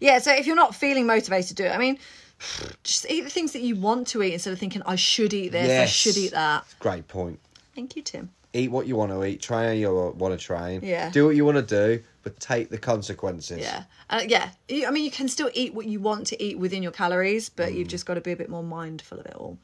[0.00, 1.98] Yeah, so if you're not feeling motivated to do it, I mean,
[2.84, 5.50] just eat the things that you want to eat instead of thinking, I should eat
[5.50, 6.64] this, I should eat that.
[6.78, 7.40] Great point.
[7.74, 8.30] Thank you, Tim.
[8.54, 9.42] Eat what you want to eat.
[9.42, 10.80] Train how you want to train.
[10.82, 11.10] Yeah.
[11.10, 13.58] Do what you want to do, but take the consequences.
[13.58, 13.84] Yeah.
[14.10, 14.50] Uh, yeah.
[14.86, 17.70] I mean, you can still eat what you want to eat within your calories, but
[17.70, 17.74] Mm.
[17.76, 19.58] you've just got to be a bit more mindful of it all.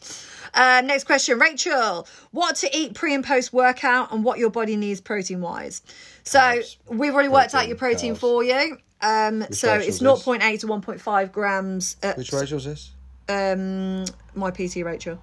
[0.54, 2.06] Uh, next question, Rachel.
[2.30, 5.82] What to eat pre and post workout and what your body needs protein wise?
[6.24, 6.76] So Carbs.
[6.88, 8.18] we've already worked out your protein carbs.
[8.18, 8.78] for you.
[9.02, 10.24] Um, so Rachel's it's this?
[10.24, 11.96] 0.8 to 1.5 grams.
[12.02, 12.92] At, Which Rachel's this?
[13.28, 14.04] um,
[14.34, 15.18] my PT, Rachel.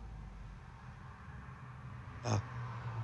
[2.25, 2.41] Ah.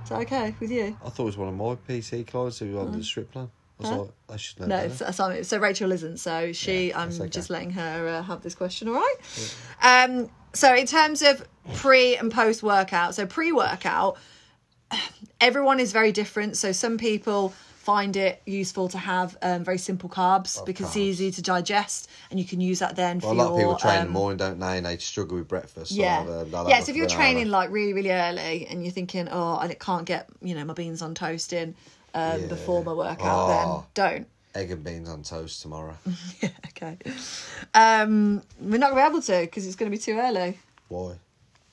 [0.04, 0.96] Is that okay with you?
[1.04, 3.50] I thought it was one of my PC clients who was on the strip plan.
[3.80, 3.98] I Huh?
[4.00, 4.66] like, I should know.
[4.68, 6.18] No, it's, so, so Rachel isn't.
[6.18, 7.30] So she, Yeah, I'm okay.
[7.30, 8.88] just letting her uh, have this question.
[8.88, 9.16] All right.
[9.82, 10.30] Um.
[10.54, 14.18] So in terms of pre and post workout, so pre workout,
[15.40, 16.58] everyone is very different.
[16.58, 21.32] So some people find it useful to have um, very simple carbs because it's easy
[21.32, 23.80] to digest, and you can use that then Well, a for lot of people your.
[23.80, 24.78] train in um, the morning, don't they?
[24.78, 25.92] And they struggle with breakfast.
[25.92, 26.80] so yeah, they'll- they'll yeah.
[26.82, 30.06] So if you're training like really, really early, and you're thinking, oh, I it can't
[30.06, 31.76] get you know my beans on toast in
[32.14, 32.48] um, Yeah.
[32.48, 33.20] before my workout,
[33.50, 33.86] Oh.
[33.96, 34.28] then don't.
[34.56, 35.96] egg and beans on toast tomorrow.
[36.42, 36.98] Yeah, okay.
[37.74, 40.58] Um, we're not going to be able to because it's going to be too early.
[40.88, 41.14] Why?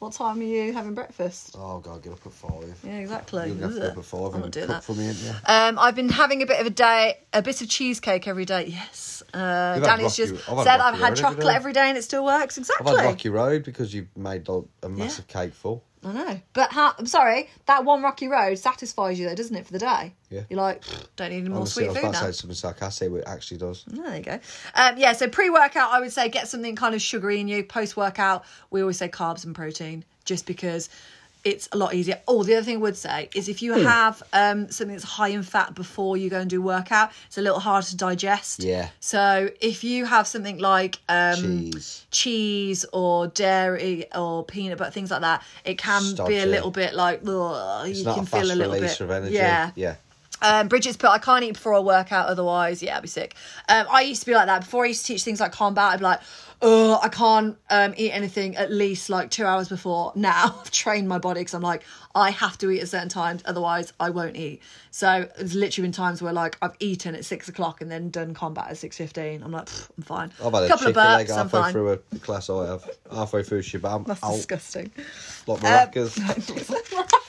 [0.00, 1.54] What time are you having breakfast?
[1.58, 2.78] Oh God, get up at five.
[2.84, 3.46] Yeah, exactly.
[3.46, 4.84] You're gonna have to get up at five I'm and cook that.
[4.84, 5.30] for me, you?
[5.46, 8.66] Um, I've been having a bit of a day, a bit of cheesecake every day.
[8.66, 9.22] Yes.
[9.32, 12.58] Uh, Danny's just I've said I've had Road chocolate every day and it still works.
[12.58, 12.96] I've Exactly.
[12.96, 15.82] had Rocky Road because you made like, a massive cake full.
[16.04, 16.40] I know.
[16.52, 19.78] But how, I'm sorry, that one Rocky Road satisfies you though, doesn't it, for the
[19.78, 20.14] day?
[20.30, 20.42] Yeah.
[20.50, 20.82] You're like,
[21.16, 22.26] don't need any more Honestly, I sweet was food about now.
[22.26, 23.84] to say something sarcastic, but it actually does.
[23.92, 24.38] Oh, there you go.
[24.74, 27.64] Um, yeah, so pre workout, I would say get something kind of sugary in you.
[27.64, 30.88] Post workout, we always say carbs and protein just because
[31.44, 32.20] it's a lot easier.
[32.26, 35.28] Oh, the other thing I would say is if you have um, something that's high
[35.28, 38.62] in fat before you go and do workout, it's a little harder to digest.
[38.62, 38.88] Yeah.
[39.00, 42.06] So if you have something like um, Cheese.
[42.10, 46.94] cheese or dairy or peanut butter, things like that, it can be a little bit
[46.94, 49.00] like, ugh, you can feel a little release bit.
[49.02, 49.34] of energy.
[49.34, 49.70] Yeah.
[49.74, 49.96] Yeah.
[50.42, 53.34] Um, Bridget's put, I can't eat before I work out, otherwise, yeah, I'd be sick.
[53.68, 54.60] Um, I used to be like that.
[54.60, 56.20] Before I used to teach things like combat, I'd be like,
[56.60, 60.12] oh, I can't um, eat anything at least like two hours before.
[60.24, 61.82] Now I've trained my body because I'm like,
[62.14, 64.62] I have to eat at certain times, otherwise I won't eat.
[64.90, 68.32] So there's literally been times where like I've eaten at six o'clock and then done
[68.32, 69.42] combat at six fifteen.
[69.42, 70.32] I'm like, I'm fine.
[70.42, 71.72] I've had a couple chicken of leg burps, I'm halfway fine.
[71.72, 72.90] through a class I have.
[73.12, 74.06] Halfway through Sh'Bam.
[74.06, 74.90] That's Out, disgusting.
[75.46, 77.10] like maracas.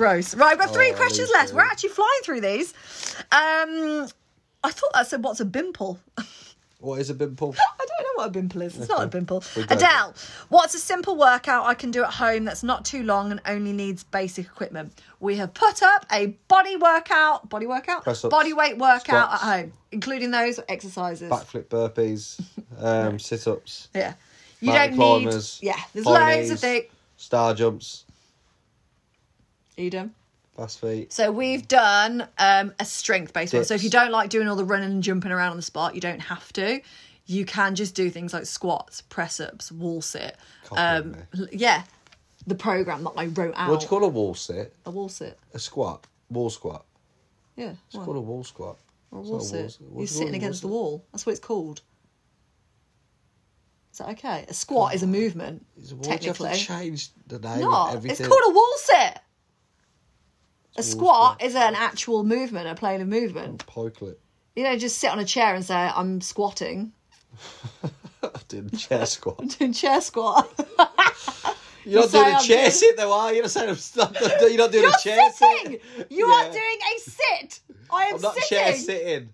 [0.00, 0.34] Gross.
[0.34, 1.52] Right, we've got three Oh, questions left.
[1.52, 2.72] We're actually flying through these.
[3.30, 4.08] Um,
[4.64, 5.98] I thought that said, "What's a bimple?"
[6.80, 7.54] what is a pimple?
[7.58, 8.78] I don't know what a pimple is.
[8.78, 9.10] It's not a Okay.
[9.18, 9.44] pimple.
[9.54, 9.76] We don't.
[9.76, 10.14] Adele,
[10.48, 13.74] what's a simple workout I can do at home that's not too long and only
[13.74, 14.94] needs basic equipment?
[15.20, 19.42] We have put up a body workout, body workout, body weight workout squats.
[19.44, 21.30] at home, including those exercises.
[21.30, 22.40] Backflip burpees,
[22.78, 24.14] um, sit ups, Yeah,
[24.60, 25.58] you don't climbers.
[25.60, 25.66] need.
[25.68, 26.86] Yeah, there's loads of things.
[27.18, 28.06] Star jumps,
[29.82, 30.14] You done?
[30.60, 31.12] fast feet.
[31.12, 33.64] So we've done um, a strength based one.
[33.64, 35.94] So if you don't like doing all the running and jumping around on the spot,
[35.94, 36.80] you don't have to.
[37.26, 40.36] You can just do things like squats, press ups, wall sit.
[40.72, 41.16] Um,
[41.52, 41.84] yeah,
[42.46, 43.70] the program that I wrote out.
[43.70, 44.74] What do you call a wall sit?
[44.84, 45.38] a wall sit.
[45.54, 46.06] A squat?
[46.28, 46.84] Wall squat.
[47.56, 48.04] Yeah, It's what?
[48.04, 48.78] called a wall squat.
[49.10, 49.60] or a wall not a sit.
[49.60, 49.98] wall sit.
[49.98, 51.04] You're sitting a against the wall wall.
[51.12, 51.82] That's what it's called.
[53.92, 54.46] Is that okay?
[54.48, 55.66] A squat is a movement.
[55.80, 55.96] sit?
[55.96, 58.24] Why do you have technically, to change the name no, of everything?
[58.24, 59.18] it's called a wall sit.
[60.80, 63.66] A squat is an actual movement, a plane of movement.
[63.66, 64.16] Pikelet.
[64.56, 66.92] You don't just sit on a chair and say, I'm squatting.
[68.22, 69.36] I did chair squat.
[69.40, 70.48] I'm doing chair squat.
[71.84, 73.34] You're not doing a I'm chair doing- sit though, are you?
[73.36, 73.76] You're not saying I'm
[74.48, 75.78] you're not doing You're a chair sitting.
[75.96, 76.06] sit.
[76.10, 76.34] You Yeah.
[76.48, 77.60] are doing a sit.
[77.92, 78.48] I am I'm not sitting.
[78.58, 79.28] chair sitting.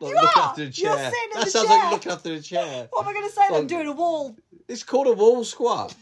[0.00, 0.42] Like You looking are.
[0.48, 1.10] after a You're chair.
[1.10, 1.76] sitting in that the sounds chair.
[1.76, 2.88] like you're looking after a chair.
[2.92, 3.42] What am I going to say?
[3.46, 4.36] I'm Like- doing a wall.
[4.68, 5.94] It's called a wall squat.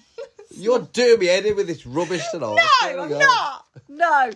[0.56, 2.56] You're doing me head in with this rubbish tonight.
[2.82, 3.66] No, I'm not.
[3.89, 4.31] No,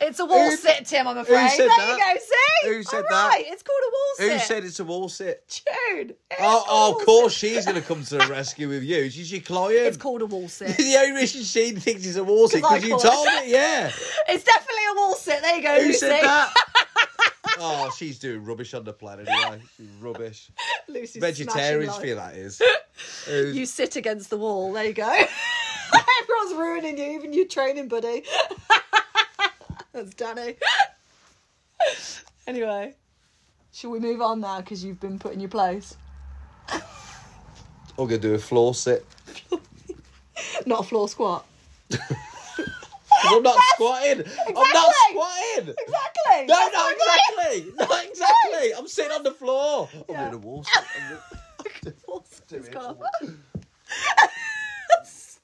[0.00, 1.06] it's a wall Who- sit, Tim.
[1.08, 1.50] I'm afraid.
[1.50, 1.98] said there that?
[1.98, 2.20] you go.
[2.20, 3.28] See, Who said All that?
[3.28, 4.32] right, It's called a wall sit.
[4.32, 5.62] Who said it's a wall sit?
[5.90, 6.10] June.
[6.30, 7.50] It's Oh, called oh a of wall course sit.
[7.54, 9.10] she's going to come to the rescue with you.
[9.10, 9.86] She's your client.
[9.86, 10.68] It's called a wall sit.
[10.76, 13.48] the only reason she thinks it's a wall sit 'Cause I because you told it,
[13.48, 13.90] yeah.
[14.28, 15.42] It's definitely a wall sit.
[15.42, 15.80] There you go.
[15.80, 15.98] Who Lucy.
[15.98, 16.54] said that?
[17.58, 19.60] oh, she's doing rubbish on the planet anyway.
[19.76, 20.50] She's rubbish.
[20.88, 22.60] Lucy's Vegetarians feel that is.
[23.26, 24.72] Who's- You sit against the wall.
[24.72, 25.24] There you go.
[26.22, 28.24] Everyone's ruining you, even your training buddy.
[29.92, 30.56] That's Danny.
[32.46, 32.94] Anyway,
[33.72, 35.96] shall we move on now because you've been put in your place?
[36.72, 36.80] I'm
[38.08, 39.06] gonna do a floor sit.
[40.66, 41.46] Not a floor squat.
[43.26, 44.24] I'm not squatting.
[44.48, 44.92] I'm not Exactly.
[45.10, 45.74] squatting.
[45.86, 46.46] Exactly.
[46.46, 47.72] No, That's not exactly.
[47.76, 48.74] Not exactly.
[48.76, 49.88] I'm sitting on the floor.
[49.94, 50.20] I'm Yeah.
[50.30, 51.18] doing a wall sit.
[52.50, 52.98] It's gone.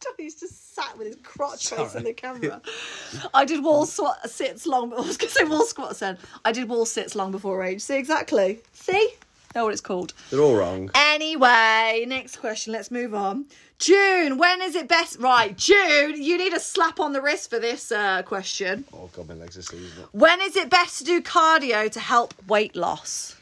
[0.17, 2.05] He's just sat with his crotch facing Sorry.
[2.05, 2.63] the camera.
[3.35, 4.93] I did wall squat sits long.
[4.97, 6.19] I was going to say wall squats then.
[6.45, 7.81] I did wall sits long before age.
[7.81, 8.61] See exactly.
[8.73, 9.15] See,
[9.55, 10.13] know what it's called.
[10.31, 10.91] They're all wrong.
[10.95, 12.73] Anyway, next question.
[12.73, 13.47] Let's move on.
[13.79, 15.19] June, when is it best?
[15.19, 18.85] Right, June, you need a slap on the wrist for this uh, question.
[18.93, 20.05] Oh god, my legs are seizing.
[20.13, 23.37] When is it best to do cardio to help weight loss?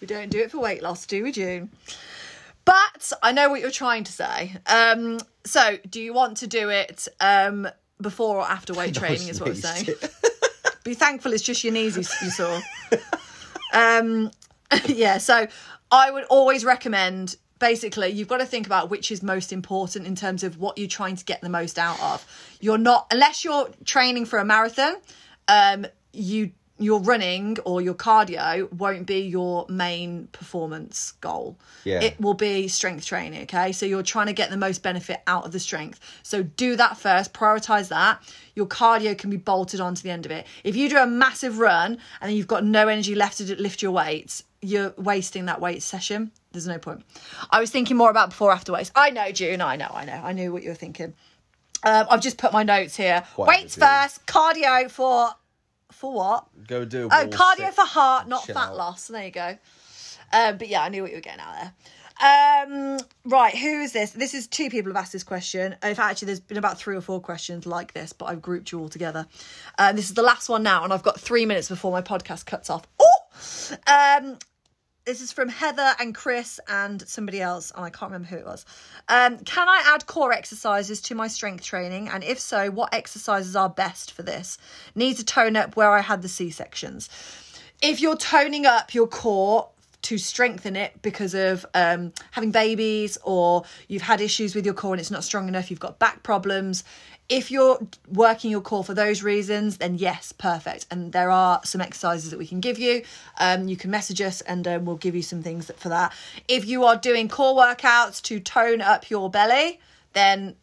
[0.00, 1.70] We don't do it for weight loss, do we, June?
[2.70, 4.54] But I know what you're trying to say.
[4.66, 7.68] Um, so, do you want to do it um,
[8.00, 9.26] before or after weight training?
[9.26, 9.88] Is what I'm saying.
[10.84, 12.60] Be thankful it's just your knees you, you saw.
[13.72, 14.30] um,
[14.86, 15.48] yeah, so
[15.90, 17.34] I would always recommend.
[17.58, 20.86] Basically, you've got to think about which is most important in terms of what you're
[20.86, 22.24] trying to get the most out of.
[22.60, 24.94] You're not unless you're training for a marathon.
[25.48, 31.58] Um, you your running or your cardio won't be your main performance goal.
[31.84, 32.00] Yeah.
[32.00, 33.72] It will be strength training, okay?
[33.72, 36.00] So you're trying to get the most benefit out of the strength.
[36.22, 38.22] So do that first, prioritize that.
[38.54, 40.46] Your cardio can be bolted onto the end of it.
[40.64, 43.92] If you do a massive run and you've got no energy left to lift your
[43.92, 46.32] weights, you're wasting that weight session.
[46.52, 47.02] There's no point.
[47.50, 48.90] I was thinking more about before after weights.
[48.96, 49.60] I know, June.
[49.60, 50.20] I know, I know.
[50.24, 51.14] I knew what you were thinking.
[51.82, 53.24] Um, I've just put my notes here.
[53.38, 55.30] Weights first, cardio for
[56.00, 56.46] for what?
[56.66, 58.76] Go do Oh, cardio for heart, not fat out.
[58.76, 59.08] loss.
[59.08, 59.58] There you go.
[60.32, 61.72] Um, but yeah, I knew what you were getting out there.
[62.22, 64.10] Um, right, who is this?
[64.10, 65.72] This is two people have asked this question.
[65.82, 68.72] In fact, actually, there's been about three or four questions like this, but I've grouped
[68.72, 69.26] you all together.
[69.78, 72.44] Um, this is the last one now, and I've got three minutes before my podcast
[72.46, 72.86] cuts off.
[72.98, 74.38] Oh, um,
[75.04, 78.46] this is from Heather and Chris and somebody else, and I can't remember who it
[78.46, 78.64] was.
[79.08, 82.08] Um, can I add core exercises to my strength training?
[82.08, 84.58] And if so, what exercises are best for this?
[84.94, 87.08] Need to tone up where I had the C sections.
[87.82, 89.70] If you're toning up your core
[90.02, 94.94] to strengthen it because of um, having babies or you've had issues with your core
[94.94, 96.84] and it's not strong enough, you've got back problems.
[97.30, 97.78] If you're
[98.12, 100.86] working your core for those reasons, then yes, perfect.
[100.90, 103.04] And there are some exercises that we can give you.
[103.38, 106.12] Um, you can message us and um, we'll give you some things for that.
[106.48, 109.78] If you are doing core workouts to tone up your belly,
[110.12, 110.56] then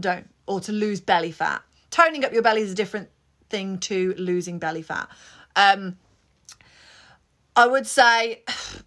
[0.00, 0.28] don't.
[0.48, 1.62] Or to lose belly fat.
[1.90, 3.08] Toning up your belly is a different
[3.48, 5.08] thing to losing belly fat.
[5.54, 5.98] Um,
[7.54, 8.42] I would say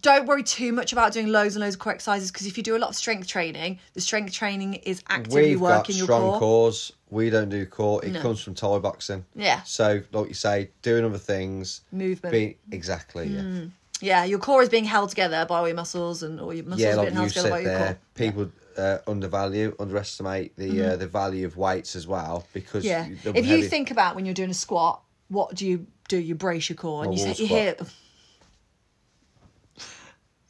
[0.00, 2.62] don't worry too much about doing loads and loads of core exercises because if you
[2.62, 6.06] do a lot of strength training, the strength training is actively We've got working your
[6.06, 6.38] strong core.
[6.38, 6.92] cores.
[7.10, 8.02] We don't do core.
[8.04, 8.20] It No.
[8.22, 9.24] comes from Thai boxing.
[9.34, 9.62] Yeah.
[9.64, 11.82] So, like you say, doing other things.
[11.92, 12.32] Movement.
[12.32, 13.28] Be, exactly.
[13.28, 13.64] Yeah.
[14.00, 16.80] Yeah, your core is being held together by all your muscles and all your muscles
[16.80, 17.98] Yeah, are like being you held together by said your there, core.
[18.14, 23.06] people uh, undervalue, underestimate the uh, the value of weights as well because Yeah.
[23.22, 26.18] the If you heavy- think about when you're doing a squat, what do you do?
[26.18, 27.76] You brace your core and you, wall you hear.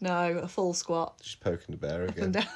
[0.02, 1.14] No, a full squat.
[1.22, 2.24] She's poking the bear again.
[2.24, 2.46] And down.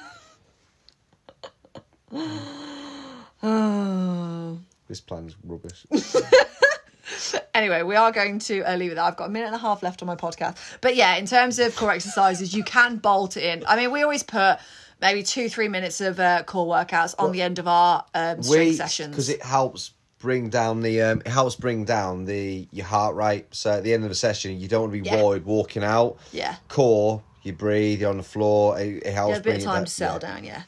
[3.43, 4.59] oh.
[4.87, 5.85] This plan's rubbish.
[7.53, 9.03] Anyway, we are going to uh, leave it there.
[9.03, 10.57] I've got a minute and a half left on my podcast.
[10.79, 13.63] But yeah, in terms of core exercises, you can bolt it in.
[13.67, 14.59] I mean, we always put
[15.01, 18.75] maybe two, three minutes of uh, core workouts on the end of our um, strength
[18.75, 19.09] sessions.
[19.09, 23.47] because it helps bring down the um, it helps bring down the your heart rate.
[23.51, 25.23] So at the end of the session, you don't want to be Yeah.
[25.23, 26.17] worried walking out.
[26.31, 26.57] Yeah.
[26.67, 28.79] Core, you breathe, you're on the floor.
[28.79, 29.31] It, it helps.
[29.31, 30.33] Yeah, a bit of time down- to settle yeah.
[30.33, 30.61] down, yeah.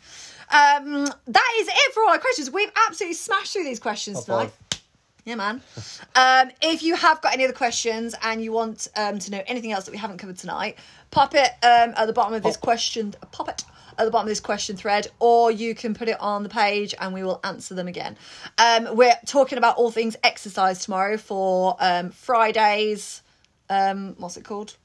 [0.51, 2.49] Um, that is it for all our questions.
[2.49, 4.51] We've absolutely smashed through these questions High tonight.
[4.71, 4.81] five.
[5.25, 5.61] Yeah, man.
[6.15, 9.71] um, if you have got any other questions and you want um, to know anything
[9.71, 10.79] else that we haven't covered tonight,
[11.11, 13.13] pop it um, at the bottom of this question.
[13.31, 13.63] Pop it
[13.99, 16.95] at the bottom of this question thread, or you can put it on the page
[16.99, 18.17] and we will answer them again.
[18.57, 23.21] Um, we're talking about all things exercise tomorrow for um, Fridays.
[23.69, 24.77] Um, what's it called?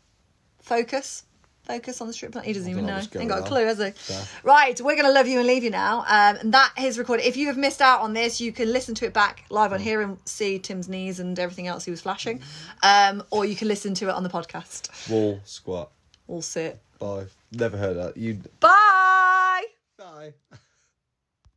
[0.60, 1.24] Focus.
[1.64, 2.44] Focus on the strip plan.
[2.44, 4.12] He doesn't even know Ain't got a clue, has he?
[4.12, 4.24] Yeah.
[4.42, 6.00] Right, we're going to love you and leave you now.
[6.00, 7.26] Um, and that is recorded.
[7.26, 9.80] If you have missed out on this, you can listen to it back live on
[9.80, 12.42] here and see Tim's knees and everything else he was flashing.
[12.82, 15.10] Um, or you can listen to it on the podcast.
[15.10, 15.90] Wall squat.
[16.28, 16.80] All sit.
[16.98, 17.26] Bye.
[17.52, 18.16] Never heard that.
[18.16, 18.40] You.
[18.60, 19.64] Bye.
[19.96, 20.34] Bye.